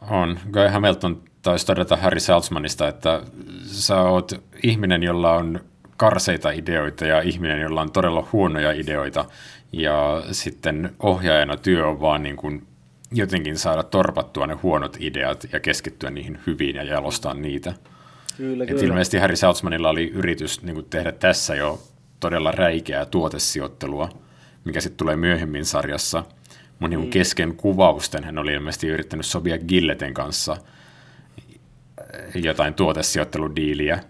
On. 0.00 0.38
Guy 0.52 0.68
Hamilton 0.68 1.22
taisi 1.42 1.66
todeta 1.66 1.96
Harry 1.96 2.20
Salzmanista, 2.20 2.88
että 2.88 3.22
sä 3.66 4.00
oot 4.00 4.32
ihminen, 4.62 5.02
jolla 5.02 5.32
on 5.32 5.60
karseita 5.96 6.50
ideoita 6.50 7.06
ja 7.06 7.20
ihminen, 7.20 7.60
jolla 7.60 7.80
on 7.80 7.92
todella 7.92 8.28
huonoja 8.32 8.72
ideoita. 8.72 9.24
Ja 9.72 10.22
sitten 10.32 10.92
ohjaajana 10.98 11.56
työ 11.56 11.86
on 11.86 12.00
vaan 12.00 12.22
niin 12.22 12.36
kuin 12.36 12.66
jotenkin 13.12 13.58
saada 13.58 13.82
torpattua 13.82 14.46
ne 14.46 14.54
huonot 14.54 14.96
ideat 15.00 15.46
ja 15.52 15.60
keskittyä 15.60 16.10
niihin 16.10 16.38
hyviin 16.46 16.76
ja 16.76 16.82
jalostaa 16.82 17.34
niitä. 17.34 17.72
Kyllä, 18.36 18.64
Et 18.64 18.70
kyllä. 18.70 18.82
Ilmeisesti 18.82 19.18
Harry 19.18 19.36
Saltzmanilla 19.36 19.88
oli 19.88 20.08
yritys 20.08 20.62
niin 20.62 20.74
kuin 20.74 20.86
tehdä 20.90 21.12
tässä 21.12 21.54
jo 21.54 21.82
todella 22.20 22.50
räikeää 22.50 23.04
tuotesijoittelua, 23.04 24.08
mikä 24.64 24.80
sitten 24.80 24.98
tulee 24.98 25.16
myöhemmin 25.16 25.64
sarjassa– 25.64 26.24
mun 26.78 26.90
niin. 26.90 27.10
kesken 27.10 27.56
kuvausten 27.56 28.24
hän 28.24 28.38
oli 28.38 28.52
ilmeisesti 28.52 28.88
yrittänyt 28.88 29.26
sopia 29.26 29.58
Gilleten 29.58 30.14
kanssa 30.14 30.56
jotain 32.34 32.74
tuotesijoitteludiiliä. 32.74 34.00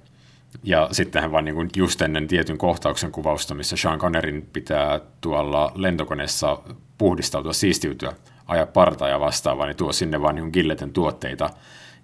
Ja 0.65 0.89
sitten 0.93 1.23
hän 1.23 1.33
vaan 1.33 1.45
niin 1.45 1.55
kuin 1.55 1.71
just 1.77 2.03
ennen 2.03 2.29
tietyn 2.29 2.59
kohtauksen 2.59 3.13
kuvausta, 3.13 3.55
missä 3.55 3.77
Sean 3.77 3.99
Connerin 3.99 4.49
pitää 4.53 5.01
tuolla 5.21 5.73
lentokoneessa 5.75 6.59
puhdistautua, 6.99 7.53
siistiytyä, 7.53 8.13
ajaa 8.47 8.67
partaa 8.67 9.09
ja 9.09 9.21
vastaavaa, 9.21 9.67
niin 9.67 9.77
tuo 9.77 9.93
sinne 9.93 10.23
vaan 10.23 10.35
niin 10.35 10.51
Gilleten 10.53 10.93
tuotteita. 10.93 11.51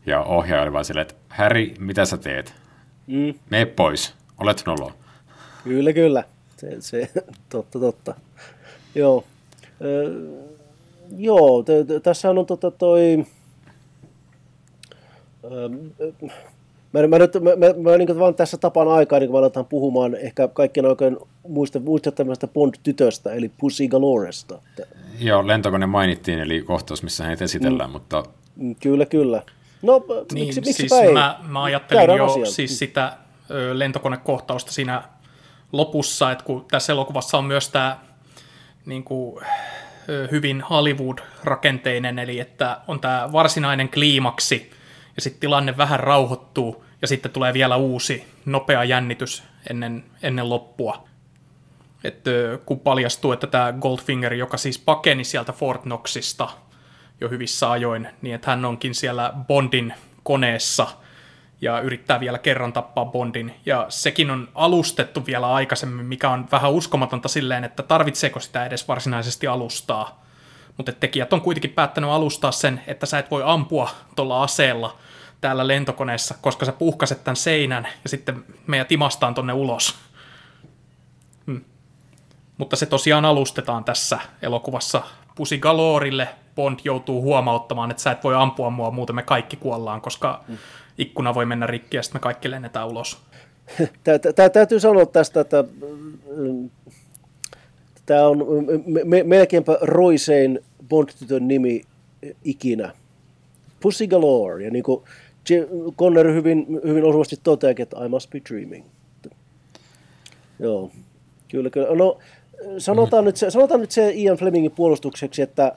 Ja 0.07 0.23
ohjaaja 0.23 0.63
oli 0.63 0.73
vaan 0.73 0.85
silleen, 0.85 1.07
että 1.07 1.15
Harry, 1.29 1.75
mitä 1.79 2.05
sä 2.05 2.17
teet? 2.17 2.55
Mm. 3.07 3.35
Mene 3.51 3.67
pois, 3.67 4.15
olet 4.39 4.63
nolo. 4.67 4.93
Kyllä, 5.65 5.93
kyllä. 5.93 6.25
Se, 6.57 6.77
se, 6.81 7.11
totta, 7.49 7.79
totta. 7.79 8.15
Joo. 8.95 9.25
Joo, 11.17 11.63
t- 11.63 11.87
t- 11.87 12.03
tässä 12.03 12.31
on 12.31 12.47
tota 12.47 12.71
toi... 12.71 13.27
Mä, 16.93 17.07
mä, 17.09 17.19
nyt, 17.19 17.35
mä, 17.35 17.51
mä, 17.51 17.91
mä 17.91 17.99
niin 17.99 18.19
vaan 18.19 18.35
tässä 18.35 18.57
tapaan 18.57 18.89
aikaa, 18.89 19.19
niin 19.19 19.29
kun 19.29 19.35
me 19.35 19.39
aletaan 19.39 19.67
puhumaan 19.67 20.15
ehkä 20.15 20.49
kaikkien 20.49 20.87
oikein 20.87 21.17
muista, 21.49 21.81
muista 21.81 22.13
tämmöistä 22.13 22.47
Bond-tytöstä, 22.47 23.33
eli 23.33 23.51
Pussy 23.59 23.89
Galoresta. 23.89 24.59
Joo, 25.21 25.47
lentokone 25.47 25.87
mainittiin, 25.87 26.39
eli 26.39 26.63
kohtaus, 26.63 27.03
missä 27.03 27.25
hänet 27.25 27.43
esitellään, 27.43 27.91
mm. 27.91 27.93
mutta... 27.93 28.25
Mm, 28.57 28.75
kyllä, 28.83 29.07
kyllä. 29.07 29.43
No, 29.83 30.05
niin, 30.09 30.47
miksi, 30.47 30.61
miksi 30.61 30.73
siis 30.73 30.93
ei? 30.93 31.13
Mä, 31.13 31.41
mä 31.49 31.63
ajattelin 31.63 32.17
jo 32.17 32.25
asiaan. 32.25 32.47
siis 32.47 32.79
sitä 32.79 33.13
ö, 33.51 33.79
lentokonekohtausta 33.79 34.73
siinä 34.73 35.03
lopussa, 35.73 36.33
että 36.33 36.45
kun 36.45 36.65
tässä 36.71 36.93
elokuvassa 36.93 37.39
on 37.39 37.45
myös 37.45 37.69
tämä 37.69 37.99
niin 38.87 39.05
kuin, 39.05 39.43
hyvin 40.31 40.65
Hollywood-rakenteinen, 40.71 42.19
eli 42.19 42.41
että 42.41 42.81
on 42.89 43.01
tämä 43.01 43.29
varsinainen 43.33 43.89
kliimaksi, 43.89 44.71
ja 45.17 45.23
sitten 45.23 45.41
tilanne 45.41 45.77
vähän 45.77 46.01
rauhoittuu, 46.01 46.85
ja 47.03 47.09
sitten 47.09 47.33
tulee 47.33 47.53
vielä 47.53 47.77
uusi 47.77 48.25
nopea 48.45 48.85
jännitys 48.85 49.43
ennen, 49.71 50.05
ennen 50.23 50.49
loppua. 50.49 51.09
Et, 52.05 52.25
kun 52.67 52.81
paljastuu, 52.81 53.33
että 53.33 53.47
tämä 53.47 53.73
Goldfinger, 53.73 54.35
joka 54.35 54.57
siis 54.57 54.79
pakeni 54.79 55.25
sieltä 55.25 55.53
Fort 55.53 55.83
Knoxista 55.83 56.49
jo 57.21 57.29
hyvissä 57.29 57.71
ajoin, 57.71 58.09
niin 58.23 58.35
että 58.35 58.51
hän 58.51 58.65
onkin 58.65 58.95
siellä 58.95 59.33
Bondin 59.47 59.95
koneessa, 60.23 60.87
ja 61.63 61.81
yrittää 61.81 62.21
vielä 62.21 62.39
kerran 62.39 62.73
tappaa 62.73 63.05
Bondin. 63.05 63.55
Ja 63.67 63.87
sekin 63.89 64.31
on 64.31 64.49
alustettu 64.55 65.27
vielä 65.27 65.53
aikaisemmin, 65.53 66.07
mikä 66.07 66.31
on 66.31 66.49
vähän 66.53 66.73
uskomatonta 66.73 67.29
silleen, 67.29 67.65
että 67.65 67.83
tarvitseeko 67.83 68.41
sitä 68.41 68.67
edes 68.67 68.89
varsinaisesti 68.89 69.47
alustaa. 69.47 70.23
Mutta 70.77 70.93
tekijät 70.93 71.33
on 71.33 71.41
kuitenkin 71.41 71.71
päättänyt 71.71 72.11
alustaa 72.11 72.53
sen, 72.53 72.83
että 72.87 73.07
sä 73.07 73.19
et 73.19 73.31
voi 73.31 73.43
ampua 73.45 73.91
tuolla 74.17 74.43
aseella 74.43 74.97
täällä 75.41 75.69
lentokoneessa, 75.69 76.35
koska 76.41 76.67
sä 76.67 76.73
puhkaset 76.73 77.25
tämän 77.25 77.37
seinän 77.37 77.89
ja 78.03 78.09
sitten 78.09 78.45
meidän 78.67 78.87
timastaan 78.87 79.35
tonne 79.35 79.53
ulos. 79.53 79.95
Hmm. 81.47 81.65
Mutta 82.59 82.77
se 82.77 82.87
tosiaan 82.87 83.25
alustetaan 83.25 83.85
tässä 83.85 84.19
elokuvassa 84.43 85.03
Pusi 85.35 85.59
Galorille. 85.59 86.29
Bond 86.55 86.79
joutuu 86.85 87.23
huomauttamaan, 87.23 87.91
että 87.91 88.03
sä 88.03 88.11
et 88.11 88.25
voi 88.25 88.35
ampua 88.35 88.71
mua, 88.71 88.91
muuten 88.91 89.17
me 89.17 89.23
kaikki 89.23 89.57
kuollaan, 89.57 90.01
koska 90.01 90.45
hmm. 90.49 90.59
Ikkuna 90.99 91.35
voi 91.35 91.47
mennä 91.47 91.67
rikki 91.67 91.97
ja 91.97 92.03
sitten 92.03 92.19
me 92.19 92.23
kaikki 92.23 92.51
lennetään 92.51 92.89
ulos. 92.89 93.19
Tämä 94.35 94.49
täytyy 94.49 94.81
sanoa 94.81 95.07
tästä, 95.07 95.41
että 95.41 95.65
tämä 98.07 98.27
on 98.27 98.47
melkeinpä 99.25 99.79
roisein 99.81 100.61
Bond-tytön 100.89 101.49
nimi 101.49 101.83
ikinä. 102.45 102.93
Pussy 103.81 104.07
Galore. 104.07 104.65
Ja 104.65 104.71
niin 104.71 104.85
kuin 104.85 105.03
Conner 105.99 106.27
hyvin, 106.33 106.67
hyvin 106.87 107.05
osuvasti 107.05 107.37
toteaa, 107.43 107.75
että 107.79 108.05
I 108.05 108.09
must 108.09 108.31
be 108.31 108.41
dreaming. 108.51 108.85
Joo, 110.59 110.91
kyllä, 111.51 111.71
kyllä. 111.71 111.95
No, 111.95 112.19
sanotaan, 112.79 113.25
mm. 113.25 113.27
nyt 113.27 113.37
se, 113.37 113.51
sanotaan 113.51 113.81
nyt 113.81 113.91
se 113.91 114.13
Ian 114.15 114.37
Flemingin 114.37 114.71
puolustukseksi, 114.71 115.43
että, 115.43 115.73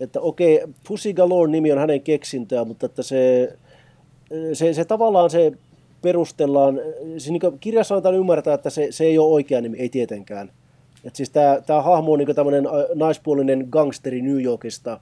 että 0.00 0.20
okei, 0.20 0.60
Pussy 0.88 1.12
Galore-nimi 1.12 1.72
on 1.72 1.78
hänen 1.78 2.00
keksintöä, 2.00 2.64
mutta 2.64 2.86
että 2.86 3.02
se, 3.02 3.52
se, 4.52 4.74
se 4.74 4.84
tavallaan 4.84 5.30
se 5.30 5.52
perustellaan, 6.02 6.80
se 7.18 7.30
niin 7.30 7.58
kirjassa 7.60 7.94
annetaan 7.94 8.14
ymmärtää, 8.14 8.54
että 8.54 8.70
se, 8.70 8.86
se 8.90 9.04
ei 9.04 9.18
ole 9.18 9.32
oikea 9.32 9.60
nimi, 9.60 9.78
ei 9.78 9.88
tietenkään. 9.88 10.50
Et 11.04 11.16
siis 11.16 11.30
tämä, 11.30 11.82
hahmo 11.82 12.12
on 12.12 12.18
niin 12.18 12.34
tämmöinen 12.34 12.64
naispuolinen 12.94 13.66
gangsteri 13.70 14.22
New 14.22 14.42
Yorkista, 14.42 15.00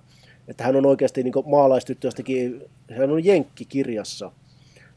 että 0.48 0.64
hän 0.64 0.76
on 0.76 0.86
oikeasti 0.86 1.22
niin 1.22 1.32
maalaistyttö 1.46 2.06
jostakin, 2.06 2.62
hän 2.98 3.10
on 3.10 3.24
jenkki 3.24 3.64
kirjassa. 3.64 4.32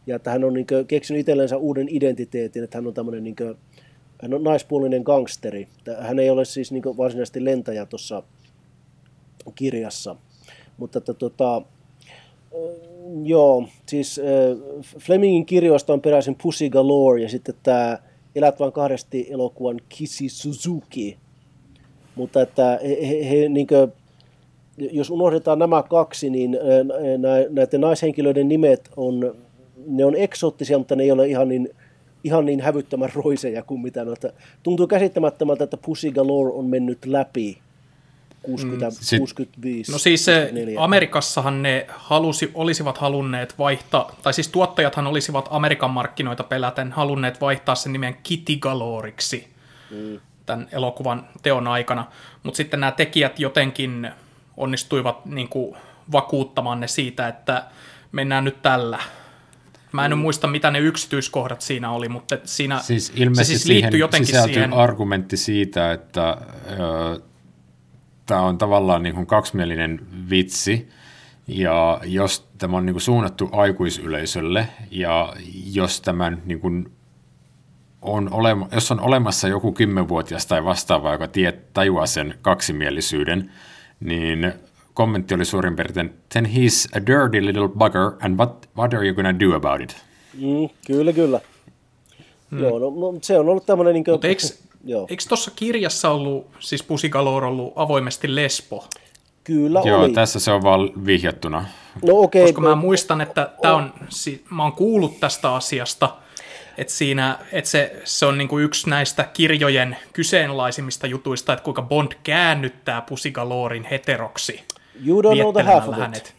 Ja 0.08 0.16
että 0.16 0.32
hän 0.32 0.44
on 0.44 0.54
niin 0.54 0.68
keksinyt 0.88 1.20
itsellensä 1.20 1.58
uuden 1.58 1.88
identiteetin, 1.90 2.64
että 2.64 2.78
hän 2.78 2.88
on 2.88 2.94
tämmöinen 2.94 3.24
niin 3.24 3.36
kuin, 3.36 3.56
hän 4.22 4.34
on 4.34 4.44
naispuolinen 4.44 5.02
gangsteri. 5.04 5.68
Hän 6.00 6.20
ei 6.20 6.30
ole 6.30 6.46
siis 6.46 6.72
niin 6.72 6.84
varsinaisesti 6.98 7.46
lentäjä 7.46 7.86
tuossa 7.86 8.24
kirjassa. 9.56 10.16
Mutta 10.78 10.98
että, 10.98 11.14
tota, 11.14 11.62
joo, 13.24 13.68
siis 13.86 14.22
Flemingin 15.00 15.46
kirjoista 15.46 15.94
on 15.94 16.02
peräisin 16.02 16.38
Pussy 16.44 16.70
Galore 16.70 17.22
ja 17.22 17.30
sitten 17.30 17.56
tämä 17.64 17.98
Elät 18.36 18.60
vain 18.60 18.72
kahdesti 18.72 19.28
elokuvan 19.30 19.80
Kissy 19.90 20.30
Suzuki. 20.30 21.18
Mutta 22.16 22.42
että 22.42 22.80
he, 22.84 23.30
he, 23.30 23.50
niin 23.50 23.68
kuin, 23.68 23.92
jos 24.78 25.10
unohdetaan 25.10 25.60
nämä 25.60 25.84
kaksi, 25.84 26.30
niin 26.30 26.58
näiden 27.50 27.82
naishenkilöiden 27.82 28.48
nimet 28.48 28.90
on, 28.98 29.36
ne 29.88 30.06
on 30.06 30.16
eksoottisia, 30.16 30.78
mutta 30.78 30.96
ne 30.96 31.04
ei 31.04 31.12
ole 31.12 31.28
ihan 31.28 31.48
niin, 31.48 31.70
ihan 32.24 32.46
niin 32.46 32.62
hävyttömän 32.62 33.10
roiseja 33.14 33.64
kuin 33.64 33.82
mitä 33.82 34.06
noita. 34.06 34.34
Tuntuu 34.64 34.88
käsittämättömältä, 34.88 35.64
että 35.64 35.78
Pussy 35.78 36.12
Galore 36.12 36.54
on 36.54 36.66
mennyt 36.66 37.06
läpi 37.06 37.58
60, 38.44 38.88
mm, 38.88 39.18
65. 39.18 39.92
No 39.92 39.98
siis 39.98 40.26
se, 40.26 40.52
Amerikassahan 40.80 41.64
ne 41.64 41.86
halusi, 41.90 42.52
olisivat 42.54 42.98
halunneet 42.98 43.58
vaihtaa, 43.58 44.16
tai 44.24 44.34
siis 44.34 44.48
tuottajathan 44.48 45.08
olisivat 45.08 45.48
Amerikan 45.52 45.92
markkinoita 45.92 46.44
peläten 46.44 46.92
halunneet 46.92 47.42
vaihtaa 47.42 47.76
sen 47.76 47.94
nimen 47.94 48.18
Kitty 48.24 48.56
Galoriksi 48.56 49.48
mm. 49.92 50.20
tämän 50.46 50.68
elokuvan 50.72 51.28
teon 51.44 51.68
aikana, 51.68 52.08
mutta 52.44 52.58
sitten 52.58 52.80
nämä 52.80 52.92
tekijät 52.92 53.40
jotenkin 53.40 54.12
onnistuivat 54.58 55.26
niin 55.26 55.50
kuin, 55.50 55.76
vakuuttamaan 56.12 56.80
ne 56.80 56.88
siitä, 56.88 57.28
että 57.28 57.66
mennään 58.12 58.44
nyt 58.44 58.62
tällä. 58.62 59.00
Mä 59.92 60.06
en 60.06 60.12
mm. 60.12 60.18
muista, 60.18 60.48
mitä 60.48 60.72
ne 60.72 60.80
yksityiskohdat 60.80 61.62
siinä 61.62 61.92
oli, 61.92 62.10
mutta 62.10 62.38
siinä 62.44 62.80
siis 62.80 63.12
ilmeisesti 63.16 63.54
se 63.54 63.58
siis 63.58 63.68
liittyi 63.68 64.00
jotenkin 64.00 64.44
siihen... 64.44 64.74
argumentti 64.74 65.38
siitä, 65.38 65.92
että 65.92 66.38
ö, 66.80 67.22
tämä 68.32 68.42
on 68.42 68.58
tavallaan 68.58 69.04
niin 69.04 69.16
kuin 69.16 69.26
kaksimielinen 69.26 70.00
vitsi, 70.30 70.90
ja 71.48 72.02
jos 72.06 72.48
tämä 72.58 72.78
on 72.78 72.86
niin 72.86 72.94
kuin 72.94 73.02
suunnattu 73.02 73.50
aikuisyleisölle, 73.52 74.68
ja 74.92 75.34
jos 75.74 76.02
tämän 76.02 76.42
niin 76.46 76.60
kuin 76.60 76.92
on 78.02 78.34
olema, 78.34 78.68
jos 78.72 78.92
on 78.92 79.00
olemassa 79.00 79.48
joku 79.48 79.72
kymmenvuotias 79.72 80.46
tai 80.46 80.66
vastaava, 80.66 81.12
joka 81.12 81.28
tie, 81.28 81.52
tajuaa 81.74 82.06
sen 82.06 82.36
kaksimielisyyden, 82.42 83.52
niin 84.00 84.54
kommentti 84.94 85.36
oli 85.36 85.46
suurin 85.46 85.76
piirtein, 85.76 86.14
then 86.30 86.46
he's 86.46 86.98
a 86.98 87.06
dirty 87.06 87.46
little 87.46 87.68
bugger, 87.68 88.12
and 88.22 88.38
what, 88.38 88.70
what 88.78 88.94
are 88.94 89.08
you 89.08 89.16
gonna 89.16 89.40
do 89.40 89.56
about 89.56 89.82
it? 89.82 89.96
Mm, 90.34 90.70
kyllä, 90.88 91.14
kyllä. 91.14 91.40
Hmm. 92.52 92.60
Joo, 92.60 92.80
no, 92.80 92.90
no, 92.90 93.20
se 93.22 93.40
on 93.40 93.50
ollut 93.50 93.66
tämmöinen... 93.66 93.94
Niin 93.94 94.04
kuin, 94.04 94.20
eikö, 94.24 94.42
eikö 95.10 95.24
tuossa 95.30 95.52
kirjassa 95.56 96.10
ollut, 96.10 96.48
siis 96.60 96.84
Pusikalor 96.84 97.44
ollut 97.44 97.74
avoimesti 97.76 98.36
lesbo? 98.36 98.86
Kyllä 99.44 99.82
Joo, 99.86 100.04
oli. 100.04 100.14
tässä 100.14 100.40
se 100.40 100.52
on 100.52 100.64
vaan 100.64 100.92
vihjattuna. 101.06 101.66
No 102.06 102.20
okei. 102.20 102.42
Okay, 102.42 102.54
Koska 102.54 102.62
mä 102.62 102.76
muistan, 102.76 103.22
että 103.22 103.50
tää 103.62 103.76
on, 103.76 103.94
mä 104.50 104.64
oon 104.64 104.74
kuullut 104.74 105.20
tästä 105.20 105.56
asiasta, 105.56 106.16
että 106.78 106.94
siinä, 106.94 107.40
että 107.52 107.70
se, 107.70 108.02
se 108.04 108.26
on 108.26 108.38
niinku 108.38 108.60
yksi 108.60 108.90
näistä 108.90 109.24
kirjojen 109.24 109.98
kyseenalaisimmista 110.14 111.08
jutuista, 111.08 111.54
että 111.54 111.64
kuinka 111.64 111.82
Bond 111.82 112.12
käännyttää 112.24 113.02
Pusigalorin 113.02 113.84
heteroksi. 113.92 114.60
You 115.06 115.22
don't 115.22 115.42
know 115.42 115.54
the 115.54 115.64
half 115.64 115.88
of 115.90 115.96
hänet. 115.96 116.36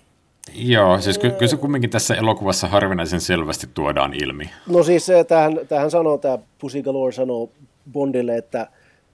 Joo, 0.54 1.00
siis 1.00 1.18
ky- 1.18 1.30
kyllä 1.30 1.50
se 1.50 1.56
kumminkin 1.56 1.90
tässä 1.90 2.14
elokuvassa 2.14 2.68
harvinaisen 2.68 3.20
selvästi 3.20 3.66
tuodaan 3.74 4.14
ilmi. 4.14 4.50
No 4.66 4.82
siis 4.82 5.06
tähän, 5.28 5.60
tähän 5.68 5.90
sanoo, 5.90 6.18
tämä 6.18 6.38
Pussy 6.58 6.82
Galore 6.82 7.12
sanoo 7.12 7.50
Bondille, 7.92 8.36
että, 8.36 8.66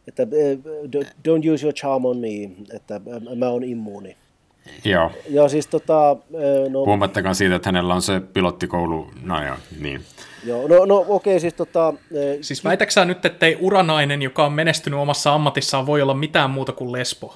että 0.08 0.22
eh, 0.22 0.58
don't 1.28 1.52
use 1.54 1.66
your 1.66 1.74
charm 1.74 2.04
on 2.04 2.16
me, 2.16 2.50
että 2.76 3.00
mä 3.36 3.48
oon 3.48 3.64
immuuni. 3.64 4.16
Joo. 4.84 5.12
Ja 5.30 5.48
siis 5.48 5.66
tota... 5.66 6.16
Eh, 6.34 6.70
no, 6.70 6.84
Puhumattakaan 6.84 7.34
siitä, 7.34 7.54
että 7.54 7.68
hänellä 7.68 7.94
on 7.94 8.02
se 8.02 8.20
pilottikoulu, 8.20 9.10
no 9.22 9.44
joo, 9.44 9.56
niin. 9.80 10.00
Joo, 10.44 10.68
no, 10.68 10.84
no 10.84 10.96
okei, 10.98 11.32
okay, 11.32 11.40
siis 11.40 11.54
tota... 11.54 11.94
Eh, 12.12 12.38
siis 12.40 12.64
väitäksä 12.64 13.04
nyt, 13.04 13.24
ettei 13.24 13.58
uranainen, 13.60 14.22
joka 14.22 14.46
on 14.46 14.52
menestynyt 14.52 15.00
omassa 15.00 15.34
ammatissaan, 15.34 15.86
voi 15.86 16.02
olla 16.02 16.14
mitään 16.14 16.50
muuta 16.50 16.72
kuin 16.72 16.92
lesbo? 16.92 17.34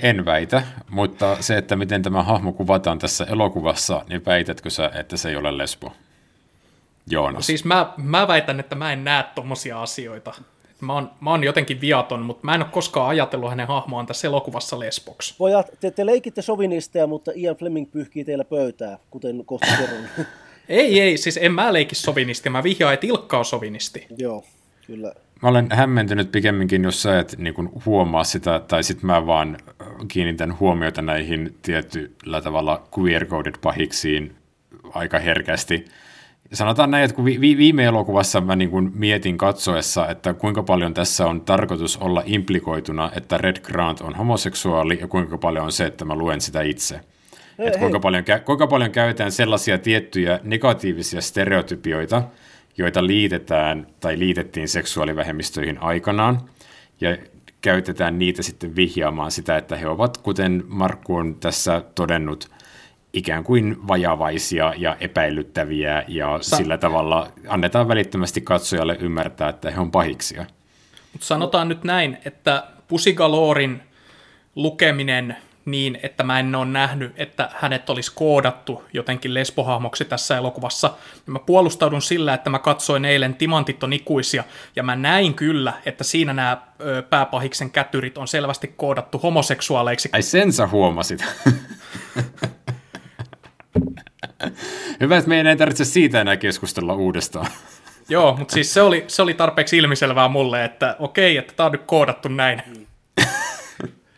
En 0.00 0.24
väitä, 0.24 0.62
mutta 0.90 1.36
se, 1.40 1.56
että 1.56 1.76
miten 1.76 2.02
tämä 2.02 2.22
hahmo 2.22 2.52
kuvataan 2.52 2.98
tässä 2.98 3.24
elokuvassa, 3.24 4.04
niin 4.08 4.24
väitätkö 4.26 4.70
sä, 4.70 4.90
että 4.94 5.16
se 5.16 5.28
ei 5.28 5.36
ole 5.36 5.58
lesbo? 5.58 5.92
Joonas. 7.10 7.34
No 7.34 7.42
siis 7.42 7.64
mä, 7.64 7.92
mä 7.96 8.28
väitän, 8.28 8.60
että 8.60 8.74
mä 8.74 8.92
en 8.92 9.04
näe 9.04 9.24
tommosia 9.34 9.82
asioita. 9.82 10.34
Mä 10.80 10.92
oon, 10.92 11.10
mä 11.20 11.30
oon 11.30 11.44
jotenkin 11.44 11.80
viaton, 11.80 12.22
mutta 12.22 12.44
mä 12.44 12.54
en 12.54 12.62
ole 12.62 12.70
koskaan 12.72 13.08
ajatellut 13.08 13.50
hänen 13.50 13.66
hahmoaan 13.66 14.06
tässä 14.06 14.28
elokuvassa 14.28 14.78
lesboksi. 14.78 15.34
Pojat, 15.38 15.66
te, 15.80 15.90
te 15.90 16.06
leikitte 16.06 16.42
sovinisteja, 16.42 17.06
mutta 17.06 17.32
Ian 17.34 17.56
Fleming 17.56 17.90
pyyhkii 17.92 18.24
teillä 18.24 18.44
pöytää, 18.44 18.98
kuten 19.10 19.44
kohta 19.44 19.66
kerron. 19.78 20.04
ei, 20.68 21.00
ei, 21.00 21.16
siis 21.16 21.38
en 21.42 21.52
mä 21.52 21.72
leiki 21.72 21.94
sovinisti, 21.94 22.50
mä 22.50 22.62
vihjaan, 22.62 22.94
että 22.94 23.06
Ilkka 23.06 23.38
on 23.38 23.44
sovinisti. 23.44 24.06
Joo, 24.18 24.44
kyllä. 24.86 25.12
Mä 25.42 25.48
olen 25.48 25.68
hämmentynyt 25.72 26.32
pikemminkin, 26.32 26.84
jos 26.84 27.02
sä 27.02 27.18
et 27.18 27.34
niin 27.38 27.54
kuin, 27.54 27.68
huomaa 27.86 28.24
sitä, 28.24 28.60
tai 28.68 28.82
sitten 28.82 29.06
mä 29.06 29.26
vaan 29.26 29.58
kiinnitän 30.08 30.58
huomiota 30.60 31.02
näihin 31.02 31.56
tietyllä 31.62 32.40
tavalla 32.40 32.88
queer-coded 32.98 33.58
pahiksiin 33.62 34.36
aika 34.94 35.18
herkästi. 35.18 35.84
Sanotaan 36.52 36.90
näin, 36.90 37.04
että 37.04 37.14
kun 37.14 37.24
vi- 37.24 37.56
viime 37.56 37.84
elokuvassa 37.84 38.40
mä 38.40 38.56
niin 38.56 38.70
kuin 38.70 38.92
mietin 38.94 39.38
katsoessa, 39.38 40.08
että 40.08 40.34
kuinka 40.34 40.62
paljon 40.62 40.94
tässä 40.94 41.26
on 41.26 41.40
tarkoitus 41.40 41.96
olla 41.96 42.22
implikoituna, 42.26 43.10
että 43.16 43.38
Red 43.38 43.60
Grant 43.60 44.00
on 44.00 44.14
homoseksuaali, 44.14 44.98
ja 45.00 45.08
kuinka 45.08 45.38
paljon 45.38 45.64
on 45.64 45.72
se, 45.72 45.84
että 45.86 46.04
mä 46.04 46.14
luen 46.14 46.40
sitä 46.40 46.62
itse. 46.62 47.00
Että 47.58 47.78
kuinka, 47.78 48.00
paljon, 48.00 48.24
kuinka 48.44 48.66
paljon 48.66 48.90
käytetään 48.90 49.32
sellaisia 49.32 49.78
tiettyjä 49.78 50.40
negatiivisia 50.42 51.20
stereotypioita, 51.20 52.22
joita 52.78 53.06
liitetään 53.06 53.86
tai 54.00 54.18
liitettiin 54.18 54.68
seksuaalivähemmistöihin 54.68 55.78
aikanaan, 55.82 56.40
ja 57.00 57.16
käytetään 57.60 58.18
niitä 58.18 58.42
sitten 58.42 58.76
vihjaamaan 58.76 59.30
sitä, 59.30 59.56
että 59.56 59.76
he 59.76 59.88
ovat, 59.88 60.16
kuten 60.16 60.64
Markku 60.68 61.16
on 61.16 61.34
tässä 61.34 61.82
todennut, 61.94 62.50
ikään 63.16 63.44
kuin 63.44 63.88
vajavaisia 63.88 64.74
ja 64.76 64.96
epäilyttäviä, 65.00 66.04
ja 66.08 66.38
Sa- 66.40 66.56
sillä 66.56 66.78
tavalla 66.78 67.30
annetaan 67.48 67.88
välittömästi 67.88 68.40
katsojalle 68.40 68.96
ymmärtää, 69.00 69.48
että 69.48 69.70
he 69.70 69.80
on 69.80 69.90
pahiksia. 69.90 70.44
Mutta 71.12 71.26
sanotaan 71.26 71.68
nyt 71.68 71.84
näin, 71.84 72.18
että 72.24 72.64
Pusigalorin 72.88 73.82
lukeminen 74.54 75.36
niin, 75.64 75.98
että 76.02 76.24
mä 76.24 76.40
en 76.40 76.54
ole 76.54 76.66
nähnyt, 76.66 77.12
että 77.16 77.50
hänet 77.54 77.90
olisi 77.90 78.12
koodattu 78.14 78.84
jotenkin 78.92 79.34
lesbohahmoksi 79.34 80.04
tässä 80.04 80.36
elokuvassa. 80.36 80.94
Mä 81.26 81.38
puolustaudun 81.38 82.02
sillä, 82.02 82.34
että 82.34 82.50
mä 82.50 82.58
katsoin 82.58 83.04
eilen 83.04 83.34
Timantit 83.34 83.82
on 83.82 83.92
ikuisia, 83.92 84.44
ja 84.76 84.82
mä 84.82 84.96
näin 84.96 85.34
kyllä, 85.34 85.72
että 85.86 86.04
siinä 86.04 86.32
nämä 86.32 86.62
pääpahiksen 87.10 87.70
kätyrit 87.70 88.18
on 88.18 88.28
selvästi 88.28 88.74
koodattu 88.76 89.18
homoseksuaaleiksi. 89.18 90.08
Ai 90.12 90.22
sen 90.22 90.52
sä 90.52 90.66
huomasit. 90.66 91.24
Hyvä, 95.00 95.16
että 95.16 95.28
meidän 95.28 95.46
ei 95.46 95.56
tarvitse 95.56 95.84
siitä 95.84 96.20
enää 96.20 96.36
keskustella 96.36 96.94
uudestaan. 96.94 97.46
Joo, 98.08 98.36
mutta 98.36 98.54
siis 98.54 98.74
se 98.74 98.82
oli, 98.82 99.04
se 99.08 99.22
oli 99.22 99.34
tarpeeksi 99.34 99.76
ilmiselvää 99.76 100.28
mulle, 100.28 100.64
että 100.64 100.96
okei, 100.98 101.36
että 101.36 101.52
tämä 101.56 101.64
on 101.64 101.72
nyt 101.72 101.82
koodattu 101.86 102.28
näin. 102.28 102.62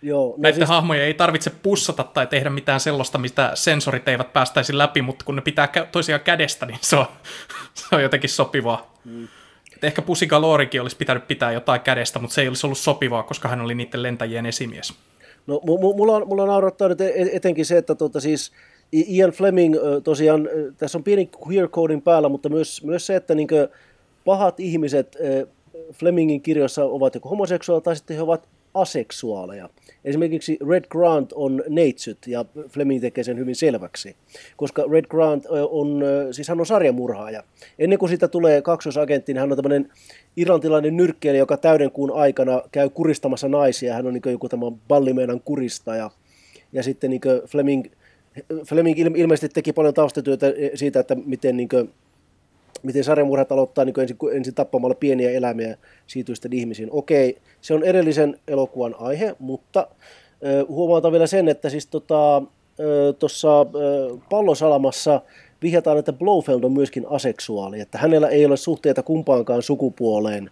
Joo, 0.02 0.28
no 0.28 0.34
Näiden 0.38 0.56
siis... 0.56 0.68
hahmoja 0.68 1.04
ei 1.04 1.14
tarvitse 1.14 1.50
pussata 1.50 2.04
tai 2.04 2.26
tehdä 2.26 2.50
mitään 2.50 2.80
sellaista, 2.80 3.18
mistä 3.18 3.50
sensorit 3.54 4.08
eivät 4.08 4.32
päästäisi 4.32 4.78
läpi, 4.78 5.02
mutta 5.02 5.24
kun 5.24 5.36
ne 5.36 5.42
pitää 5.42 5.68
toisiaan 5.92 6.20
kädestä, 6.20 6.66
niin 6.66 6.78
se 6.80 6.96
on, 6.96 7.06
se 7.74 7.96
on 7.96 8.02
jotenkin 8.02 8.30
sopivaa. 8.30 8.94
Mm. 9.04 9.28
Ehkä 9.82 10.02
Pussy 10.02 10.26
Galorikin 10.26 10.82
olisi 10.82 10.96
pitänyt 10.96 11.28
pitää 11.28 11.52
jotain 11.52 11.80
kädestä, 11.80 12.18
mutta 12.18 12.34
se 12.34 12.40
ei 12.42 12.48
olisi 12.48 12.66
ollut 12.66 12.78
sopivaa, 12.78 13.22
koska 13.22 13.48
hän 13.48 13.60
oli 13.60 13.74
niiden 13.74 14.02
lentäjien 14.02 14.46
esimies. 14.46 14.94
No, 15.46 15.60
m- 15.64 15.96
mulla, 15.96 16.16
on, 16.16 16.28
mulla 16.28 16.42
on 16.42 16.48
naurattaa 16.48 16.88
nyt 16.88 17.00
e-, 17.00 17.12
etenkin 17.32 17.66
se, 17.66 17.76
että 17.76 17.94
tuota, 17.94 18.20
siis 18.20 18.52
Ian 18.92 19.30
Fleming 19.30 19.74
tosiaan, 20.04 20.48
tässä 20.78 20.98
on 20.98 21.04
pieni 21.04 21.30
queer 21.46 21.68
coding 21.68 22.04
päällä, 22.04 22.28
mutta 22.28 22.48
myös, 22.48 22.84
myös 22.84 23.06
se, 23.06 23.16
että 23.16 23.34
niin 23.34 23.48
pahat 24.24 24.60
ihmiset 24.60 25.16
Flemingin 25.92 26.40
kirjoissa 26.40 26.84
ovat 26.84 27.14
joko 27.14 27.28
homoseksuaaleja 27.28 27.84
tai 27.84 27.96
sitten 27.96 28.16
he 28.16 28.22
ovat 28.22 28.48
aseksuaaleja. 28.74 29.68
Esimerkiksi 30.04 30.58
Red 30.68 30.84
Grant 30.90 31.32
on 31.32 31.62
neitsyt 31.68 32.18
ja 32.26 32.44
Fleming 32.68 33.00
tekee 33.00 33.24
sen 33.24 33.38
hyvin 33.38 33.56
selväksi, 33.56 34.16
koska 34.56 34.84
Red 34.90 35.04
Grant 35.04 35.44
on, 35.70 36.02
siis 36.30 36.48
hän 36.48 36.60
on 36.60 36.66
sarjamurhaaja. 36.66 37.42
Ennen 37.78 37.98
kuin 37.98 38.08
siitä 38.08 38.28
tulee 38.28 38.62
kaksosagentti, 38.62 39.32
niin 39.32 39.40
hän 39.40 39.52
on 39.52 39.56
tämmöinen 39.56 39.90
irlantilainen 40.36 40.96
nyrkkeilijä, 40.96 41.42
joka 41.42 41.56
täyden 41.56 41.90
kuun 41.90 42.12
aikana 42.14 42.62
käy 42.72 42.90
kuristamassa 42.90 43.48
naisia. 43.48 43.94
Hän 43.94 44.06
on 44.06 44.14
niin 44.14 44.32
joku 44.32 44.48
tämä 44.48 44.66
ballimeenan 44.88 45.40
kuristaja. 45.44 46.10
Ja 46.72 46.82
sitten 46.82 47.10
niin 47.10 47.20
Fleming, 47.46 47.84
Fleming 48.64 48.98
ilmeisesti 48.98 49.48
teki 49.48 49.72
paljon 49.72 49.94
taustatyötä 49.94 50.46
siitä, 50.74 51.00
että 51.00 51.14
miten 51.14 51.56
niin 51.56 51.68
kuin, 51.68 51.90
miten 52.82 53.04
sarjamurhat 53.04 53.52
aloittaa 53.52 53.84
niin 53.84 54.00
ensin, 54.00 54.16
ensin 54.32 54.54
tappamalla 54.54 54.94
pieniä 54.94 55.30
eläimiä 55.30 55.76
siityisten 56.06 56.52
ihmisiin. 56.52 56.88
Okei, 56.92 57.38
se 57.60 57.74
on 57.74 57.82
edellisen 57.82 58.38
elokuvan 58.48 58.94
aihe, 58.98 59.36
mutta 59.38 59.88
äh, 59.90 60.68
huomautan 60.68 61.12
vielä 61.12 61.26
sen, 61.26 61.48
että 61.48 61.70
siis 61.70 61.86
tota, 61.86 62.42
tuossa 63.18 63.60
äh, 63.60 63.66
pallosalamassa 64.30 65.20
vihjataan, 65.62 65.98
että 65.98 66.12
Blofeld 66.12 66.64
on 66.64 66.72
myöskin 66.72 67.06
aseksuaali, 67.10 67.80
että 67.80 67.98
hänellä 67.98 68.28
ei 68.28 68.46
ole 68.46 68.56
suhteita 68.56 69.02
kumpaankaan 69.02 69.62
sukupuoleen. 69.62 70.50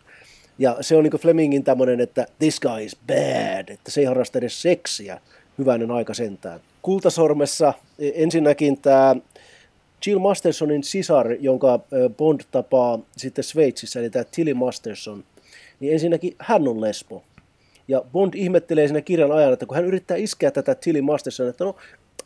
Ja 0.58 0.76
se 0.80 0.96
on 0.96 1.04
niin 1.04 1.20
Flemingin 1.20 1.64
tämmöinen, 1.64 2.00
että 2.00 2.26
this 2.38 2.60
guy 2.60 2.82
is 2.84 2.96
bad, 3.06 3.68
että 3.68 3.90
se 3.90 4.00
ei 4.00 4.06
harrasta 4.06 4.38
edes 4.38 4.62
seksiä. 4.62 5.20
Hyvänen 5.58 5.90
aika 5.90 6.14
sentään. 6.14 6.60
Kultasormessa 6.86 7.72
e, 7.98 8.10
ensinnäkin 8.14 8.80
tämä 8.80 9.16
Jill 10.06 10.18
Mastersonin 10.18 10.84
sisar, 10.84 11.32
jonka 11.32 11.80
Bond 12.16 12.40
tapaa 12.50 12.98
sitten 13.16 13.44
Sveitsissä, 13.44 14.00
eli 14.00 14.10
tämä 14.10 14.24
Tilly 14.24 14.54
Masterson, 14.54 15.24
niin 15.80 15.92
ensinnäkin 15.92 16.34
hän 16.38 16.68
on 16.68 16.80
lesbo. 16.80 17.22
Ja 17.88 18.02
Bond 18.12 18.34
ihmettelee 18.34 18.86
siinä 18.86 19.00
kirjan 19.00 19.32
ajan, 19.32 19.52
että 19.52 19.66
kun 19.66 19.76
hän 19.76 19.84
yrittää 19.84 20.16
iskeä 20.16 20.50
tätä 20.50 20.74
Tilly 20.74 21.02
Mastersonia, 21.02 21.50
että 21.50 21.64
no, 21.64 21.76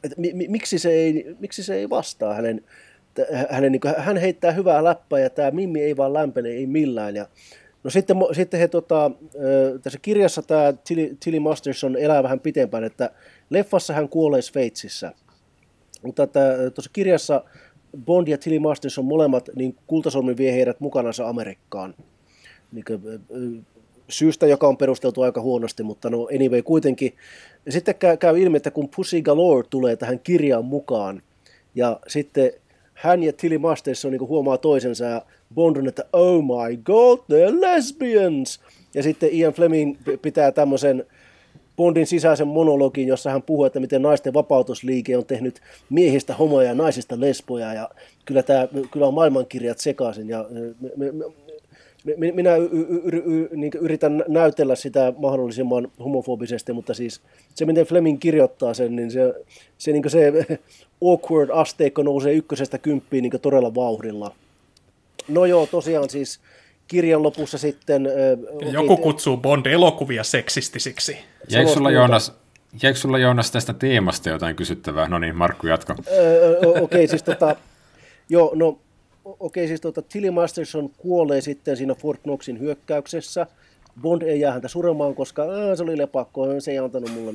että 0.05 0.21
mi, 0.21 0.33
mi, 0.33 0.49
miksi, 0.49 0.79
se 0.79 0.91
ei, 0.91 1.37
miksi 1.39 1.63
se 1.63 1.75
ei 1.75 1.91
vastaa 1.91 2.35
hänen, 2.35 2.65
hänen 3.51 3.73
niin 3.73 3.81
kuin, 3.81 3.95
hän 3.99 4.17
heittää 4.17 4.53
hyvää 4.53 4.85
läppää 4.85 5.19
ja 5.19 5.31
tämä 5.31 5.51
Mimmi 5.51 5.83
ei 5.83 5.97
vaan 5.97 6.13
lämpene, 6.13 6.49
ei 6.49 6.67
millään. 6.67 7.17
Ja, 7.17 7.27
no 7.85 7.91
sitten, 7.91 8.17
sitten 8.33 8.61
he, 8.61 8.69
tota, 8.69 9.11
tässä 9.83 9.99
kirjassa 10.03 10.43
tämä 10.43 10.73
Tilly, 10.89 11.17
Tilly 11.25 11.41
Masterson 11.41 11.97
elää 11.97 12.23
vähän 12.23 12.41
pitempään, 12.41 12.85
että 12.85 13.11
leffassa 13.51 13.95
hän 13.95 14.09
kuolee 14.09 14.43
Sveitsissä. 14.43 15.13
Mutta 16.03 16.27
tuossa 16.75 16.91
kirjassa 16.93 17.45
Bond 18.05 18.29
ja 18.29 18.39
Tilly 18.39 18.59
Masters 18.59 18.99
on 18.99 19.05
molemmat, 19.05 19.49
niin 19.55 19.77
kultasolmi 19.87 20.37
vie 20.37 20.53
heidät 20.53 20.81
mukanansa 20.81 21.29
Amerikkaan. 21.29 21.95
Niin 22.73 22.85
syystä, 24.09 24.47
joka 24.47 24.69
on 24.69 24.77
perusteltu 24.77 25.23
aika 25.23 25.41
huonosti, 25.41 25.83
mutta 25.83 26.11
no 26.11 26.29
anyway 26.35 26.63
kuitenkin. 26.63 27.17
Sitten 27.69 27.95
käy, 28.19 28.41
ilmi, 28.41 28.57
että 28.57 28.71
kun 28.71 28.89
Pussy 28.97 29.23
Galore 29.23 29.67
tulee 29.71 29.97
tähän 29.97 30.19
kirjaan 30.19 30.65
mukaan, 30.65 31.23
ja 31.75 32.01
sitten 32.07 32.53
hän 32.95 33.23
ja 33.23 33.33
Tilly 33.33 33.59
Masters 33.59 34.05
on, 34.05 34.11
niin 34.11 34.29
huomaa 34.29 34.59
toisensa, 34.59 35.05
ja 35.05 35.23
Bond 35.55 35.77
on, 35.77 35.89
että 35.89 36.05
oh 36.13 36.43
my 36.43 36.77
god, 36.77 37.19
they're 37.19 37.61
lesbians! 37.61 38.61
Ja 38.95 39.03
sitten 39.03 39.29
Ian 39.33 39.53
Fleming 39.53 39.97
pitää 40.23 40.53
tämmöisen 40.53 41.07
Bondin 41.81 42.07
sisäisen 42.07 42.49
monologin, 42.49 43.09
jossa 43.09 43.31
hän 43.31 43.43
puhuu, 43.43 43.65
että 43.65 43.81
miten 43.81 44.03
naisten 44.03 44.35
vapautusliike 44.35 45.17
on 45.17 45.27
tehnyt 45.27 45.61
miehistä 45.91 46.35
homoja 46.35 46.69
ja 46.69 46.75
naisista 46.75 47.21
lesboja 47.21 47.75
ja 47.75 47.91
kyllä, 48.25 48.43
tämä, 48.43 48.69
kyllä 48.91 49.07
on 49.07 49.15
maailmankirjat 49.15 49.79
sekaisin 49.79 50.29
ja 50.29 50.47
me, 50.97 51.13
me, 51.13 51.13
me, 52.17 52.33
minä 52.33 52.57
y, 52.57 52.65
y, 52.65 53.17
y, 53.17 53.49
niin 53.57 53.73
yritän 53.81 54.25
näytellä 54.29 54.75
sitä 54.75 55.13
mahdollisimman 55.19 55.89
homofobisesti, 55.99 56.73
mutta 56.73 56.95
siis 56.95 57.21
se, 57.55 57.67
miten 57.67 57.87
Fleming 57.87 58.19
kirjoittaa 58.21 58.75
sen, 58.75 58.97
niin 58.97 59.11
se, 59.11 59.35
se, 59.79 59.93
niin 59.93 60.11
se 60.11 60.33
awkward-asteikko 61.09 62.03
nousee 62.03 62.33
ykkösestä 62.33 62.79
kymppiin 62.79 63.23
niin 63.23 63.41
todella 63.43 63.75
vauhdilla. 63.75 64.35
No 65.29 65.45
joo, 65.45 65.67
tosiaan 65.67 66.11
siis 66.11 66.41
kirjan 66.91 67.23
lopussa 67.23 67.59
sitten... 67.59 68.09
Okay, 68.55 68.69
Joku 68.71 68.97
kutsuu 68.97 69.37
Bond-elokuvia 69.37 70.25
seksistisiksi. 70.25 71.19
Jäikö 71.49 71.71
sulla, 71.71 71.91
Joonas, 71.91 72.33
jäikö 72.83 72.99
sulla 72.99 73.19
Joonas 73.19 73.51
tästä 73.51 73.73
teemasta 73.73 74.29
jotain 74.29 74.57
kysyttävää? 74.57 75.09
No 75.09 75.19
niin, 75.19 75.37
Markku, 75.37 75.67
jatka. 75.67 75.97
Okei, 76.67 76.83
okay, 76.83 77.07
siis 77.07 77.23
tota, 77.23 77.57
joo, 78.29 78.53
no, 78.55 78.69
okei, 79.25 79.39
okay, 79.39 79.67
siis 79.67 79.81
tota, 79.81 80.03
Tilly 80.03 80.31
Masterson 80.31 80.91
kuolee 80.99 81.41
sitten 81.41 81.77
siinä 81.77 81.95
Fort 81.95 82.21
Knoxin 82.23 82.61
hyökkäyksessä. 82.61 83.47
Bond 84.03 84.23
ei 84.23 84.41
jää 84.41 84.53
häntä 84.53 84.69
suremaan, 84.69 85.15
koska 85.15 85.43
äh, 85.43 85.77
se 85.77 85.83
oli 85.83 85.99
lepakko, 85.99 86.61
se 86.61 86.71
ei 86.71 86.79
antanut 86.79 87.15
mulle, 87.15 87.33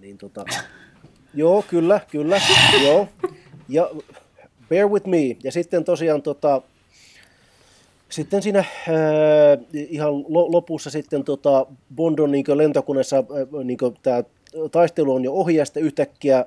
niin 0.00 0.18
tota, 0.18 0.44
joo, 1.34 1.64
kyllä, 1.68 2.00
kyllä, 2.10 2.40
joo, 2.84 3.08
ja 3.68 3.90
bear 4.68 4.88
with 4.88 5.06
me, 5.06 5.36
ja 5.44 5.52
sitten 5.52 5.84
tosiaan 5.84 6.22
tota, 6.22 6.62
sitten 8.08 8.42
siinä 8.42 8.58
äh, 8.58 8.66
ihan 9.72 10.14
lopussa 10.28 10.90
sitten 10.90 11.24
tota 11.24 11.66
Bondon 11.94 12.30
niin 12.30 12.44
lentokoneessa 12.54 13.16
äh, 13.18 13.64
niin 13.64 13.78
tämä 14.02 14.24
taistelu 14.70 15.14
on 15.14 15.24
jo 15.24 15.32
ohi 15.32 15.56
ja 15.56 15.64
sitten 15.64 15.82
yhtäkkiä 15.82 16.44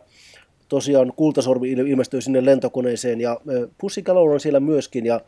tosiaan 0.69 1.13
kultasormi 1.15 1.71
ilmestyy 1.71 2.21
sinne 2.21 2.45
lentokoneeseen 2.45 3.21
ja 3.21 3.31
äh, 3.31 3.69
Pussy 3.77 4.01
Galore 4.01 4.33
on 4.33 4.39
siellä 4.39 4.59
myöskin 4.59 5.05
ja 5.05 5.21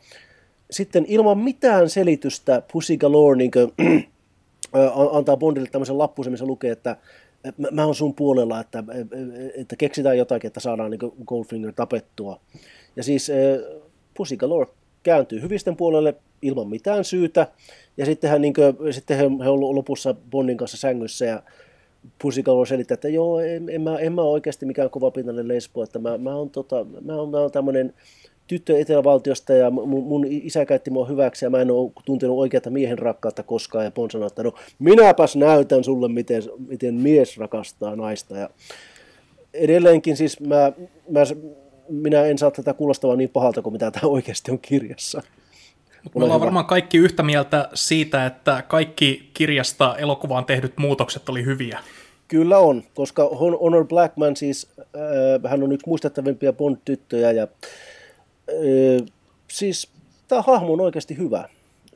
sitten 0.70 1.04
ilman 1.08 1.38
mitään 1.38 1.90
selitystä 1.90 2.62
Pussy 2.72 2.96
Galore 2.96 3.36
niin 3.36 3.50
kuin, 3.50 3.72
äh, 4.76 4.92
antaa 5.12 5.36
Bondille 5.36 5.68
tämmöisen 5.72 5.98
lappusen, 5.98 6.32
missä 6.32 6.46
lukee, 6.46 6.72
että 6.72 6.96
mä, 7.58 7.68
mä 7.70 7.84
oon 7.84 7.94
sun 7.94 8.14
puolella, 8.14 8.60
että, 8.60 8.84
että 9.54 9.76
keksitään 9.76 10.18
jotakin, 10.18 10.48
että 10.48 10.60
saadaan 10.60 10.90
niin 10.90 11.12
Goldfinger 11.26 11.72
tapettua. 11.72 12.40
Ja 12.96 13.02
siis 13.02 13.30
äh, 13.30 13.36
Pussy 14.16 14.36
Galore 14.36 14.70
kääntyy 15.04 15.42
hyvisten 15.42 15.76
puolelle 15.76 16.14
ilman 16.42 16.68
mitään 16.68 17.04
syytä, 17.04 17.46
ja 17.96 18.06
sitten 18.06 18.30
hän, 18.30 18.42
niin 18.42 18.54
kuin, 18.54 18.94
sitten 18.94 19.16
he, 19.16 19.24
he 19.44 19.48
on 19.48 19.74
lopussa 19.74 20.14
Bondin 20.30 20.56
kanssa 20.56 20.76
sängyssä, 20.76 21.24
ja 21.24 21.42
Pusikalo 22.22 22.64
selittää, 22.64 22.94
että 22.94 23.08
joo, 23.08 23.40
en, 23.40 23.68
en, 23.68 23.82
mä, 23.82 23.98
en 23.98 24.12
mä 24.12 24.22
oikeasti 24.22 24.66
mikään 24.66 24.90
kovapintainen 24.90 25.48
lesbo, 25.48 25.82
että 25.82 25.98
mä, 25.98 26.18
mä 26.18 26.34
oon, 26.34 26.50
tota, 26.50 26.86
mä 27.00 27.14
oon, 27.14 27.30
mä 27.30 27.38
oon 27.38 27.52
tämmöinen 27.52 27.94
tyttö 28.46 28.78
Etelävaltiosta 28.78 29.52
ja 29.52 29.70
mun, 29.70 30.04
mun 30.04 30.26
isä 30.28 30.64
käytti 30.64 30.90
mua 30.90 31.06
hyväksi 31.06 31.44
ja 31.44 31.50
mä 31.50 31.60
en 31.60 31.70
ole 31.70 31.92
tuntenut 32.04 32.38
oikeata 32.38 32.70
miehen 32.70 32.98
rakkautta 32.98 33.42
koskaan 33.42 33.84
ja 33.84 33.90
Bond 33.90 34.10
sanoi, 34.10 34.26
että 34.26 34.42
no 34.42 34.52
minäpäs 34.78 35.36
näytän 35.36 35.84
sulle, 35.84 36.08
miten, 36.08 36.42
miten 36.68 36.94
mies 36.94 37.38
rakastaa 37.38 37.96
naista. 37.96 38.36
Ja 38.36 38.50
edelleenkin 39.54 40.16
siis 40.16 40.40
mä, 40.40 40.72
mä 41.08 41.20
minä 41.88 42.24
en 42.24 42.38
saa 42.38 42.50
tätä 42.50 42.74
kuulostavaa 42.74 43.16
niin 43.16 43.30
pahalta 43.30 43.62
kuin 43.62 43.72
mitä 43.72 43.90
tämä 43.90 44.08
oikeasti 44.08 44.50
on 44.50 44.58
kirjassa. 44.58 45.22
Mutta 46.04 46.18
me 46.18 46.24
ollaan 46.24 46.38
hyvä. 46.38 46.44
varmaan 46.44 46.66
kaikki 46.66 46.98
yhtä 46.98 47.22
mieltä 47.22 47.68
siitä, 47.74 48.26
että 48.26 48.62
kaikki 48.68 49.30
kirjasta 49.34 49.96
elokuvaan 49.96 50.44
tehdyt 50.44 50.72
muutokset 50.78 51.28
oli 51.28 51.44
hyviä. 51.44 51.78
Kyllä 52.28 52.58
on, 52.58 52.82
koska 52.94 53.28
Honor 53.60 53.84
Blackman 53.84 54.36
siis, 54.36 54.66
äh, 54.78 55.50
hän 55.50 55.62
on 55.62 55.72
yksi 55.72 55.88
muistettavimpia 55.88 56.52
Bond-tyttöjä 56.52 57.30
ja 57.30 57.42
äh, 57.42 59.06
siis 59.50 59.88
tämä 60.28 60.42
hahmo 60.42 60.72
on 60.72 60.80
oikeasti 60.80 61.18
hyvä. 61.18 61.48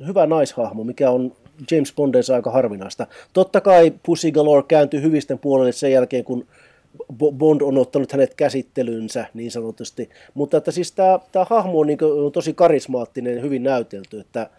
Hyvä 0.07 0.27
naishahmo, 0.27 0.85
mikä 0.85 1.11
on 1.11 1.33
James 1.71 1.93
Bondeissa 1.93 2.35
aika 2.35 2.51
harvinaista. 2.51 3.07
Totta 3.33 3.61
kai 3.61 3.93
Pussy 4.03 4.31
Galore 4.31 4.63
kääntyi 4.69 5.03
hyvisten 5.03 5.39
puolelle 5.39 5.73
sen 5.73 5.93
jälkeen, 5.93 6.25
kun 6.25 6.47
Bond 7.15 7.61
on 7.61 7.79
ottanut 7.79 8.13
hänet 8.13 8.35
käsittelynsä 8.35 9.27
niin 9.35 9.51
sanotusti. 9.51 10.09
Mutta 10.35 10.57
että 10.57 10.71
siis 10.71 10.93
tämä, 10.93 11.19
tämä 11.33 11.47
hahmo 11.51 11.81
on, 11.81 11.87
niin 11.87 11.99
kuin, 11.99 12.33
tosi 12.33 12.55
karismaattinen 12.55 13.37
ja 13.37 13.43
hyvin 13.43 13.63
näytelty. 13.63 14.21
Että, 14.21 14.51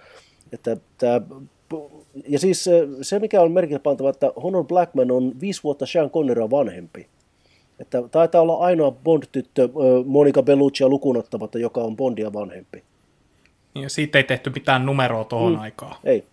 että 0.51 0.77
tämä, 0.97 1.21
ja 2.27 2.39
siis 2.39 2.69
se, 3.01 3.19
mikä 3.19 3.41
on 3.41 3.51
merkillä 3.51 3.80
pantava, 3.80 4.09
että 4.09 4.32
Honor 4.43 4.63
Blackman 4.63 5.11
on 5.11 5.34
viisi 5.41 5.63
vuotta 5.63 5.86
Sean 5.86 6.09
Conneria 6.09 6.49
vanhempi. 6.49 7.07
Että 7.80 8.03
taitaa 8.11 8.41
olla 8.41 8.57
ainoa 8.57 8.91
Bond-tyttö 8.91 9.69
Monica 10.05 10.43
Belluccia 10.43 10.89
lukunottamatta, 10.89 11.59
joka 11.59 11.82
on 11.82 11.97
Bondia 11.97 12.34
vanhempi. 12.34 12.84
Ja 13.75 13.89
siitä 13.89 14.17
ei 14.17 14.23
tehty 14.23 14.49
mitään 14.49 14.86
numeroa 14.86 15.23
tuohon 15.23 15.53
mm. 15.53 15.59
aikaan. 15.59 15.95
Ei. 16.03 16.23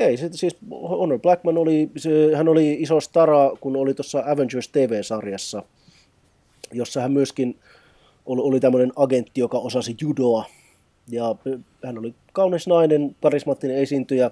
Ei, 0.00 0.16
se, 0.16 0.28
siis 0.32 0.56
Honor 0.70 1.18
Blackman 1.18 1.58
oli, 1.58 1.90
se, 1.96 2.36
hän 2.36 2.48
oli 2.48 2.72
iso 2.72 3.00
stara, 3.00 3.50
kun 3.60 3.76
oli 3.76 3.94
tuossa 3.94 4.22
Avengers 4.26 4.68
TV-sarjassa, 4.68 5.62
jossa 6.72 7.00
hän 7.00 7.12
myöskin 7.12 7.58
oli, 8.26 8.40
oli 8.40 8.60
tämmöinen 8.60 8.92
agentti, 8.96 9.40
joka 9.40 9.58
osasi 9.58 9.96
judoa. 10.00 10.44
Ja 11.08 11.34
hän 11.84 11.98
oli 11.98 12.14
kaunis 12.32 12.66
nainen, 12.66 13.16
karismaattinen 13.22 13.76
esiintyjä. 13.76 14.30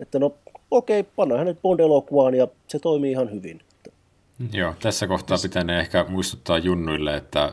Että 0.00 0.18
no 0.18 0.34
okei, 0.70 1.00
okay, 1.00 1.12
panna 1.16 1.36
hänet 1.36 1.62
Bond-elokuvaan 1.62 2.34
ja 2.34 2.48
se 2.68 2.78
toimii 2.78 3.10
ihan 3.10 3.30
hyvin. 3.32 3.60
Joo, 4.52 4.74
tässä 4.82 5.06
kohtaa 5.06 5.38
pitää 5.42 5.80
ehkä 5.80 6.04
muistuttaa 6.08 6.58
junnuille, 6.58 7.16
että 7.16 7.52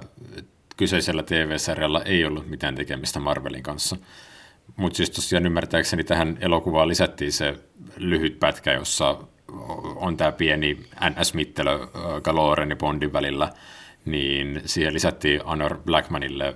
kyseisellä 0.77 1.23
TV-sarjalla 1.23 2.03
ei 2.03 2.25
ollut 2.25 2.49
mitään 2.49 2.75
tekemistä 2.75 3.19
Marvelin 3.19 3.63
kanssa. 3.63 3.97
Mutta 4.75 4.97
siis 4.97 5.09
tosiaan 5.09 5.45
ymmärtääkseni 5.45 6.03
tähän 6.03 6.37
elokuvaan 6.41 6.87
lisättiin 6.87 7.31
se 7.31 7.55
lyhyt 7.97 8.39
pätkä, 8.39 8.73
jossa 8.73 9.17
on 9.95 10.17
tämä 10.17 10.31
pieni 10.31 10.77
NS-mittelö 11.09 11.87
Galoren 12.23 12.69
ja 12.69 12.75
Bondin 12.75 13.13
välillä, 13.13 13.49
niin 14.05 14.61
siihen 14.65 14.93
lisättiin 14.93 15.41
Honor 15.41 15.77
Blackmanille 15.85 16.55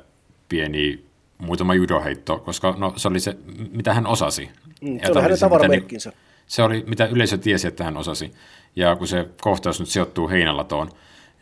pieni 0.50 1.06
muutama 1.38 1.74
judoheitto, 1.74 2.40
koska 2.40 2.76
no, 2.78 2.94
se 2.96 3.08
oli 3.08 3.20
se, 3.20 3.38
mitä 3.72 3.94
hän 3.94 4.08
osasi. 4.08 4.50
Mm, 4.82 5.00
se 5.06 5.12
oli 5.12 5.22
hänen 5.22 5.40
tavaramerkkinsä. 5.40 6.14
Se 6.48 6.64
oli, 6.64 6.84
mitä 6.88 7.06
yleisö 7.06 7.38
tiesi, 7.38 7.68
että 7.68 7.84
hän 7.84 7.98
osasi. 7.98 8.34
Ja 8.76 8.96
kun 8.96 9.08
se 9.08 9.30
kohtaus 9.42 9.80
nyt 9.80 9.90
sijoittuu 9.90 10.30
heinälatoon, 10.30 10.90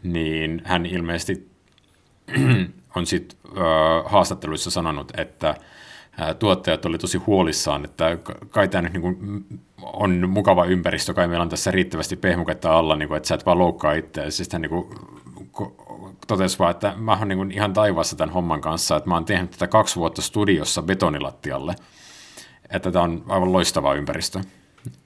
niin 0.04 0.62
hän 0.66 0.86
ilmeisesti 0.86 1.48
on 2.96 3.06
sitten 3.06 3.38
haastatteluissa 4.06 4.72
sanonut, 4.72 5.12
että 5.18 5.56
tuottajat 6.40 6.86
oli 6.86 6.98
tosi 6.98 7.18
huolissaan, 7.18 7.86
että 7.86 8.18
kai 8.50 8.68
tämä 8.68 8.82
nyt 8.82 8.94
niin 8.94 9.02
kuin 9.02 9.46
on 9.84 10.30
mukava 10.30 10.66
ympäristö, 10.66 11.14
kai 11.14 11.28
meillä 11.28 11.44
on 11.44 11.50
tässä 11.50 11.72
riittävästi 11.72 12.16
pehmuketta 12.16 12.78
alla, 12.78 12.96
niin 12.96 13.08
kuin, 13.08 13.18
että 13.18 13.28
sä 13.28 13.36
et 13.36 13.46
vaan 13.46 13.60
loukkaa 13.60 13.94
itseä. 13.94 14.30
Siis 14.30 14.54
hän 14.54 14.62
niin 14.62 14.70
kuin, 14.70 14.88
totesi 16.28 16.60
vaan, 16.60 16.72
että 16.72 16.94
mä 16.98 17.18
oon 17.18 17.28
niin 17.28 17.52
ihan 17.52 17.74
taivaassa 17.74 18.16
tämän 18.16 18.34
homman 18.34 18.62
kanssa, 18.62 18.96
että 18.96 19.10
mä 19.10 19.16
oon 19.16 19.26
tehnyt 19.26 19.52
tätä 19.52 19.68
kaksi 19.68 19.96
vuotta 19.96 20.22
studiossa 20.22 20.82
betonilattialle, 20.82 21.76
että 22.70 22.92
tämä 22.92 23.04
on 23.04 23.24
aivan 23.28 23.54
loistava 23.54 23.94
ympäristö. 23.94 24.40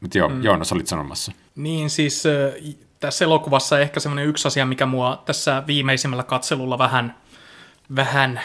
Mutta 0.01 0.17
joo, 0.17 0.29
mm. 0.29 0.43
Joonas 0.43 0.71
olit 0.71 0.87
sanomassa. 0.87 1.31
Niin 1.55 1.89
siis 1.89 2.23
tässä 2.99 3.25
elokuvassa 3.25 3.79
ehkä 3.79 3.99
semmoinen 3.99 4.27
yksi 4.27 4.47
asia, 4.47 4.65
mikä 4.65 4.85
mua 4.85 5.21
tässä 5.25 5.63
viimeisimmällä 5.67 6.23
katselulla 6.23 6.77
vähän, 6.77 7.17
vähän 7.95 8.41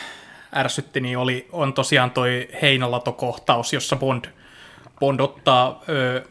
ärsytti, 0.57 1.01
niin 1.01 1.19
oli, 1.19 1.49
on 1.53 1.73
tosiaan 1.73 2.11
toi 2.11 2.49
heinälato-kohtaus, 2.63 3.73
jossa 3.73 3.97
Bond, 3.97 4.25
Bond 5.01 5.21
ottaa 5.21 5.83
ö, 5.89 6.23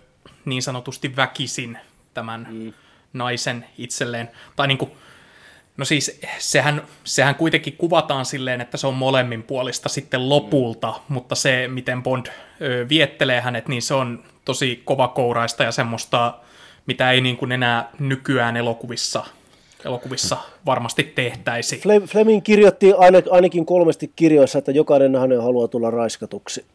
niin 0.46 0.62
sanotusti 0.62 1.16
väkisin 1.16 1.78
tämän 2.14 2.48
mm. 2.50 2.74
naisen 3.14 3.66
itselleen. 3.78 4.32
Tai 4.56 4.68
niin 4.68 4.78
kuin, 4.78 4.92
no 5.78 5.86
siis 5.86 6.20
sehän, 6.38 6.84
sehän 7.04 7.36
kuitenkin 7.36 7.78
kuvataan 7.78 8.26
silleen, 8.26 8.62
että 8.62 8.78
se 8.78 8.88
on 8.88 8.94
molemmin 8.94 9.44
puolista 9.44 9.90
sitten 9.90 10.30
lopulta, 10.30 10.92
mm. 10.92 11.14
mutta 11.14 11.36
se, 11.36 11.68
miten 11.68 12.04
Bond 12.04 12.26
ö, 12.62 12.86
viettelee 12.90 13.42
hänet, 13.42 13.68
niin 13.68 13.82
se 13.82 13.94
on 13.94 14.24
tosi 14.46 14.82
kovakouraista 14.86 15.64
ja 15.64 15.72
semmoista, 15.72 16.34
mitä 16.86 17.12
ei 17.12 17.22
niin 17.22 17.38
kuin 17.38 17.52
enää 17.52 17.90
nykyään 18.00 18.58
elokuvissa 18.58 19.26
elokuvissa 19.86 20.38
varmasti 20.66 21.04
tehtäisi. 21.04 21.82
Fleming 22.06 22.44
kirjoitti 22.44 22.94
ainakin 23.32 23.66
kolmesti 23.66 24.12
kirjoissa, 24.16 24.60
että 24.60 24.72
jokainen 24.72 25.16
hänen 25.16 25.42
haluaa 25.42 25.68
tulla 25.68 25.92
raiskatuksi. 25.92 26.66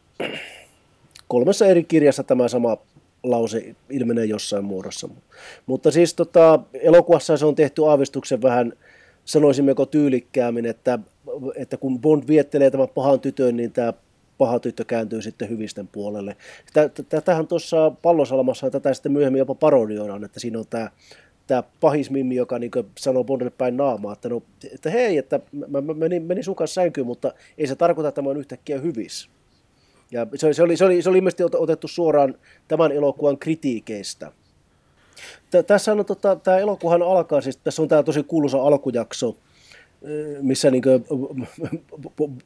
Kolmessa 1.27 1.65
eri 1.65 1.83
kirjassa 1.83 2.23
tämä 2.23 2.47
sama 2.47 2.77
lause 3.23 3.75
ilmenee 3.89 4.25
jossain 4.25 4.65
muodossa. 4.65 5.09
Mutta 5.65 5.91
siis 5.91 6.13
tota, 6.13 6.59
elokuvassa 6.73 7.37
se 7.37 7.45
on 7.45 7.55
tehty 7.55 7.85
aavistuksen 7.85 8.41
vähän, 8.41 8.73
sanoisimmeko 9.25 9.85
tyylikkäämmin, 9.85 10.65
että, 10.65 10.99
että 11.55 11.77
kun 11.77 11.99
Bond 11.99 12.23
viettelee 12.27 12.71
tämän 12.71 12.89
pahan 12.89 13.19
tytön, 13.19 13.57
niin 13.57 13.71
tämä 13.71 13.93
paha 14.37 14.59
tyttö 14.59 14.85
kääntyy 14.85 15.21
sitten 15.21 15.49
hyvisten 15.49 15.87
puolelle. 15.87 16.37
Tätähän 17.09 17.47
tuossa 17.47 17.91
pallosalmassa 18.01 18.71
tätä 18.71 18.93
sitten 18.93 19.11
myöhemmin 19.11 19.39
jopa 19.39 19.55
parodioidaan, 19.55 20.23
että 20.23 20.39
siinä 20.39 20.59
on 20.59 20.65
tämä 20.69 20.89
tämä 21.47 21.63
pahis 21.79 22.11
mimmi, 22.11 22.35
joka 22.35 22.59
niin 22.59 22.71
sanoo 22.99 23.23
Bondille 23.23 23.51
päin 23.57 23.77
naamaa, 23.77 24.13
että, 24.13 24.29
no, 24.29 24.43
että 24.73 24.89
hei, 24.89 25.17
että 25.17 25.39
mä, 25.67 25.81
mä 25.81 25.93
menin, 25.93 26.23
menin 26.23 26.43
sun 26.43 26.55
kanssa 26.55 26.81
sänkyyn, 26.81 27.07
mutta 27.07 27.33
ei 27.57 27.67
se 27.67 27.75
tarkoita, 27.75 28.09
että 28.09 28.21
mä 28.21 28.29
oon 28.29 28.37
yhtäkkiä 28.37 28.79
hyvissä. 28.79 29.29
Ja 30.11 30.27
se, 30.35 30.53
se, 30.53 30.63
oli, 30.63 30.77
se, 30.77 30.85
oli, 30.85 31.01
se 31.01 31.09
oli 31.09 31.17
ilmeisesti 31.17 31.43
otettu 31.43 31.87
suoraan 31.87 32.35
tämän 32.67 32.91
elokuvan 32.91 33.37
kritiikeistä. 33.37 34.31
Tässä 35.67 35.91
on 35.91 36.05
tota, 36.05 36.35
tämä 36.35 36.57
elokuhan 36.57 37.01
alkaa, 37.01 37.41
siis 37.41 37.57
tässä 37.57 37.81
on 37.81 37.87
tämä 37.87 38.03
tosi 38.03 38.23
kuuluisa 38.23 38.61
alkujakso, 38.61 39.35
missä 40.41 40.71
niin 40.71 40.83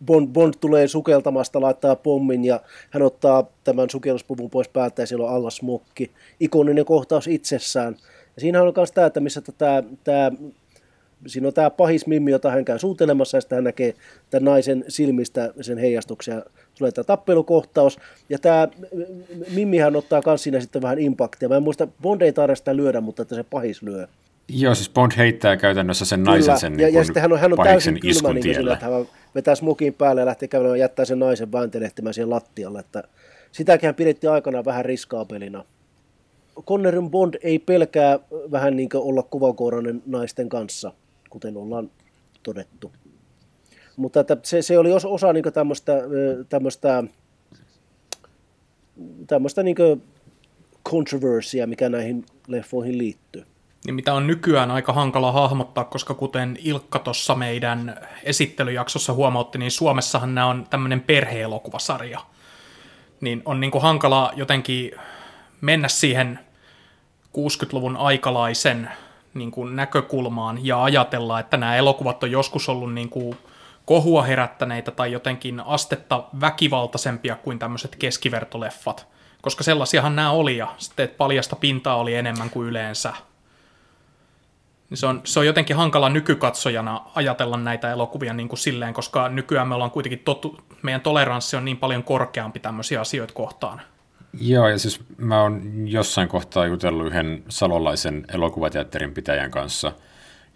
Bond, 0.06 0.28
Bond 0.28 0.54
tulee 0.62 0.88
sukeltamasta, 0.88 1.62
laittaa 1.62 1.96
pommin 1.96 2.46
ja 2.46 2.62
hän 2.90 3.04
ottaa 3.04 3.48
tämän 3.64 3.90
sukelluspuvun 3.90 4.50
pois 4.50 4.68
päältä 4.68 5.02
ja 5.02 5.06
siellä 5.06 5.26
on 5.26 5.36
alla 5.36 5.50
smokki. 5.50 6.12
Ikoninen 6.40 6.86
kohtaus 6.86 7.28
itsessään. 7.28 7.96
Ja 8.36 8.42
siinä 8.42 8.62
on 8.62 8.74
myös 8.76 8.92
tämä, 8.92 9.08
että 9.08 9.20
missä 9.20 9.42
tämä, 9.58 9.84
tämä 10.04 10.32
siinä 11.28 11.48
on 11.48 11.54
tämä 11.54 11.70
pahis 11.70 12.08
mimmi, 12.08 12.32
jota 12.32 12.52
hän 12.52 12.66
käy 12.66 12.80
suutelemassa, 12.80 13.38
ja 13.38 13.42
sitten 13.42 13.56
hän 13.56 13.64
näkee 13.64 13.94
tämän 14.30 14.46
naisen 14.46 14.86
silmistä 14.88 15.54
sen 15.62 15.78
heijastuksia. 15.78 16.42
Tulee 16.78 16.92
tämä 16.92 17.04
tappelukohtaus, 17.04 18.00
ja 18.30 18.40
tämä 18.40 18.68
mimmihän 19.54 19.96
ottaa 19.96 20.22
myös 20.26 20.44
siinä 20.44 20.60
sitten 20.60 20.82
vähän 20.82 21.00
impaktia. 21.00 21.50
Mä 21.50 21.56
en 21.56 21.64
muista, 21.64 21.88
Bond 22.02 22.22
ei 22.22 22.34
tarvitse 22.34 22.60
sitä 22.60 22.76
lyödä, 22.76 23.02
mutta 23.02 23.22
että 23.22 23.36
se 23.36 23.44
pahis 23.44 23.82
lyö. 23.82 24.08
Joo, 24.50 24.76
siis 24.76 24.90
Bond 24.90 25.12
heittää 25.18 25.58
käytännössä 25.58 26.06
sen 26.06 26.20
Kyllä. 26.20 26.32
naisen 26.32 26.60
sen 26.60 26.74
ja, 26.74 26.78
niin 26.78 26.94
ja 26.94 27.04
sitten 27.04 27.22
hän 27.22 27.34
on, 27.34 27.40
hän 27.40 27.54
on 27.54 27.60
täysin 27.64 28.00
kylmä, 28.00 28.34
niin 28.34 28.56
sillä, 28.56 28.74
että 28.74 28.86
hän 28.86 29.06
vetää 29.36 29.56
smokin 29.56 29.94
päälle 29.94 30.22
ja 30.22 30.26
lähtee 30.26 30.48
kävelemään 30.48 30.80
ja 30.80 30.84
jättää 30.84 31.06
sen 31.06 31.20
naisen 31.20 31.52
vääntelehtimään 31.52 32.14
siihen 32.14 32.30
lattialle. 32.30 32.80
Että 32.80 33.04
sitäkin 33.52 33.96
pidettiin 33.96 34.32
aikana 34.32 34.66
vähän 34.66 34.86
riskaapelina. 34.86 35.66
Connerin 36.68 37.10
Bond 37.10 37.34
ei 37.44 37.60
pelkää 37.60 38.20
vähän 38.52 38.76
niin 38.76 38.90
kuin 38.90 39.04
olla 39.04 39.24
kuvakourainen 39.24 40.04
naisten 40.06 40.50
kanssa, 40.50 40.94
kuten 41.30 41.58
ollaan 41.58 41.92
todettu. 42.44 42.92
Mutta 43.96 44.20
että 44.20 44.38
se, 44.44 44.62
se 44.62 44.78
oli 44.78 44.92
osa 44.94 45.34
niin 45.34 45.54
tämmöistä, 45.54 45.94
tämmöistä, 46.50 47.04
tämmöistä 49.28 49.64
niin 49.64 49.76
controversia, 50.90 51.68
mikä 51.68 51.90
näihin 51.90 52.26
leffoihin 52.48 52.98
liittyy. 52.98 53.44
Niin 53.86 53.96
mitä 53.96 54.14
on 54.14 54.28
nykyään 54.28 54.72
aika 54.72 54.94
hankala 54.94 55.32
hahmottaa, 55.32 55.84
koska 55.84 56.14
kuten 56.14 56.58
Ilkka 56.64 57.00
tuossa 57.00 57.36
meidän 57.36 58.08
esittelyjaksossa 58.24 59.14
huomautti, 59.14 59.58
niin 59.58 59.72
Suomessahan 59.72 60.36
nämä 60.36 60.48
on 60.48 60.68
tämmöinen 60.70 61.02
perheelokuvasarja. 61.02 62.20
Niin 63.22 63.42
on 63.46 63.60
niin 63.60 63.72
kuin 63.72 63.82
hankala 63.82 64.32
jotenkin 64.36 64.92
mennä 65.62 65.88
siihen 65.88 66.40
60-luvun 67.38 67.98
aikalaisen 67.98 68.90
niin 69.34 69.52
kuin 69.52 69.76
näkökulmaan 69.76 70.66
ja 70.66 70.84
ajatella, 70.84 71.40
että 71.40 71.58
nämä 71.58 71.76
elokuvat 71.76 72.24
on 72.24 72.32
joskus 72.32 72.70
ollut 72.70 72.94
niin 72.94 73.10
kuin 73.10 73.38
kohua 73.86 74.24
herättäneitä 74.24 74.92
tai 74.92 75.12
jotenkin 75.12 75.60
astetta 75.60 76.24
väkivaltaisempia 76.42 77.36
kuin 77.36 77.60
tämmöiset 77.60 77.96
keskivertoleffat. 77.96 79.08
Koska 79.42 79.64
sellaisiahan 79.64 80.16
nämä 80.16 80.32
oli 80.32 80.58
ja 80.58 80.76
sitten 80.78 81.10
paljasta 81.10 81.56
pintaa 81.56 81.96
oli 81.96 82.16
enemmän 82.16 82.50
kuin 82.50 82.68
yleensä. 82.68 83.14
Niin 84.90 84.98
se 84.98 85.06
on, 85.06 85.22
se 85.24 85.40
on 85.40 85.46
jotenkin 85.46 85.76
hankala 85.76 86.10
nykykatsojana 86.10 87.02
ajatella 87.16 87.58
näitä 87.58 87.92
elokuvia 87.92 88.34
niin 88.34 88.50
kuin 88.50 88.60
silleen, 88.60 88.94
koska 88.94 89.30
nykyään 89.30 89.68
me 89.68 89.76
ollaan 89.76 89.92
kuitenkin 89.92 90.20
totu, 90.20 90.60
meidän 90.82 91.02
toleranssi 91.02 91.56
on 91.58 91.66
niin 91.66 91.78
paljon 91.78 92.04
korkeampi 92.04 92.60
tämmöisiä 92.60 93.02
asioita 93.02 93.34
kohtaan. 93.34 93.82
Joo, 94.40 94.68
ja 94.68 94.78
siis 94.78 95.00
mä 95.18 95.42
oon 95.42 95.62
jossain 95.86 96.28
kohtaa 96.28 96.66
jutellut 96.66 97.08
yhden 97.08 97.44
salolaisen 97.50 98.26
elokuvateatterin 98.34 99.14
pitäjän 99.14 99.52
kanssa, 99.52 99.92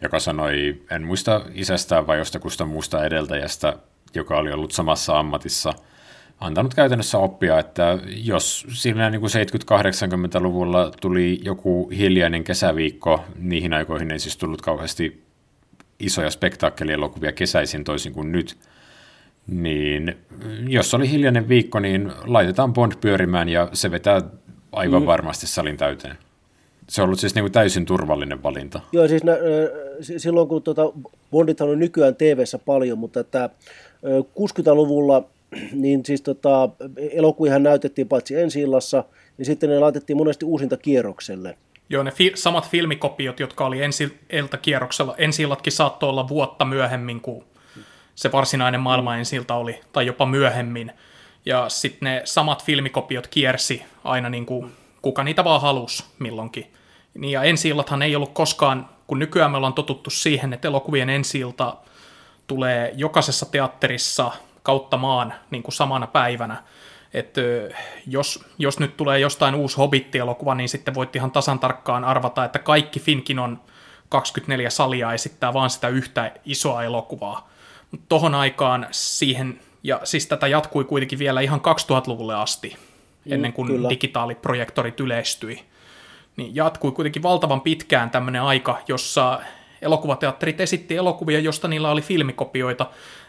joka 0.01 0.19
sanoi, 0.19 0.81
en 0.91 1.03
muista 1.03 1.41
isästään 1.53 2.07
vai 2.07 2.17
jostakusta 2.17 2.65
muusta 2.65 3.05
edeltäjästä, 3.05 3.77
joka 4.13 4.37
oli 4.37 4.51
ollut 4.51 4.71
samassa 4.71 5.19
ammatissa, 5.19 5.73
antanut 6.39 6.73
käytännössä 6.73 7.17
oppia, 7.17 7.59
että 7.59 7.99
jos 8.07 8.65
siinä 8.69 9.09
niin 9.09 9.21
70-80-luvulla 9.21 10.91
tuli 11.01 11.39
joku 11.43 11.89
hiljainen 11.89 12.43
kesäviikko, 12.43 13.25
niihin 13.35 13.73
aikoihin 13.73 14.11
ei 14.11 14.19
siis 14.19 14.37
tullut 14.37 14.61
kauheasti 14.61 15.23
isoja 15.99 16.31
spektaakkelielokuvia 16.31 17.31
kesäisin 17.31 17.83
toisin 17.83 18.13
kuin 18.13 18.31
nyt, 18.31 18.57
niin 19.47 20.17
jos 20.67 20.93
oli 20.93 21.11
hiljainen 21.11 21.49
viikko, 21.49 21.79
niin 21.79 22.11
laitetaan 22.25 22.73
Bond 22.73 22.91
pyörimään 23.01 23.49
ja 23.49 23.69
se 23.73 23.91
vetää 23.91 24.21
aivan 24.71 25.01
mm. 25.01 25.05
varmasti 25.05 25.47
salin 25.47 25.77
täyteen. 25.77 26.17
Se 26.89 27.01
on 27.01 27.05
ollut 27.05 27.19
siis 27.19 27.35
niin 27.35 27.43
kuin 27.43 27.51
täysin 27.51 27.85
turvallinen 27.85 28.43
valinta. 28.43 28.79
Joo, 28.91 29.07
siis 29.07 29.23
nä, 29.23 29.33
silloin 30.17 30.47
kun 30.47 30.63
tuota, 30.63 30.81
Bondit 31.31 31.61
on 31.61 31.79
nykyään 31.79 32.15
tv 32.15 32.43
paljon, 32.65 32.97
mutta 32.97 33.19
että 33.19 33.49
60-luvulla 34.19 35.23
niin 35.73 36.05
siis 36.05 36.21
tota, 36.21 36.69
elokuvihan 37.11 37.63
näytettiin 37.63 38.07
paitsi 38.07 38.35
ensi 38.35 38.61
illassa, 38.61 39.03
niin 39.37 39.45
sitten 39.45 39.69
ne 39.69 39.79
laitettiin 39.79 40.17
monesti 40.17 40.45
uusinta 40.45 40.77
kierrokselle. 40.77 41.57
Joo, 41.89 42.03
ne 42.03 42.11
fi- 42.11 42.31
samat 42.35 42.69
filmikopiot, 42.69 43.39
jotka 43.39 43.65
oli 43.65 43.81
ensi 43.81 44.17
kierroksella, 44.61 45.15
ensi 45.17 45.43
illatkin 45.43 45.73
saattoi 45.73 46.09
olla 46.09 46.27
vuotta 46.27 46.65
myöhemmin 46.65 47.21
kuin 47.21 47.43
se 48.15 48.31
varsinainen 48.31 48.81
maailma 48.81 49.17
ensi 49.17 49.41
oli, 49.49 49.81
tai 49.93 50.05
jopa 50.05 50.25
myöhemmin. 50.25 50.91
Ja 51.45 51.69
sitten 51.69 52.05
ne 52.05 52.21
samat 52.25 52.63
filmikopiot 52.63 53.27
kiersi 53.27 53.83
aina 54.03 54.29
niin 54.29 54.45
kuin 54.45 54.71
kuka 55.01 55.23
niitä 55.23 55.43
vaan 55.43 55.61
halusi 55.61 56.03
milloinkin. 56.19 56.73
Niin 57.13 57.31
ja 57.31 57.43
ensi 57.43 57.71
ei 58.03 58.15
ollut 58.15 58.33
koskaan, 58.33 58.89
kun 59.07 59.19
nykyään 59.19 59.51
me 59.51 59.57
ollaan 59.57 59.73
totuttu 59.73 60.09
siihen, 60.09 60.53
että 60.53 60.67
elokuvien 60.67 61.09
ensi 61.09 61.41
tulee 62.47 62.93
jokaisessa 62.95 63.45
teatterissa 63.45 64.31
kautta 64.63 64.97
maan 64.97 65.33
niin 65.51 65.63
kuin 65.63 65.73
samana 65.73 66.07
päivänä. 66.07 66.63
Että 67.13 67.41
jos, 68.07 68.45
jos 68.57 68.79
nyt 68.79 68.97
tulee 68.97 69.19
jostain 69.19 69.55
uusi 69.55 69.77
Hobbit-elokuva, 69.77 70.55
niin 70.55 70.69
sitten 70.69 70.93
voit 70.93 71.15
ihan 71.15 71.31
tasan 71.31 71.59
tarkkaan 71.59 72.03
arvata, 72.03 72.45
että 72.45 72.59
kaikki 72.59 72.99
Finkin 72.99 73.39
on 73.39 73.59
24 74.09 74.69
salia 74.69 75.13
esittää 75.13 75.53
vaan 75.53 75.69
sitä 75.69 75.87
yhtä 75.87 76.31
isoa 76.45 76.83
elokuvaa. 76.83 77.49
Tohon 78.09 78.35
aikaan 78.35 78.87
siihen, 78.91 79.59
ja 79.83 79.99
siis 80.03 80.27
tätä 80.27 80.47
jatkui 80.47 80.83
kuitenkin 80.83 81.19
vielä 81.19 81.41
ihan 81.41 81.59
2000-luvulle 81.59 82.35
asti, 82.35 82.75
ennen 83.29 83.53
kuin 83.53 83.67
Kyllä. 83.67 83.89
digitaaliprojektorit 83.89 84.99
yleistyi. 84.99 85.63
Niin 86.37 86.55
jatkui 86.55 86.91
kuitenkin 86.91 87.23
valtavan 87.23 87.61
pitkään 87.61 88.09
tämmöinen 88.09 88.41
aika, 88.41 88.81
jossa 88.87 89.41
elokuvateatterit 89.81 90.61
esitti 90.61 90.95
elokuvia, 90.95 91.39
josta 91.39 91.67
niillä 91.67 91.91
oli 91.91 92.01
filmikopioita, 92.01 92.85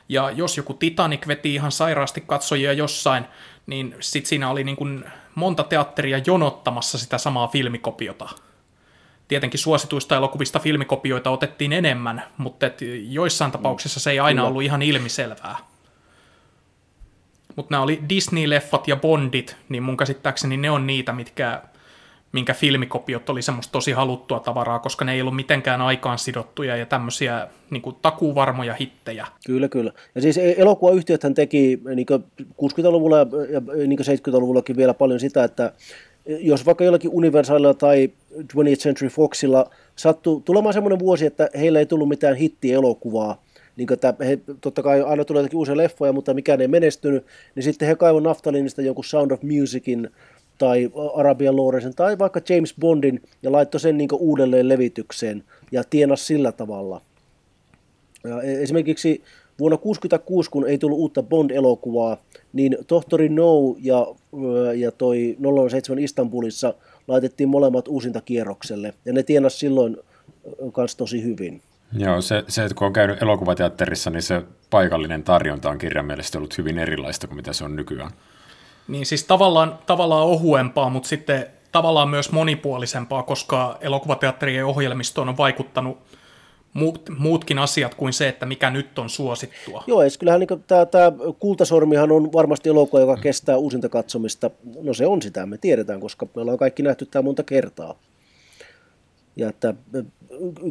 ja 0.09 0.31
jos 0.31 0.57
joku 0.57 0.75
Titanic 0.75 1.29
veti 1.29 1.55
ihan 1.55 1.73
sairaasti 1.73 2.25
katsojia 2.27 2.73
jossain, 2.73 3.25
niin 3.67 3.95
sit 4.01 4.27
siinä 4.27 4.51
oli 4.51 4.64
niin 4.64 4.77
kuin 4.77 5.05
monta 5.35 5.62
teatteria 5.62 6.21
jonottamassa 6.27 6.99
sitä 6.99 7.19
samaa 7.19 7.49
filmikopiota. 7.49 8.29
Tietenkin 9.29 9.61
suosituista 9.61 10.16
elokuvista 10.16 10.59
filmikopioita 10.59 11.31
otettiin 11.31 11.72
enemmän, 11.72 12.22
mutta 12.39 12.66
et 12.66 12.79
joissain 13.09 13.53
tapauksissa 13.53 14.01
se 14.01 14.11
ei 14.11 14.20
aina 14.20 14.45
ollut 14.45 14.62
ihan 14.62 14.83
ilmiselvää. 14.83 15.57
Mutta 17.57 17.74
nämä 17.74 17.83
oli 17.83 18.03
Disney-leffat 18.09 18.83
ja 18.87 18.97
Bondit, 18.97 19.57
niin 19.68 19.83
mun 19.83 19.97
käsittääkseni 19.97 20.57
ne 20.57 20.70
on 20.70 20.87
niitä, 20.87 21.12
mitkä 21.12 21.62
minkä 22.33 22.55
filmikopiot 22.55 23.31
oli 23.31 23.43
semmoista 23.43 23.72
tosi 23.72 23.93
haluttua 23.93 24.41
tavaraa, 24.41 24.79
koska 24.79 25.05
ne 25.05 25.12
ei 25.12 25.20
ollut 25.20 25.37
mitenkään 25.37 25.81
aikaan 25.81 26.18
sidottuja 26.18 26.77
ja 26.77 26.87
tämmöisiä 26.87 27.49
niin 27.70 27.83
kuin, 27.83 27.97
takuvarmoja 28.03 28.74
hittejä. 28.74 29.27
Kyllä, 29.47 29.68
kyllä. 29.68 29.93
Ja 30.14 30.20
siis 30.22 30.39
e- 30.39 30.55
elokuvayhtiöthän 30.59 31.35
teki 31.35 31.81
niin 31.95 32.07
60-luvulla 32.41 33.18
ja, 33.18 33.27
ja 33.51 33.61
niin 33.87 33.99
70-luvullakin 34.01 34.77
vielä 34.77 34.95
paljon 34.95 35.20
sitä, 35.20 35.45
että 35.45 35.72
jos 36.27 36.66
vaikka 36.66 36.85
jollakin 36.85 37.11
Universalilla 37.14 37.74
tai 37.74 38.11
20th 38.35 38.77
Century 38.77 39.09
Foxilla 39.09 39.70
sattui 39.97 40.43
tulemaan 40.45 40.72
semmoinen 40.72 40.99
vuosi, 40.99 41.27
että 41.27 41.49
heillä 41.59 41.79
ei 41.79 41.87
tullut 41.87 42.09
mitään 42.09 42.37
hittielokuvaa, 42.37 43.43
niin 43.77 43.93
että 43.93 44.14
he, 44.20 44.39
totta 44.61 44.83
kai 44.83 45.03
aina 45.03 45.24
tulee 45.24 45.41
jotakin 45.41 45.59
uusia 45.59 45.77
leffoja, 45.77 46.12
mutta 46.12 46.35
mikään 46.35 46.61
ei 46.61 46.68
menestynyt, 46.68 47.27
niin 47.55 47.62
sitten 47.62 47.89
he 47.89 47.95
kaivoivat 47.95 48.24
naftalinista 48.24 48.83
jonkun 48.83 49.05
Sound 49.05 49.31
of 49.31 49.43
Musicin 49.43 50.11
tai 50.59 50.91
Arabian 51.14 51.57
Lawrencen 51.57 51.95
tai 51.95 52.18
vaikka 52.18 52.41
James 52.49 52.74
Bondin 52.81 53.22
ja 53.43 53.53
laittoi 53.53 53.81
sen 53.81 53.99
niin 53.99 54.09
uudelleen 54.12 54.68
levitykseen 54.68 55.45
ja 55.72 55.85
tienas 55.85 56.27
sillä 56.27 56.53
tavalla. 56.53 57.01
Ja 58.24 58.43
e, 58.43 58.62
esimerkiksi 58.62 59.22
vuonna 59.59 59.76
1966, 59.76 60.50
kun 60.50 60.68
ei 60.68 60.78
tullut 60.78 60.98
uutta 60.98 61.22
Bond-elokuvaa, 61.22 62.16
niin 62.52 62.78
Tohtori 62.86 63.28
No 63.28 63.76
ja, 63.80 64.07
ja 64.76 64.92
toi 64.92 65.36
007 65.70 65.98
Istanbulissa 65.98 66.74
laitettiin 67.09 67.48
molemmat 67.48 67.88
uusinta 67.88 68.20
kierrokselle 68.20 68.94
ja 69.04 69.12
ne 69.12 69.22
tienas 69.22 69.59
silloin 69.59 69.96
myös 70.76 70.96
tosi 70.96 71.22
hyvin. 71.22 71.62
Joo, 71.98 72.20
se, 72.20 72.44
se, 72.48 72.64
että 72.64 72.74
kun 72.74 72.86
on 72.86 72.92
käynyt 72.92 73.22
elokuvateatterissa, 73.22 74.11
niin 74.11 74.22
se 74.22 74.42
paikallinen 74.70 75.22
tarjonta 75.22 75.70
on 75.70 75.78
kirjaimellisesti 75.78 76.38
ollut 76.38 76.59
hyvin 76.59 76.78
erilaista 76.78 77.26
kuin 77.26 77.36
mitä 77.36 77.52
se 77.52 77.64
on 77.64 77.76
nykyään. 77.76 78.11
Niin 78.88 79.07
siis 79.07 79.24
tavallaan, 79.24 79.78
tavallaan 79.86 80.26
ohuempaa, 80.26 80.90
mutta 80.90 81.09
sitten 81.09 81.46
tavallaan 81.72 82.09
myös 82.09 82.32
monipuolisempaa, 82.32 83.22
koska 83.22 83.78
elokuvateatterien 83.80 84.66
ohjelmistoon 84.66 85.28
on 85.28 85.36
vaikuttanut 85.36 85.98
muut, 86.77 87.11
muutkin 87.18 87.59
asiat 87.59 87.95
kuin 87.95 88.12
se, 88.12 88.29
että 88.29 88.47
mikä 88.47 88.70
nyt 88.70 88.99
on 88.99 89.11
suosittua. 89.11 89.85
Joo, 89.87 90.03
ja 90.03 90.11
kyllähän 90.18 90.41
niin 90.41 90.64
tämä, 90.66 90.87
tämä 90.87 91.12
Kultasormihan 91.39 92.12
on 92.12 92.33
varmasti 92.33 92.68
elokuva, 92.68 93.01
joka 93.01 93.16
kestää 93.16 93.57
uusinta 93.57 93.89
katsomista. 93.89 94.51
No 94.83 94.95
se 94.95 95.07
on 95.07 95.22
sitä, 95.22 95.47
me 95.47 95.59
tiedetään, 95.59 96.01
koska 96.01 96.27
me 96.35 96.43
ollaan 96.43 96.59
kaikki 96.59 96.83
nähty 96.83 97.07
tämä 97.07 97.22
monta 97.22 97.43
kertaa. 97.43 97.99
Ja 99.37 99.49
että 99.49 99.74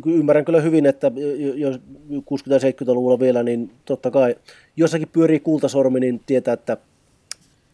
ymmärrän 0.06 0.46
kyllä 0.46 0.62
hyvin, 0.62 0.86
että 0.86 1.12
jos 1.56 1.76
60-70-luvulla 2.10 3.20
vielä, 3.20 3.44
niin 3.44 3.72
totta 3.86 4.12
kai 4.12 4.36
jossakin 4.76 5.08
pyörii 5.08 5.40
kultasormi, 5.40 6.00
niin 6.00 6.22
tietää, 6.26 6.54
että 6.54 6.78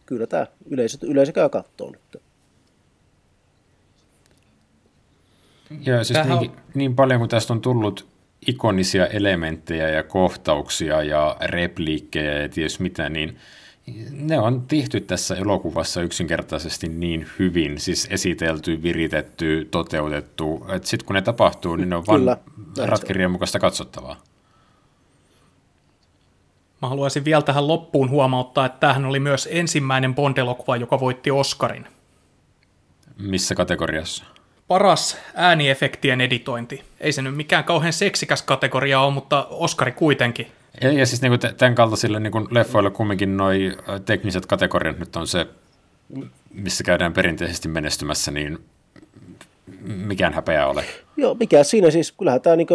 kyllä 0.06 0.26
tämä 0.26 0.46
yleisö, 0.70 0.98
yleisö 1.02 1.32
käy 1.32 1.48
kattoon 1.48 1.92
nyt. 1.92 2.22
Joo, 5.86 6.04
siis 6.04 6.18
Tähän... 6.18 6.38
niin, 6.38 6.52
niin 6.74 6.96
paljon 6.96 7.20
kuin 7.20 7.28
tästä 7.28 7.52
on 7.52 7.60
tullut 7.60 8.11
ikonisia 8.46 9.06
elementtejä 9.06 9.88
ja 9.88 10.02
kohtauksia 10.02 11.02
ja 11.02 11.36
repliikkejä 11.40 12.42
ja 12.42 12.48
ties 12.48 12.80
mitä, 12.80 13.08
niin 13.08 13.36
ne 14.10 14.38
on 14.38 14.62
tehty 14.62 15.00
tässä 15.00 15.36
elokuvassa 15.36 16.02
yksinkertaisesti 16.02 16.88
niin 16.88 17.26
hyvin, 17.38 17.80
siis 17.80 18.08
esitelty, 18.10 18.82
viritetty, 18.82 19.68
toteutettu, 19.70 20.66
että 20.68 20.88
sitten 20.88 21.06
kun 21.06 21.14
ne 21.14 21.22
tapahtuu, 21.22 21.76
niin 21.76 21.88
ne 21.88 21.96
on 21.96 22.06
vain 22.06 22.22
ratkirjan 22.88 23.30
mukaista 23.30 23.58
katsottavaa. 23.58 24.16
Mä 26.82 26.88
haluaisin 26.88 27.24
vielä 27.24 27.42
tähän 27.42 27.68
loppuun 27.68 28.10
huomauttaa, 28.10 28.66
että 28.66 28.80
tämähän 28.80 29.04
oli 29.04 29.20
myös 29.20 29.48
ensimmäinen 29.50 30.14
Bond-elokuva, 30.14 30.76
joka 30.76 31.00
voitti 31.00 31.30
Oscarin. 31.30 31.86
Missä 33.18 33.54
kategoriassa? 33.54 34.24
Paras 34.72 35.16
ääniefektien 35.34 36.20
editointi. 36.20 36.82
Ei 37.00 37.12
se 37.12 37.22
nyt 37.22 37.36
mikään 37.36 37.64
kauhean 37.64 37.92
seksikäs 37.92 38.42
kategoria 38.42 39.00
ole, 39.00 39.12
mutta 39.12 39.46
Oscari 39.50 39.92
kuitenkin. 39.92 40.46
Ja, 40.80 40.92
ja 40.92 41.06
siis 41.06 41.22
niin 41.22 41.30
kuin 41.30 41.56
tämän 41.56 41.74
kaltaisille 41.74 42.20
niin 42.20 42.32
kuin 42.32 42.46
leffoille 42.50 42.90
kumminkin 42.90 43.36
noi 43.36 43.76
tekniset 44.04 44.46
kategoriat 44.46 44.98
nyt 44.98 45.16
on 45.16 45.26
se, 45.26 45.46
missä 46.50 46.84
käydään 46.84 47.12
perinteisesti 47.12 47.68
menestymässä, 47.68 48.30
niin 48.30 48.58
mikään 49.84 50.32
häpeä 50.32 50.66
ole. 50.66 50.84
Joo, 51.16 51.34
mikä 51.34 51.64
siinä 51.64 51.90
siis, 51.90 52.12
kyllähän 52.12 52.40
tämä 52.40 52.56
niin 52.56 52.68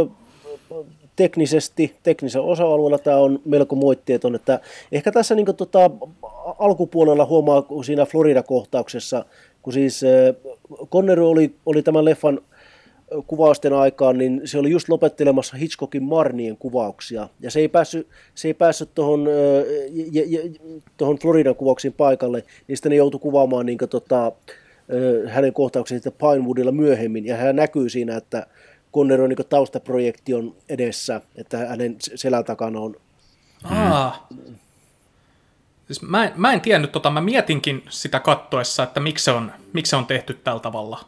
teknisesti, 1.16 1.96
teknisen 2.04 2.42
osa-alueella 2.42 2.98
tämä 2.98 3.18
on 3.18 3.40
melko 3.46 3.76
moitteeton, 3.76 4.36
että 4.36 4.60
ehkä 4.92 5.12
tässä 5.12 5.36
niin 5.36 5.46
kuin, 5.46 5.58
tota, 5.58 5.80
alkupuolella 6.60 7.26
huomaa 7.26 7.64
siinä 7.86 8.06
Florida-kohtauksessa, 8.06 9.26
kun 9.68 9.74
siis 9.74 10.02
Connery 10.92 11.30
oli, 11.30 11.56
oli 11.66 11.84
tämän 11.84 12.06
leffan 12.06 12.42
kuvausten 13.28 13.74
aikaan, 13.74 14.18
niin 14.18 14.42
se 14.46 14.58
oli 14.58 14.72
just 14.72 14.90
lopettelemassa 14.90 15.58
Hitchcockin 15.58 16.04
Marnien 16.04 16.58
kuvauksia, 16.58 17.30
ja 17.40 17.52
se 17.52 17.60
ei 17.60 17.68
päässyt, 17.68 18.08
se 18.36 18.48
ei 18.48 18.54
päässyt 18.54 18.90
tuohon, 18.96 19.28
tuohon 20.98 21.20
Floridan 21.20 21.56
kuvauksiin 21.56 21.94
paikalle, 21.94 22.44
niin 22.68 22.78
sitten 22.78 22.90
ne 22.90 22.96
joutui 22.96 23.20
kuvaamaan 23.20 23.66
niin 23.66 23.78
kuin, 23.78 23.90
tota, 23.90 24.32
hänen 25.28 25.54
kohtauksensa 25.54 26.12
Pinewoodilla 26.12 26.72
myöhemmin, 26.72 27.26
ja 27.26 27.38
hän 27.38 27.56
näkyy 27.56 27.90
siinä, 27.90 28.18
että 28.18 28.48
Connery 28.94 29.28
niin 29.28 29.38
taustaprojektion 29.50 30.56
edessä, 30.70 31.22
että 31.36 31.58
hänen 31.58 31.96
selän 32.00 32.46
takana 32.46 32.80
on... 32.80 32.96
Aa. 33.64 34.28
Siis 35.88 36.02
mä, 36.02 36.26
en, 36.26 36.34
mä 36.36 36.54
en 36.54 36.62
tiennyt 36.62 36.92
tota, 36.92 37.10
mä 37.10 37.22
mietinkin 37.22 37.84
sitä 37.90 38.20
kattoessa, 38.20 38.84
että 38.84 39.00
miksi 39.00 39.26
se 39.26 39.32
on, 39.32 39.52
miksi 39.74 39.90
se 39.90 39.96
on 39.96 40.06
tehty 40.06 40.34
tällä 40.34 40.60
tavalla. 40.60 41.00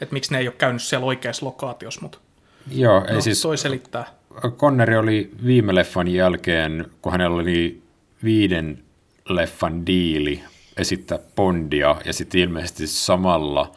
Että 0.00 0.12
miksi 0.12 0.32
ne 0.32 0.38
ei 0.38 0.48
ole 0.48 0.54
käynyt 0.58 0.82
siellä 0.82 1.06
oikeassa 1.06 1.46
lokaatiossa, 1.46 2.00
mutta 2.00 2.18
Joo, 2.70 3.04
ei 3.08 3.14
no, 3.14 3.20
siis, 3.20 3.42
toi 3.42 3.58
selittää. 3.58 4.04
Conneri 4.56 4.96
oli 4.96 5.30
viime 5.46 5.74
leffan 5.74 6.08
jälkeen, 6.08 6.86
kun 7.02 7.12
hänellä 7.12 7.36
oli 7.36 7.82
viiden 8.24 8.82
Bond-leffan 9.22 9.86
diili 9.86 10.42
esittää 10.76 11.18
Bondia, 11.36 11.96
ja 12.04 12.12
sitten 12.12 12.40
ilmeisesti 12.40 12.86
samalla 12.86 13.72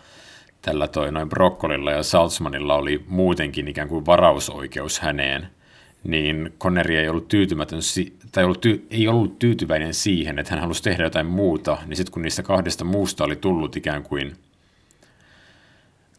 tällä 0.61 0.87
toi 0.87 1.11
noin 1.11 1.29
Brokkolilla 1.29 1.91
ja 1.91 2.03
Salzmanilla 2.03 2.75
oli 2.75 3.03
muutenkin 3.07 3.67
ikään 3.67 3.87
kuin 3.87 4.05
varausoikeus 4.05 4.99
häneen, 4.99 5.47
niin 6.05 6.53
Connery 6.59 6.95
ei 6.95 7.09
ollut 7.09 7.27
tyytymätön, 7.27 7.79
tai 8.31 8.43
ollut 8.43 8.61
ty, 8.61 8.87
ei 8.89 9.07
ollut 9.07 9.39
tyytyväinen 9.39 9.93
siihen, 9.93 10.39
että 10.39 10.51
hän 10.51 10.61
halusi 10.61 10.83
tehdä 10.83 11.03
jotain 11.03 11.25
muuta, 11.25 11.77
niin 11.85 11.97
sitten 11.97 12.13
kun 12.13 12.21
niistä 12.21 12.43
kahdesta 12.43 12.85
muusta 12.85 13.23
oli 13.23 13.35
tullut 13.35 13.75
ikään 13.75 14.03
kuin 14.03 14.35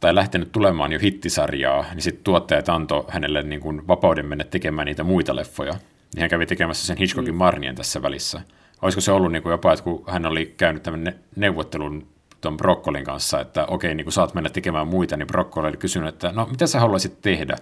tai 0.01 0.15
lähtenyt 0.15 0.53
tulemaan 0.53 0.93
jo 0.93 0.99
hittisarjaa, 0.99 1.85
niin 1.95 2.03
sitten 2.03 2.25
tuottajat 2.25 2.69
antoi 2.69 3.05
hänelle 3.09 3.43
niin 3.43 3.61
kuin 3.61 3.89
vapauden 3.89 4.27
mennä 4.27 4.45
tekemään 4.45 4.87
niitä 4.87 5.05
muita 5.05 5.37
leffoja. 5.37 5.73
Niin 6.15 6.21
hän 6.21 6.31
kävi 6.31 6.47
tekemässä 6.47 6.87
sen 6.87 6.97
Hitchcockin 6.97 7.35
mm. 7.35 7.39
Marnien 7.39 7.75
tässä 7.75 8.03
välissä. 8.03 8.41
Olisiko 8.83 9.01
se 9.01 9.13
ollut 9.13 9.33
niin 9.33 9.43
kuin 9.43 9.51
jopa, 9.51 9.73
että 9.73 9.85
kun 9.85 10.05
hän 10.07 10.27
oli 10.27 10.55
käynyt 10.57 10.83
tämän 10.83 11.13
neuvottelun 11.37 12.07
tuon 12.41 12.57
Brokkolin 12.57 13.05
kanssa, 13.05 13.41
että 13.41 13.67
okei, 13.67 13.95
niin 13.95 14.05
kun 14.05 14.13
saat 14.13 14.35
mennä 14.35 14.51
tekemään 14.51 14.89
muita, 14.89 15.17
niin 15.17 15.27
Brokkoli 15.27 15.69
oli 15.69 15.77
kysynyt, 15.77 16.09
että 16.09 16.33
no 16.33 16.47
mitä 16.51 16.67
sä 16.67 16.81
haluaisit 16.81 17.21
tehdä? 17.23 17.57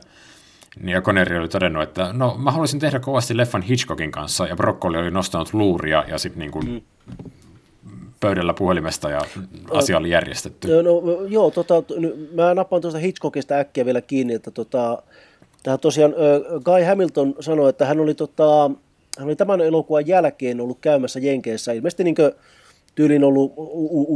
Niin 0.80 0.94
ja 0.94 1.02
Connery 1.02 1.38
oli 1.38 1.48
todennut, 1.48 1.82
että 1.82 2.10
no 2.12 2.36
mä 2.38 2.50
haluaisin 2.50 2.80
tehdä 2.80 3.00
kovasti 3.00 3.36
leffan 3.36 3.62
Hitchcockin 3.62 4.10
kanssa, 4.10 4.46
ja 4.46 4.56
Brokkoli 4.56 4.98
oli 4.98 5.10
nostanut 5.10 5.54
luuria 5.54 6.04
ja 6.08 6.18
sitten 6.18 6.38
niin 6.38 6.50
kuin 6.50 6.68
mm 6.68 6.80
pöydällä 8.24 8.54
puhelimesta 8.54 9.10
ja 9.10 9.20
asia 9.70 9.98
oli 9.98 10.10
järjestetty. 10.10 10.68
No, 10.68 10.82
no, 10.82 11.22
joo, 11.28 11.50
tota, 11.50 11.74
mä 12.34 12.54
nappaan 12.54 12.82
tuosta 12.82 12.98
Hitchcockista 12.98 13.54
äkkiä 13.54 13.84
vielä 13.84 14.00
kiinni, 14.00 14.34
että 14.34 14.50
tota, 14.50 15.02
tähän 15.62 15.80
tosiaan 15.80 16.14
Guy 16.64 16.84
Hamilton 16.84 17.34
sanoi, 17.40 17.70
että 17.70 17.86
hän 17.86 18.00
oli, 18.00 18.14
tota, 18.14 18.70
hän 19.18 19.26
oli 19.26 19.36
tämän 19.36 19.60
elokuvan 19.60 20.06
jälkeen 20.06 20.60
ollut 20.60 20.78
käymässä 20.80 21.20
Jenkeissä, 21.20 21.72
ilmeisesti 21.72 22.04
niin 22.04 22.14
tyylin 22.94 23.24
ollut 23.24 23.52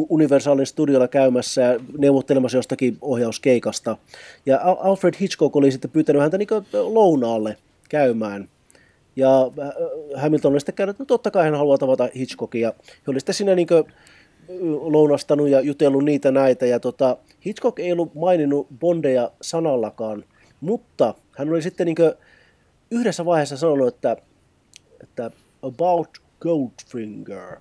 Universalin 0.09 0.67
studiolla 0.67 1.09
käymässä 1.09 1.63
ja 1.63 1.81
neuvottelemassa 1.99 2.59
jostakin 2.59 2.99
ohjauskeikasta. 3.01 3.97
Ja 4.47 4.61
Alfred 4.63 5.15
Hitchcock 5.21 5.57
oli 5.57 5.73
sitten 5.73 5.91
pyytänyt 5.91 6.23
häntä 6.23 6.39
niin 6.39 6.49
lounaalle 6.73 7.57
käymään. 7.89 8.49
Ja 9.17 9.43
äh, 9.43 10.23
Hamilton 10.23 10.53
oli 10.53 10.61
sitten 10.61 10.75
käynyt, 10.75 10.95
että 10.95 11.03
no 11.03 11.07
totta 11.07 11.31
kai 11.31 11.45
hän 11.45 11.55
haluaa 11.55 11.79
tavata 11.79 12.09
Hitchcockia. 12.17 12.73
He 12.89 13.11
oli 13.11 13.21
sitten 13.21 13.35
siinä 13.35 13.55
niin 13.55 13.69
lounastanut 14.81 15.49
ja 15.49 15.61
jutellut 15.61 16.05
niitä 16.05 16.31
näitä. 16.31 16.67
Ja 16.67 16.81
tota, 16.81 17.17
Hitchcock 17.47 17.79
ei 17.79 17.93
ollut 17.93 18.15
maininnut 18.15 18.67
Bondeja 18.79 19.31
sanallakaan, 19.43 20.25
mutta 20.61 21.15
hän 21.39 21.49
oli 21.49 21.63
sitten 21.63 21.87
niin 21.87 21.97
yhdessä 22.91 23.25
vaiheessa 23.25 23.57
sanonut, 23.57 23.89
että, 23.89 24.17
että 25.03 25.31
about 25.63 26.09
Goldfinger. 26.41 27.57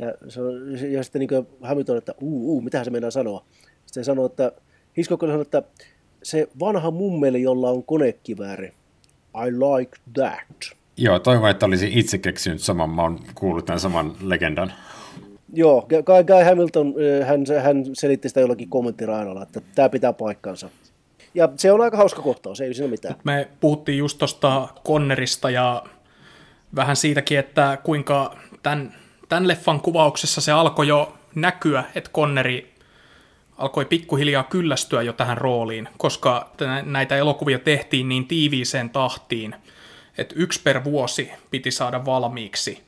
Ja, 0.00 0.06
ja 0.88 1.02
sitten 1.02 1.20
niin 1.20 1.46
Hamilton, 1.62 1.98
että 1.98 2.14
uu, 2.20 2.52
uu, 2.52 2.60
mitä 2.60 2.84
se 2.84 2.90
meinaa 2.90 3.10
sanoa. 3.10 3.44
Sitten 3.86 4.04
sanoi, 4.04 4.26
että 4.26 4.52
Hitchcock 4.98 5.22
oli 5.22 5.30
sanonut, 5.30 5.54
että 5.54 5.62
se 6.22 6.48
vanha 6.60 6.90
mummeli, 6.90 7.42
jolla 7.42 7.70
on 7.70 7.84
konekivääri. 7.84 8.72
I 9.46 9.50
like 9.50 9.98
that. 10.14 10.76
Joo, 10.96 11.18
toivon, 11.18 11.50
että 11.50 11.66
olisi 11.66 11.90
itse 11.94 12.18
keksinyt 12.18 12.60
saman. 12.60 12.90
Mä 12.90 13.02
oon 13.02 13.20
kuullut 13.34 13.64
tämän 13.64 13.80
saman 13.80 14.16
legendan. 14.20 14.72
Joo, 15.52 15.86
Guy, 15.88 16.02
Guy 16.02 16.44
Hamilton, 16.44 16.94
hän, 17.26 17.44
hän 17.62 17.84
selitti 17.92 18.28
sitä 18.28 18.40
jollakin 18.40 18.68
kommenttirainoilla, 18.68 19.42
että 19.42 19.60
tämä 19.74 19.88
pitää 19.88 20.12
paikkansa. 20.12 20.70
Ja 21.34 21.48
se 21.56 21.72
on 21.72 21.80
aika 21.80 21.96
hauska 21.96 22.22
kohtaus, 22.22 22.60
ei 22.60 22.74
siinä 22.74 22.90
mitään. 22.90 23.14
Me 23.24 23.48
puhuttiin 23.60 23.98
just 23.98 24.18
tuosta 24.18 24.68
Connerista 24.86 25.50
ja 25.50 25.82
vähän 26.76 26.96
siitäkin, 26.96 27.38
että 27.38 27.78
kuinka 27.82 28.36
tämän, 28.62 28.94
tämän 29.30 29.48
leffan 29.48 29.80
kuvauksessa 29.80 30.40
se 30.40 30.52
alkoi 30.52 30.88
jo 30.88 31.14
näkyä, 31.34 31.84
että 31.94 32.10
Conneri 32.10 32.74
alkoi 33.58 33.84
pikkuhiljaa 33.84 34.42
kyllästyä 34.42 35.02
jo 35.02 35.12
tähän 35.12 35.38
rooliin, 35.38 35.88
koska 35.98 36.50
näitä 36.82 37.16
elokuvia 37.16 37.58
tehtiin 37.58 38.08
niin 38.08 38.28
tiiviiseen 38.28 38.90
tahtiin, 38.90 39.54
että 40.18 40.34
yksi 40.38 40.60
per 40.62 40.84
vuosi 40.84 41.30
piti 41.50 41.70
saada 41.70 42.04
valmiiksi. 42.04 42.82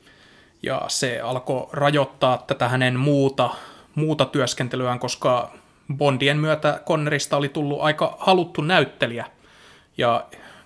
Ja 0.63 0.81
se 0.87 1.19
alkoi 1.19 1.67
rajoittaa 1.71 2.43
tätä 2.47 2.69
hänen 2.69 2.99
muuta, 2.99 3.49
muuta 3.95 4.25
työskentelyään, 4.25 4.99
koska 4.99 5.51
Bondien 5.97 6.37
myötä 6.37 6.81
Connerista 6.85 7.37
oli 7.37 7.49
tullut 7.49 7.81
aika 7.81 8.17
haluttu 8.19 8.61
näyttelijä 8.61 9.25
ja 9.97 10.25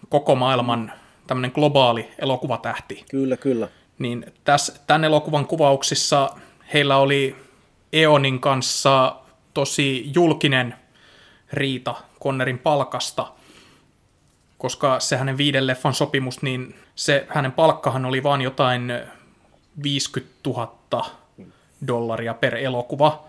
koko 0.10 0.36
maailman 0.36 0.92
tämmöinen 1.28 1.52
globaali 1.56 2.12
elokuvatähti. 2.20 3.06
Kyllä, 3.10 3.38
kyllä. 3.38 3.68
Niin 4.00 4.34
tässä, 4.44 4.74
tämän 4.88 5.04
elokuvan 5.04 5.46
kuvauksissa 5.48 6.30
heillä 6.74 6.98
oli 6.98 7.36
Eonin 7.94 8.40
kanssa 8.40 9.16
tosi 9.54 10.12
julkinen 10.16 10.76
riita 11.54 11.96
Connerin 12.24 12.60
palkasta, 12.60 13.32
koska 14.58 15.00
se 15.00 15.18
hänen 15.18 15.38
viiden 15.38 15.68
leffan 15.68 15.94
sopimus, 15.94 16.42
niin 16.42 16.76
se 16.96 17.26
hänen 17.30 17.52
palkkahan 17.52 18.06
oli 18.06 18.24
vain 18.24 18.42
jotain 18.42 18.94
50 19.84 20.34
000 20.46 21.06
dollaria 21.88 22.34
per 22.34 22.56
elokuva. 22.56 23.24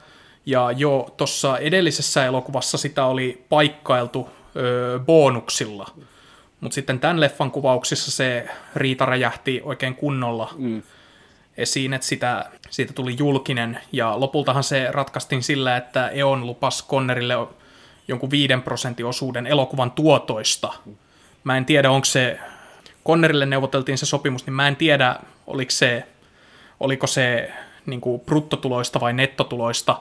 Ja 0.47 0.73
jo 0.73 1.15
tuossa 1.17 1.59
edellisessä 1.59 2.25
elokuvassa 2.25 2.79
sitä 2.79 3.07
oli 3.07 3.45
paikkailtu 3.49 4.31
ö, 4.57 5.01
bonuksilla. 5.07 5.91
Mutta 6.61 6.75
sitten 6.75 7.01
tämän 7.01 7.21
leffan 7.21 7.51
kuvauksissa 7.51 8.11
se 8.11 8.47
riita 8.77 9.07
räjähti 9.07 9.61
oikein 9.65 9.95
kunnolla. 9.95 10.55
Mm 10.57 10.83
esiin, 11.59 11.95
että 11.95 12.07
sitä, 12.07 12.45
siitä 12.71 12.93
tuli 12.93 13.17
julkinen, 13.19 13.81
ja 13.93 14.21
lopultahan 14.21 14.65
se 14.65 14.89
ratkaistiin 14.91 15.43
sillä, 15.43 15.77
että 15.77 16.09
Eon 16.09 16.47
lupas 16.47 16.89
Connerille 16.89 17.35
jonkun 18.09 18.31
5 18.31 18.55
prosentin 18.65 19.07
osuuden 19.07 19.47
elokuvan 19.47 19.91
tuotoista. 19.91 20.73
Mä 21.45 21.57
en 21.57 21.65
tiedä, 21.65 21.91
onko 21.91 22.05
se, 22.05 22.39
Connerille 23.07 23.47
neuvoteltiin 23.47 23.99
se 23.99 24.07
sopimus, 24.07 24.47
niin 24.47 24.55
mä 24.55 24.69
en 24.69 24.77
tiedä, 24.77 25.17
oliko 25.47 25.71
se, 25.71 26.05
oliko 26.81 27.07
se 27.07 27.53
niin 27.87 28.01
kuin 28.01 28.21
bruttotuloista 28.21 29.01
vai 29.01 29.13
nettotuloista, 29.13 30.01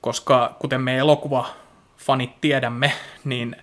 koska 0.00 0.56
kuten 0.58 0.80
me 0.80 0.98
elokuvafanit 0.98 2.40
tiedämme, 2.40 2.92
niin 3.24 3.56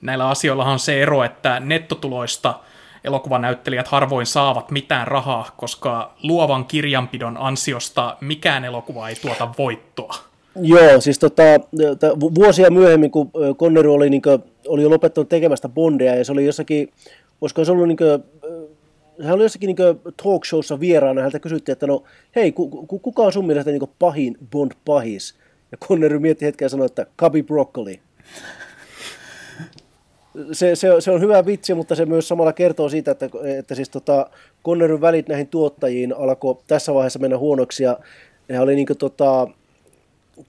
näillä 0.00 0.28
asioilla 0.28 0.64
on 0.64 0.78
se 0.78 1.02
ero, 1.02 1.24
että 1.24 1.60
nettotuloista– 1.60 2.54
elokuvanäyttelijät 3.04 3.88
harvoin 3.88 4.26
saavat 4.26 4.70
mitään 4.70 5.08
rahaa, 5.08 5.54
koska 5.56 6.14
luovan 6.22 6.64
kirjanpidon 6.64 7.36
ansiosta 7.36 8.16
mikään 8.20 8.64
elokuva 8.64 9.08
ei 9.08 9.14
tuota 9.14 9.48
voittoa. 9.58 10.14
Joo, 10.60 11.00
siis 11.00 11.18
tota, 11.18 11.42
vuosia 12.34 12.70
myöhemmin, 12.70 13.10
kun 13.10 13.30
Connery 13.56 13.94
oli, 13.94 14.10
niin 14.10 14.22
kuin, 14.22 14.42
oli 14.68 14.82
jo 14.82 14.90
lopettanut 14.90 15.28
tekemästä 15.28 15.68
Bondia, 15.68 16.14
ja 16.14 16.24
se 16.24 16.32
oli 16.32 16.46
jossakin, 16.46 16.92
olisiko 17.40 17.64
se 17.64 17.72
ollut 17.72 17.88
niin 17.88 17.96
kuin, 17.96 18.24
hän 19.22 19.34
oli 19.34 19.42
jossakin 19.42 19.66
niin 19.66 20.00
talk 20.24 20.44
showssa 20.44 20.80
vieraana, 20.80 21.22
häntä 21.22 21.38
kysyttiin, 21.38 21.72
että 21.72 21.86
no 21.86 22.02
hei, 22.36 22.52
ku, 22.52 22.68
ku, 22.68 22.98
kuka 22.98 23.22
on 23.22 23.32
sun 23.32 23.46
mielestä 23.46 23.70
niin 23.70 23.82
pahin 23.98 24.38
Bond-pahis? 24.50 25.34
Ja 25.72 25.78
Connery 25.88 26.18
mietti 26.18 26.44
hetken 26.44 26.66
ja 26.66 26.68
sanoi, 26.68 26.86
että 26.86 27.06
Cubby 27.18 27.42
Broccoli 27.42 28.00
se, 30.52 30.76
se, 30.76 30.88
se, 30.98 31.10
on 31.10 31.20
hyvä 31.20 31.46
vitsi, 31.46 31.74
mutta 31.74 31.94
se 31.94 32.06
myös 32.06 32.28
samalla 32.28 32.52
kertoo 32.52 32.88
siitä, 32.88 33.10
että, 33.10 33.28
että 33.58 33.74
siis 33.74 33.88
tota, 33.88 34.30
Conneryn 34.64 35.00
välit 35.00 35.28
näihin 35.28 35.48
tuottajiin 35.48 36.12
alkoi 36.16 36.58
tässä 36.66 36.94
vaiheessa 36.94 37.18
mennä 37.18 37.38
huonoksi 37.38 37.84
ja 37.84 37.98
ne 38.48 38.60
oli 38.60 38.74
niin 38.74 38.86
kuin, 38.86 38.98
tota, 38.98 39.48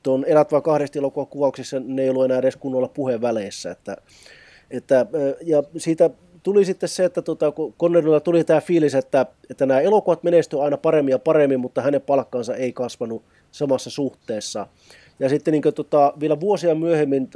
tuon 0.03 0.25
Elättävä 0.27 0.61
kahdesti 0.61 0.99
elokuvan 0.99 1.27
kuvauksissa 1.27 1.79
ne 1.79 2.01
ei 2.01 2.09
ollut 2.09 2.25
enää 2.25 2.39
edes 2.39 2.55
kunnolla 2.55 2.87
puheen 2.87 3.21
väleissä. 3.21 3.71
Että, 3.71 3.97
että, 4.71 5.05
ja 5.41 5.63
siitä 5.77 6.09
tuli 6.43 6.65
sitten 6.65 6.89
se, 6.89 7.05
että 7.05 7.21
tota, 7.21 7.53
Connerilla 7.79 8.19
tuli 8.19 8.43
tämä 8.43 8.61
fiilis, 8.61 8.95
että, 8.95 9.25
että 9.49 9.65
nämä 9.65 9.79
elokuvat 9.79 10.23
menestyivät 10.23 10.63
aina 10.63 10.77
paremmin 10.77 11.11
ja 11.11 11.19
paremmin, 11.19 11.59
mutta 11.59 11.81
hänen 11.81 12.01
palkkansa 12.01 12.55
ei 12.55 12.73
kasvanut 12.73 13.23
samassa 13.51 13.89
suhteessa. 13.89 14.67
Ja 15.19 15.29
sitten 15.29 15.51
niin 15.51 15.61
kuin, 15.61 15.75
tota, 15.75 16.13
vielä 16.19 16.39
vuosia 16.39 16.75
myöhemmin 16.75 17.29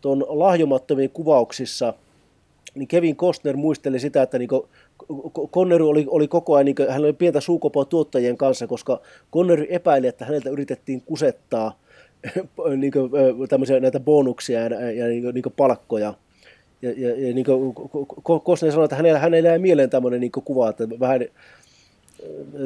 tuon 0.00 0.26
lahjomattomien 0.28 1.10
kuvauksissa, 1.10 1.94
niin 2.74 2.88
Kevin 2.88 3.16
Costner 3.16 3.56
muisteli 3.56 3.98
sitä, 3.98 4.22
että 4.22 4.38
niin 4.38 4.48
Connery 5.52 5.88
oli, 5.88 6.06
oli 6.08 6.28
koko 6.28 6.54
ajan, 6.54 6.64
niin 6.64 6.76
hän 6.88 7.04
oli 7.04 7.12
pientä 7.12 7.40
suukopoa 7.40 7.84
tuottajien 7.84 8.36
kanssa, 8.36 8.66
koska 8.66 9.00
Connery 9.32 9.66
epäili, 9.68 10.06
että 10.06 10.24
häneltä 10.24 10.50
yritettiin 10.50 11.00
kusettaa 11.00 11.78
niin 12.76 12.92
kuin, 12.92 13.10
näitä 13.80 14.00
bonuksia 14.00 14.60
ja, 14.60 14.90
ja 14.90 15.06
niin 15.06 15.22
kuin, 15.22 15.34
niin 15.34 15.44
palkkoja. 15.56 16.14
Ja, 16.82 16.90
ja, 16.96 17.26
ja 17.26 17.34
niin 17.34 17.44
kuin, 17.44 17.74
Costner 18.44 18.72
sanoi, 18.72 18.84
että 18.84 18.96
hänellä, 18.96 19.18
hänellä 19.18 19.48
jäi 19.48 19.58
mieleen 19.58 19.90
tämmöinen 19.90 20.20
niin 20.20 20.32
kuva, 20.32 20.70
että 20.70 20.88
vähän 21.00 21.20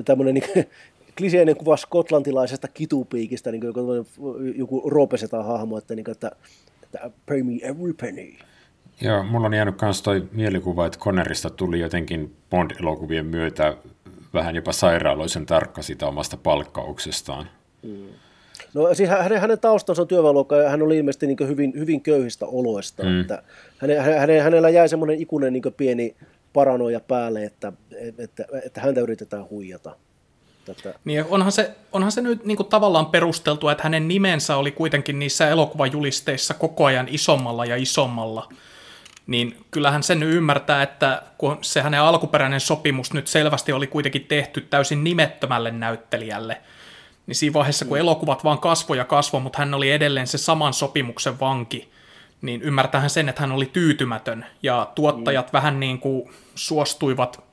tämmöinen 0.04 0.34
niin 0.34 0.66
kliseinen 1.18 1.56
kuva 1.56 1.76
skotlantilaisesta 1.76 2.68
kitupiikistä, 2.68 3.52
niin 3.52 3.60
kuin 3.60 3.66
joku, 3.66 4.06
joku 4.56 4.90
roopeseta 4.90 5.42
hahmo, 5.42 5.78
että, 5.78 5.94
niin 5.94 6.04
kuin, 6.04 6.12
että 6.12 6.30
että 6.94 7.10
pay 7.26 7.42
me 7.42 7.52
every 7.62 7.92
penny. 7.92 8.34
Joo, 9.00 9.22
mulla 9.22 9.46
on 9.46 9.54
jäänyt 9.54 9.82
myös 9.82 10.02
toi 10.02 10.28
mielikuva, 10.32 10.86
että 10.86 10.98
Connerista 10.98 11.50
tuli 11.50 11.80
jotenkin 11.80 12.36
Bond-elokuvien 12.50 13.26
myötä 13.26 13.76
vähän 14.34 14.56
jopa 14.56 14.72
sairaaloisen 14.72 15.46
tarkka 15.46 15.82
sitä 15.82 16.06
omasta 16.06 16.36
palkkauksestaan. 16.36 17.46
Mm. 17.82 18.08
No 18.74 18.94
siis 18.94 19.10
hänen, 19.10 19.40
hänen 19.40 19.58
taustansa 19.58 20.02
on 20.02 20.08
työväenluokka 20.08 20.56
ja 20.56 20.70
hän 20.70 20.82
oli 20.82 20.98
ilmeisesti 20.98 21.26
niin 21.26 21.48
hyvin, 21.48 21.72
hyvin 21.76 22.00
köyhistä 22.00 22.46
oloista. 22.46 23.02
Mm. 23.02 23.20
Että 23.20 23.42
häne, 23.78 23.98
häne, 23.98 24.40
hänellä 24.40 24.68
jäi 24.68 24.88
semmoinen 24.88 25.20
ikuinen 25.20 25.52
niin 25.52 25.62
pieni 25.76 26.16
paranoja 26.52 27.00
päälle, 27.00 27.44
että, 27.44 27.72
että, 28.18 28.44
että 28.64 28.80
häntä 28.80 29.00
yritetään 29.00 29.50
huijata. 29.50 29.96
Tätä. 30.74 30.98
Niin 31.04 31.24
onhan 31.28 31.52
se, 31.52 31.70
onhan 31.92 32.12
se 32.12 32.20
nyt 32.20 32.44
niin 32.44 32.56
kuin 32.56 32.68
tavallaan 32.68 33.06
perusteltu, 33.06 33.68
että 33.68 33.84
hänen 33.84 34.08
nimensä 34.08 34.56
oli 34.56 34.70
kuitenkin 34.70 35.18
niissä 35.18 35.48
elokuvajulisteissa 35.48 36.54
koko 36.54 36.84
ajan 36.84 37.08
isommalla 37.10 37.64
ja 37.64 37.76
isommalla. 37.76 38.48
Niin 39.26 39.64
kyllähän 39.70 40.02
sen 40.02 40.20
nyt 40.20 40.34
ymmärtää, 40.34 40.82
että 40.82 41.22
kun 41.38 41.58
se 41.60 41.82
hänen 41.82 42.00
alkuperäinen 42.00 42.60
sopimus 42.60 43.12
nyt 43.12 43.26
selvästi 43.26 43.72
oli 43.72 43.86
kuitenkin 43.86 44.24
tehty 44.24 44.60
täysin 44.60 45.04
nimettömälle 45.04 45.70
näyttelijälle, 45.70 46.60
niin 47.26 47.36
siinä 47.36 47.54
vaiheessa, 47.54 47.84
kun 47.84 47.96
mm. 47.96 48.00
elokuvat 48.00 48.44
vaan 48.44 48.58
kasvoi 48.58 48.96
ja 48.96 49.04
kasvoi, 49.04 49.40
mutta 49.40 49.58
hän 49.58 49.74
oli 49.74 49.90
edelleen 49.90 50.26
se 50.26 50.38
saman 50.38 50.74
sopimuksen 50.74 51.40
vanki, 51.40 51.92
niin 52.42 52.62
ymmärtähän 52.62 53.10
sen, 53.10 53.28
että 53.28 53.40
hän 53.40 53.52
oli 53.52 53.70
tyytymätön, 53.72 54.46
ja 54.62 54.92
tuottajat 54.94 55.46
mm. 55.46 55.52
vähän 55.52 55.80
niin 55.80 55.98
kuin 55.98 56.30
suostuivat 56.54 57.49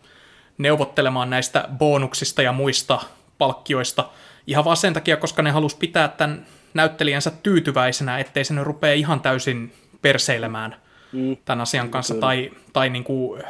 neuvottelemaan 0.58 1.30
näistä 1.30 1.70
bonuksista 1.78 2.42
ja 2.42 2.52
muista 2.52 3.00
palkkioista 3.38 4.10
ihan 4.48 4.66
vaan 4.66 4.78
sen 4.78 4.94
takia, 4.94 5.18
koska 5.18 5.42
ne 5.42 5.52
halusi 5.52 5.78
pitää 5.78 6.08
tämän 6.08 6.46
näyttelijänsä 6.74 7.32
tyytyväisenä, 7.44 8.20
ettei 8.20 8.44
se 8.44 8.54
nyt 8.54 8.64
rupea 8.64 8.94
ihan 8.94 9.22
täysin 9.22 9.74
perseilemään 10.02 10.76
mm. 11.12 11.38
tämän 11.46 11.62
asian 11.62 11.90
kanssa 11.90 12.14
kyllä. 12.14 12.22
tai, 12.22 12.52
tai 12.74 12.90
niin 12.90 13.04
kuin, 13.04 13.44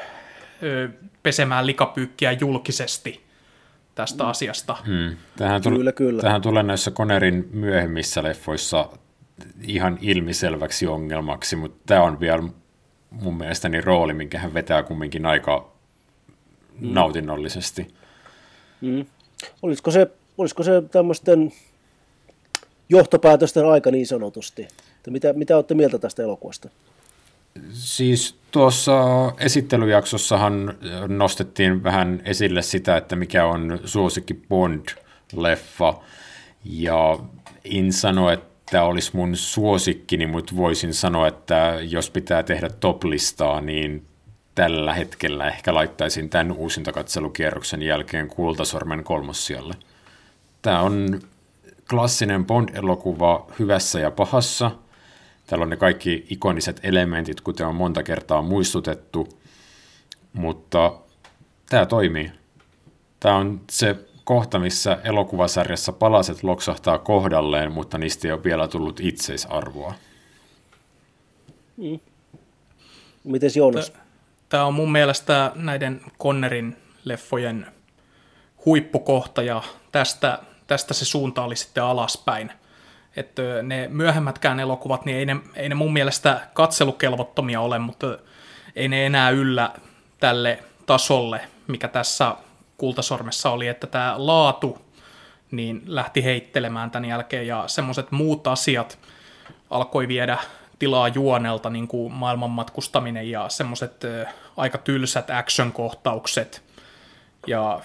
ö, 0.63 0.89
pesemään 1.23 1.67
likapyykkiä 1.67 2.31
julkisesti 2.31 3.23
tästä 3.95 4.23
mm. 4.23 4.29
asiasta. 4.29 4.77
Hmm. 4.85 5.17
Tähän, 5.35 5.61
tuli, 5.61 5.77
kyllä, 5.77 5.91
kyllä. 5.91 6.21
tähän 6.21 6.41
tulee 6.41 6.63
näissä 6.63 6.91
Konerin 6.91 7.49
myöhemmissä 7.51 8.23
leffoissa 8.23 8.89
ihan 9.61 9.97
ilmiselväksi 10.01 10.87
ongelmaksi, 10.87 11.55
mutta 11.55 11.79
tämä 11.85 12.01
on 12.01 12.19
vielä 12.19 12.43
mun 13.11 13.37
mielestäni 13.37 13.81
rooli, 13.81 14.13
minkä 14.13 14.39
hän 14.39 14.53
vetää 14.53 14.83
kumminkin 14.83 15.25
aika 15.25 15.76
mm. 16.79 16.93
nautinnollisesti. 16.93 17.87
Mm. 18.81 19.05
Olisiko 19.61 19.91
se, 19.91 20.07
olisiko 20.37 20.63
se 20.63 20.81
tämmöisten 20.91 21.51
johtopäätösten 22.89 23.65
aika 23.65 23.91
niin 23.91 24.07
sanotusti? 24.07 24.61
Että 24.97 25.11
mitä, 25.11 25.33
mitä 25.33 25.55
olette 25.55 25.73
mieltä 25.73 25.99
tästä 25.99 26.23
elokuvasta? 26.23 26.69
Siis 27.71 28.35
tuossa 28.51 29.01
esittelyjaksossahan 29.39 30.77
nostettiin 31.07 31.83
vähän 31.83 32.21
esille 32.25 32.61
sitä, 32.61 32.97
että 32.97 33.15
mikä 33.15 33.45
on 33.45 33.79
suosikki 33.85 34.33
Bond-leffa, 34.33 36.01
ja 36.65 37.19
en 37.65 37.93
sano, 37.93 38.29
että 38.29 38.83
olisi 38.83 39.11
mun 39.13 39.35
suosikkini, 39.35 40.27
mutta 40.27 40.55
voisin 40.55 40.93
sanoa, 40.93 41.27
että 41.27 41.77
jos 41.81 42.09
pitää 42.09 42.43
tehdä 42.43 42.69
top-listaa, 42.69 43.61
niin 43.61 44.05
tällä 44.57 44.93
hetkellä 44.93 45.47
ehkä 45.47 45.73
laittaisin 45.73 46.29
tämän 46.29 46.51
uusintakatselukierroksen 46.51 47.81
jälkeen 47.81 48.27
Kultasormen 48.27 49.03
kolmossialle. 49.03 49.73
Tämä 50.61 50.81
on 50.81 51.19
klassinen 51.89 52.45
Bond-elokuva 52.45 53.51
hyvässä 53.59 53.99
ja 53.99 54.11
pahassa. 54.11 54.71
Täällä 55.47 55.63
on 55.63 55.69
ne 55.69 55.77
kaikki 55.77 56.25
ikoniset 56.29 56.79
elementit, 56.83 57.41
kuten 57.41 57.67
on 57.67 57.75
monta 57.75 58.03
kertaa 58.03 58.41
muistutettu, 58.41 59.27
mutta 60.33 60.93
tämä 61.69 61.85
toimii. 61.85 62.31
Tämä 63.19 63.35
on 63.35 63.61
se 63.69 63.95
kohta, 64.23 64.59
missä 64.59 64.97
elokuvasarjassa 65.03 65.91
palaset 65.91 66.43
loksahtaa 66.43 66.97
kohdalleen, 66.97 67.71
mutta 67.71 67.97
niistä 67.97 68.27
ei 68.27 68.31
ole 68.31 68.43
vielä 68.43 68.67
tullut 68.67 68.99
itseisarvoa. 68.99 69.93
Mm. 71.77 71.99
Mites 73.23 73.57
Joonas? 73.57 73.93
Tämä 74.49 74.65
on 74.65 74.73
mun 74.73 74.91
mielestä 74.91 75.51
näiden 75.55 76.01
Connerin 76.19 76.77
leffojen 77.03 77.67
huippukohta 78.65 79.41
ja 79.41 79.63
tästä, 79.91 80.39
tästä 80.67 80.93
se 80.93 81.05
suunta 81.05 81.43
oli 81.43 81.55
sitten 81.55 81.83
alaspäin. 81.83 82.51
Että 83.15 83.41
ne 83.63 83.87
myöhemmätkään 83.87 84.59
elokuvat, 84.59 85.05
niin 85.05 85.17
ei 85.17 85.25
ne, 85.25 85.35
ei 85.55 85.69
ne 85.69 85.75
mun 85.75 85.93
mielestä 85.93 86.41
katselukelvottomia 86.53 87.61
ole, 87.61 87.79
mutta 87.79 88.17
ei 88.75 88.87
ne 88.87 89.05
enää 89.05 89.29
yllä 89.29 89.71
tälle 90.19 90.63
tasolle, 90.85 91.41
mikä 91.67 91.87
tässä 91.87 92.35
kultasormessa 92.77 93.49
oli, 93.49 93.67
että 93.67 93.87
tämä 93.87 94.15
laatu 94.17 94.87
niin 95.51 95.81
lähti 95.85 96.23
heittelemään 96.23 96.91
tämän 96.91 97.09
jälkeen 97.09 97.47
ja 97.47 97.63
semmoiset 97.67 98.11
muut 98.11 98.47
asiat 98.47 98.99
alkoi 99.69 100.07
viedä 100.07 100.37
tilaa 100.79 101.07
juonelta, 101.07 101.69
niin 101.69 101.87
kuin 101.87 102.13
maailmanmatkustaminen 102.13 103.29
ja 103.31 103.49
semmoiset 103.49 104.01
aika 104.57 104.77
tylsät 104.77 105.29
action-kohtaukset 105.29 106.63
ja 107.47 107.81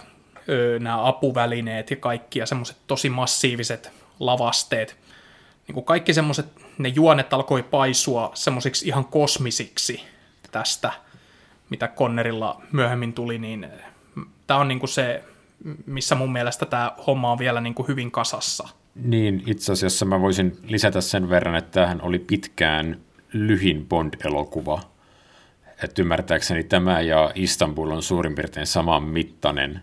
ö, 0.48 0.78
nämä 0.78 1.08
apuvälineet 1.08 1.90
ja 1.90 1.96
kaikki 1.96 2.38
ja 2.38 2.46
semmoiset 2.46 2.76
tosi 2.86 3.10
massiiviset 3.10 3.92
lavasteet. 4.20 4.96
Niin 5.66 5.74
kuin 5.74 5.84
kaikki 5.84 6.14
semmoiset, 6.14 6.46
ne 6.78 6.88
juonet 6.88 7.32
alkoi 7.32 7.62
paisua 7.62 8.30
semmoisiksi 8.34 8.88
ihan 8.88 9.04
kosmisiksi 9.04 10.04
tästä, 10.50 10.92
mitä 11.70 11.88
Connerilla 11.88 12.62
myöhemmin 12.72 13.12
tuli, 13.12 13.38
niin 13.38 13.68
tämä 14.46 14.60
on 14.60 14.68
niin 14.68 14.78
kuin 14.78 14.90
se, 14.90 15.24
missä 15.86 16.14
mun 16.14 16.32
mielestä 16.32 16.66
tämä 16.66 16.92
homma 17.06 17.32
on 17.32 17.38
vielä 17.38 17.60
niin 17.60 17.74
kuin 17.74 17.88
hyvin 17.88 18.10
kasassa. 18.10 18.68
Niin, 18.94 19.42
itse 19.46 19.72
asiassa 19.72 20.04
mä 20.04 20.20
voisin 20.20 20.58
lisätä 20.62 21.00
sen 21.00 21.30
verran, 21.30 21.56
että 21.56 21.70
tämähän 21.70 22.02
oli 22.02 22.18
pitkään 22.18 23.00
lyhin 23.32 23.86
Bond-elokuva. 23.86 24.80
Että 25.84 26.02
ymmärtääkseni 26.02 26.64
tämä 26.64 27.00
ja 27.00 27.32
Istanbul 27.34 27.90
on 27.90 28.02
suurin 28.02 28.34
piirtein 28.34 28.66
saman 28.66 29.02
mittainen. 29.02 29.80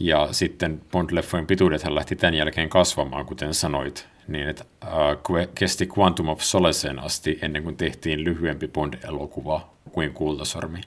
Ja 0.00 0.28
sitten 0.32 0.80
Bond-leffojen 0.92 1.46
pituudethan 1.46 1.94
lähti 1.94 2.16
tämän 2.16 2.34
jälkeen 2.34 2.68
kasvamaan, 2.68 3.26
kuten 3.26 3.54
sanoit, 3.54 4.06
niin 4.28 4.48
että 4.48 4.64
äh, 4.84 5.48
kesti 5.54 5.88
Quantum 5.98 6.28
of 6.28 6.40
Solaceen 6.40 6.98
asti 6.98 7.38
ennen 7.42 7.62
kuin 7.62 7.76
tehtiin 7.76 8.24
lyhyempi 8.24 8.68
Bond-elokuva 8.68 9.70
kuin 9.92 10.12
Kultasormi. 10.12 10.80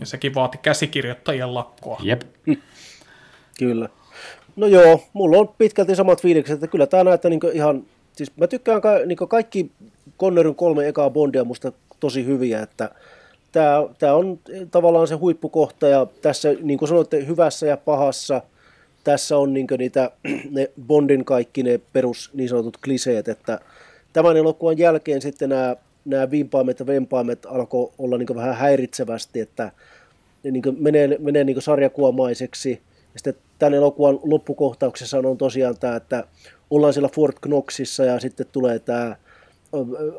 Ja 0.00 0.06
sekin 0.06 0.34
vaati 0.34 0.58
käsikirjoittajien 0.58 1.54
lakkoa. 1.54 2.00
Jep. 2.02 2.22
Kyllä. 3.58 3.88
No 4.56 4.66
joo, 4.66 5.00
mulla 5.12 5.38
on 5.38 5.48
pitkälti 5.58 5.96
samat 5.96 6.22
fiilikset, 6.22 6.54
että 6.54 6.66
kyllä 6.66 6.86
tämä 6.86 7.04
näyttää 7.04 7.28
niin 7.28 7.40
ihan, 7.52 7.84
siis 8.12 8.32
mä 8.36 8.46
tykkään 8.46 8.80
ka, 8.80 8.98
niin 9.06 9.18
kaikki 9.28 9.70
Connerin 10.20 10.54
kolme 10.54 10.88
ekaa 10.88 11.10
Bondia 11.10 11.44
musta 11.44 11.72
tosi 12.00 12.26
hyviä, 12.26 12.62
että 12.62 12.90
tämä, 13.52 13.82
tämä 13.98 14.14
on 14.14 14.38
tavallaan 14.70 15.08
se 15.08 15.14
huippukohta 15.14 15.88
ja 15.88 16.06
tässä, 16.22 16.54
niin 16.62 16.78
kuin 16.78 16.88
sanoitte, 16.88 17.26
hyvässä 17.26 17.66
ja 17.66 17.76
pahassa, 17.76 18.42
tässä 19.04 19.38
on 19.38 19.54
niin 19.54 19.66
niitä, 19.78 20.10
ne 20.50 20.70
Bondin 20.86 21.24
kaikki 21.24 21.62
ne 21.62 21.80
perus 21.92 22.30
niin 22.34 22.48
sanotut 22.48 22.76
kliseet, 22.84 23.28
että 23.28 23.60
tämän 24.12 24.36
elokuvan 24.36 24.78
jälkeen 24.78 25.22
sitten 25.22 25.48
nämä, 25.48 25.76
nämä 26.04 26.30
vimpaimet 26.30 26.78
ja 26.78 26.86
vempaimet 26.86 27.46
alkoi 27.46 27.90
olla 27.98 28.18
niin 28.18 28.34
vähän 28.34 28.54
häiritsevästi, 28.54 29.40
että 29.40 29.72
ne 30.44 30.50
niin 30.50 30.62
menee, 30.78 31.16
menee 31.18 31.44
niin 31.44 31.62
sarjakuomaiseksi, 31.62 32.70
ja 33.14 33.18
sitten 33.18 33.34
tämän 33.64 33.74
elokuvan 33.74 34.20
loppukohtauksessa 34.22 35.18
on 35.18 35.38
tosiaan 35.38 35.78
tämä, 35.80 35.96
että 35.96 36.24
ollaan 36.70 36.92
siellä 36.92 37.08
Fort 37.08 37.36
Knoxissa 37.40 38.04
ja 38.04 38.20
sitten 38.20 38.46
tulee 38.52 38.78
tämä 38.78 39.16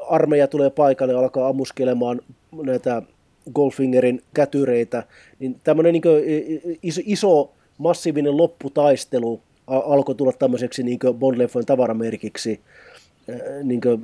armeija 0.08 0.48
tulee 0.48 0.70
paikalle 0.70 1.14
ja 1.14 1.20
alkaa 1.20 1.48
ammuskelemaan 1.48 2.22
näitä 2.64 3.02
Goldfingerin 3.54 4.22
kätyreitä, 4.34 5.04
niin 5.40 5.60
tämmöinen 5.64 5.94
niin 5.94 6.04
iso, 6.84 7.02
iso 7.06 7.52
massiivinen 7.78 8.38
lopputaistelu 8.38 9.42
alkoi 9.68 10.16
tulla 10.16 10.34
tämmöiseksi 10.34 10.84
niin 10.84 11.00
Bond-leffojen 11.00 11.66
tavaramerkiksi. 11.66 12.60
Niin 13.64 13.82
kuin, 13.82 14.02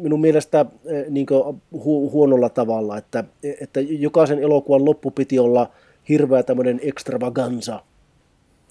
minun 0.00 0.20
mielestä 0.20 0.66
niin 1.08 1.26
hu- 1.74 2.10
huonolla 2.12 2.48
tavalla, 2.48 2.98
että, 2.98 3.24
että 3.60 3.80
jokaisen 3.80 4.38
elokuvan 4.38 4.84
loppu 4.84 5.10
piti 5.10 5.38
olla 5.38 5.70
hirveä 6.08 6.42
tämmöinen 6.42 6.80
extravaganza, 6.82 7.82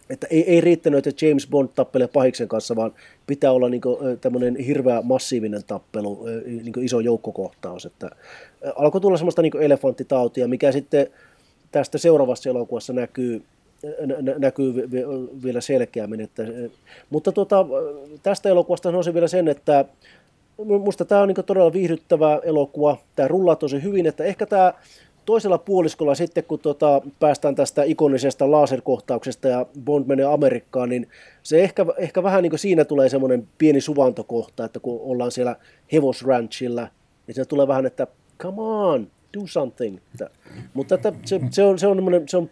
että 0.10 0.28
ei, 0.30 0.52
ei 0.52 0.62
riittänyt, 0.62 1.08
että 1.08 1.26
James 1.26 1.48
Bond 1.48 1.70
tappelee 1.76 2.08
pahiksen 2.08 2.48
kanssa, 2.48 2.76
vaan 2.76 2.94
pitää 3.28 3.52
olla 3.52 3.70
niin 3.70 3.82
tämmöinen 4.22 4.56
hirveä 4.56 5.02
massiivinen 5.02 5.64
tappelu, 5.68 6.26
niin 6.46 6.74
iso 6.82 7.00
joukkokohtaus. 7.00 7.86
Että 7.86 8.10
alkoi 8.76 9.02
tulla 9.02 9.18
semmoista 9.18 9.42
niin 9.42 9.62
elefanttitautia, 9.62 10.48
mikä 10.48 10.72
sitten 10.72 11.08
tästä 11.72 11.98
seuraavassa 11.98 12.50
elokuvassa 12.50 12.94
näkyy, 12.94 13.44
näkyy 14.38 14.90
vielä 15.44 15.62
selkeämmin. 15.62 16.22
Että, 16.22 16.44
mutta 17.10 17.32
tuota, 17.32 17.66
tästä 18.24 18.50
elokuvasta 18.50 18.88
sanoisin 18.88 19.14
vielä 19.14 19.28
sen, 19.28 19.48
että 19.48 19.86
minusta 20.58 21.06
tämä 21.06 21.22
on 21.22 21.28
niin 21.28 21.46
todella 21.46 21.74
viihdyttävä 21.74 22.40
elokuva. 22.44 22.98
Tämä 23.16 23.28
rullaa 23.28 23.56
tosi 23.56 23.84
hyvin, 23.84 24.06
että 24.06 24.24
ehkä 24.24 24.46
tämä 24.46 24.74
toisella 25.30 25.58
puoliskolla 25.58 26.16
sitten, 26.16 26.44
kun 26.44 26.60
tota, 26.60 27.02
päästään 27.20 27.56
tästä 27.56 27.84
ikonisesta 27.84 28.52
laserkohtauksesta 28.52 29.48
ja 29.48 29.66
Bond 29.86 30.06
menee 30.08 30.26
Amerikkaan, 30.26 30.90
niin 30.90 31.08
se 31.44 31.64
ehkä, 31.64 31.86
ehkä 31.98 32.24
vähän 32.24 32.44
niin 32.44 32.50
kuin 32.50 32.60
siinä 32.60 32.86
tulee 32.86 33.10
semmoinen 33.10 33.48
pieni 33.58 33.82
suvantokohta, 33.82 34.66
että 34.66 34.80
kun 34.80 35.00
ollaan 35.02 35.32
siellä 35.32 35.56
hevosranchilla, 35.92 36.88
niin 37.28 37.36
se 37.36 37.46
tulee 37.46 37.68
vähän, 37.68 37.86
että 37.86 38.08
come 38.40 38.62
on, 38.62 39.08
do 39.38 39.48
something. 39.48 39.98
Että, 40.12 40.30
mutta 40.74 40.96
että 40.96 41.14
se, 41.26 41.40
se, 41.52 41.64
on, 41.64 41.80
se, 41.80 41.88
on 41.88 42.24
se 42.28 42.38
on 42.38 42.50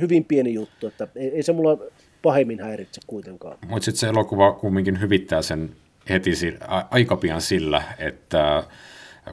hyvin 0.00 0.24
pieni 0.24 0.54
juttu, 0.54 0.86
että 0.86 1.08
ei, 1.16 1.28
ei 1.28 1.42
se 1.42 1.52
mulla 1.52 1.78
pahemmin 2.22 2.60
häiritse 2.60 3.00
kuitenkaan. 3.06 3.58
Mutta 3.68 3.84
sitten 3.84 4.00
se 4.00 4.08
elokuva 4.08 4.52
kumminkin 4.52 5.00
hyvittää 5.00 5.42
sen 5.42 5.70
heti 6.08 6.30
aika 6.90 7.16
pian 7.16 7.40
sillä, 7.40 7.82
että 7.98 8.64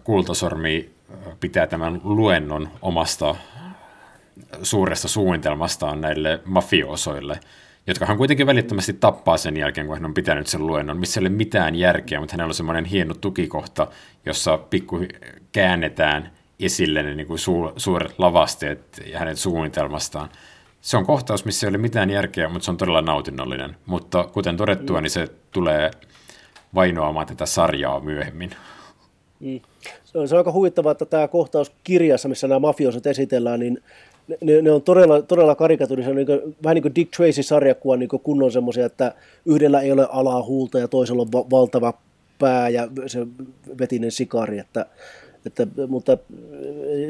Kultasormi 0.03 0.90
pitää 1.40 1.68
tämän 1.68 2.02
luennon 2.03 2.70
omasta 2.82 3.36
suuresta 4.64 5.07
suunnitelmastaan 5.07 6.02
näille 6.02 6.40
mafiosoille, 6.45 7.40
jotka 7.88 8.06
hän 8.06 8.18
kuitenkin 8.18 8.48
välittömästi 8.48 8.94
tappaa 8.94 9.38
sen 9.38 9.57
jälkeen, 9.57 9.88
kun 9.88 9.95
hän 9.95 10.06
on 10.06 10.14
pitänyt 10.14 10.48
sen 10.48 10.68
luennon, 10.68 10.98
missä 10.98 11.20
ei 11.20 11.24
ole 11.24 11.30
mitään 11.30 11.76
järkeä, 11.76 12.20
mutta 12.20 12.34
hänellä 12.34 12.49
on 12.49 12.56
semmoinen 12.56 12.86
hieno 12.86 13.14
tukikohta, 13.14 13.88
jossa 14.26 14.57
pikku 14.57 14.99
käännetään 15.52 16.32
esille 16.60 17.03
ne 17.03 17.16
niin 17.16 17.28
kuin 17.28 17.40
suuret 17.78 18.16
lavasteet 18.18 19.02
ja 19.11 19.20
hänen 19.20 19.38
suunnitelmastaan. 19.38 20.30
Se 20.82 20.98
on 20.98 21.06
kohtaus, 21.06 21.45
missä 21.45 21.68
ei 21.68 21.70
ole 21.70 21.78
mitään 21.78 22.10
järkeä, 22.10 22.49
mutta 22.49 22.66
se 22.66 22.72
on 22.72 22.78
todella 22.78 23.02
nautinnollinen. 23.02 23.76
Mutta 23.86 24.24
kuten 24.24 24.57
todettua, 24.57 25.02
niin 25.02 25.10
se 25.10 25.28
tulee 25.52 25.91
vainoamaan 26.76 27.28
tätä 27.28 27.45
sarjaa 27.45 27.99
myöhemmin. 27.99 28.52
Mm. 29.40 29.60
Se, 30.06 30.18
on, 30.18 30.28
aika 30.38 30.52
huvittavaa, 30.52 30.91
että 30.91 31.06
tämä 31.06 31.28
kohtaus 31.28 31.72
kirjassa, 31.84 32.30
missä 32.30 32.48
nämä 32.48 32.60
mafioset 32.60 33.07
esitellään, 33.07 33.60
niin 33.60 33.84
ne, 34.41 34.61
ne 34.61 34.72
on 34.72 34.82
todella, 34.82 35.22
todella 35.22 35.56
karikaturisia, 35.56 36.14
niin 36.14 36.28
vähän 36.64 36.76
niin 36.76 36.82
kuin 36.82 36.95
Dick 36.95 37.11
Tracy-sarjakuva 37.18 37.98
niin 37.98 38.10
kuin 38.10 38.22
kunnon 38.22 38.52
semmoisia, 38.52 38.86
että 38.86 39.16
yhdellä 39.45 39.82
ei 39.82 39.91
ole 39.91 40.07
alaa 40.11 40.44
huulta 40.44 40.80
ja 40.80 40.88
toisella 40.88 41.22
on 41.22 41.32
va- 41.32 41.49
valtava 41.52 41.94
pää 42.40 42.70
ja 42.70 42.88
se 43.07 43.28
vetinen 43.80 44.11
sikari, 44.11 44.60
että, 44.60 44.86
että, 45.45 45.68
mutta 45.88 46.18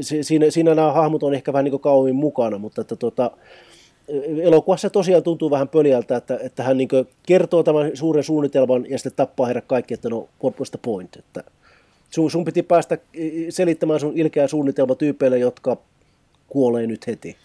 siinä, 0.02 0.50
siinä 0.50 0.76
nämä 0.76 0.92
hahmot 0.92 1.24
on 1.24 1.34
ehkä 1.34 1.54
vähän 1.54 1.64
niin 1.64 1.72
kuin 1.72 1.82
kauemmin 1.82 2.16
mukana, 2.16 2.58
mutta 2.58 2.82
että 2.82 2.96
tota, 2.96 3.32
elokuvassa 4.42 4.90
tosiaan 4.90 5.24
tuntuu 5.24 5.52
vähän 5.52 5.68
pöliältä, 5.68 6.18
että, 6.18 6.40
että 6.44 6.64
hän 6.64 6.78
niin 6.78 6.90
kertoo 7.26 7.64
tämän 7.64 7.92
suuren 7.94 8.24
suunnitelman 8.24 8.86
ja 8.90 8.98
sitten 8.98 9.16
tappaa 9.16 9.46
heidät 9.46 9.66
kaikki, 9.68 9.94
että 9.94 10.10
no 10.10 10.30
what 10.44 10.60
was 10.60 10.72
the 10.72 10.80
point, 10.82 11.16
että 11.16 11.44
sun, 12.10 12.32
sun 12.32 12.46
piti 12.46 12.64
päästä 12.64 12.98
selittämään 13.50 14.00
sun 14.00 14.18
ilkeä 14.18 14.48
suunnitelma 14.48 14.96
tyypeille, 14.96 15.38
jotka 15.38 15.78
kuolee 16.48 16.88
nyt 16.88 17.08
heti. 17.08 17.38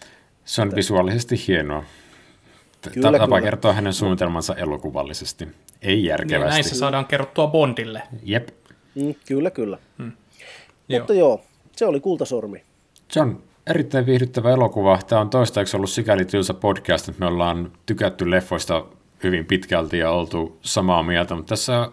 Se 0.45 0.61
on 0.61 0.75
visuaalisesti 0.75 1.35
hienoa. 1.47 1.83
Kyllä, 2.93 3.11
Tapa 3.11 3.25
kyllä. 3.25 3.41
kertoa 3.41 3.73
hänen 3.73 3.93
suunnitelmansa 3.93 4.55
elokuvallisesti, 4.55 5.47
ei 5.81 6.05
järkevästi. 6.05 6.43
Niin, 6.43 6.49
näin 6.49 6.63
se 6.63 6.75
saadaan 6.75 7.05
kerrottua 7.05 7.47
Bondille. 7.47 8.01
Jep. 8.23 8.49
Mm, 8.95 9.15
kyllä, 9.27 9.51
kyllä. 9.51 9.77
Hmm. 9.97 10.11
Mutta 10.87 11.13
joo. 11.13 11.29
joo, 11.29 11.41
se 11.75 11.85
oli 11.85 11.99
Kultasormi. 11.99 12.63
Se 13.11 13.21
on 13.21 13.43
erittäin 13.67 14.05
viihdyttävä 14.05 14.51
elokuva. 14.51 14.99
Tämä 15.07 15.21
on 15.21 15.29
toistaiseksi 15.29 15.77
ollut 15.77 15.89
sikäli 15.89 16.25
tylsä 16.25 16.53
podcast, 16.53 17.09
että 17.09 17.19
me 17.19 17.25
ollaan 17.25 17.71
tykätty 17.85 18.31
leffoista 18.31 18.85
hyvin 19.23 19.45
pitkälti 19.45 19.97
ja 19.97 20.11
oltu 20.11 20.57
samaa 20.61 21.03
mieltä, 21.03 21.35
mutta 21.35 21.49
tässä 21.49 21.91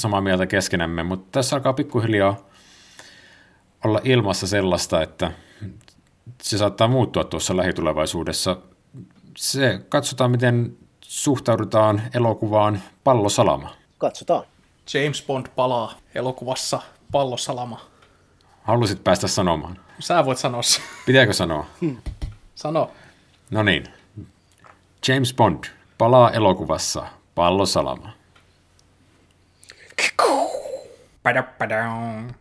samaa 0.00 0.20
mieltä 0.20 0.46
keskenämme, 0.46 1.02
mutta 1.02 1.28
tässä 1.32 1.56
alkaa 1.56 1.72
pikkuhiljaa 1.72 2.36
olla 3.84 4.00
ilmassa 4.04 4.46
sellaista, 4.46 5.02
että 5.02 5.32
se 6.42 6.58
saattaa 6.58 6.88
muuttua 6.88 7.24
tuossa 7.24 7.56
lähitulevaisuudessa. 7.56 8.56
Se 9.36 9.80
katsotaan, 9.88 10.30
miten 10.30 10.76
suhtaudutaan 11.00 12.02
elokuvaan 12.14 12.82
Pallosalama. 13.04 13.74
Katsotaan. 13.98 14.44
James 14.94 15.22
Bond 15.26 15.46
palaa 15.56 15.94
elokuvassa 16.14 16.82
Pallosalama. 17.12 17.80
Halusit 18.62 19.04
päästä 19.04 19.28
sanomaan? 19.28 19.78
Sä 19.98 20.24
voit 20.24 20.38
sanoa 20.38 20.60
Pitääkö 21.06 21.32
sanoa? 21.32 21.66
Sano. 22.54 22.90
No 23.50 23.62
niin. 23.62 23.88
James 25.08 25.34
Bond 25.34 25.64
palaa 25.98 26.30
elokuvassa 26.30 27.06
Pallosalama. 27.34 28.12
Ba-da-ba-down. 31.22 32.34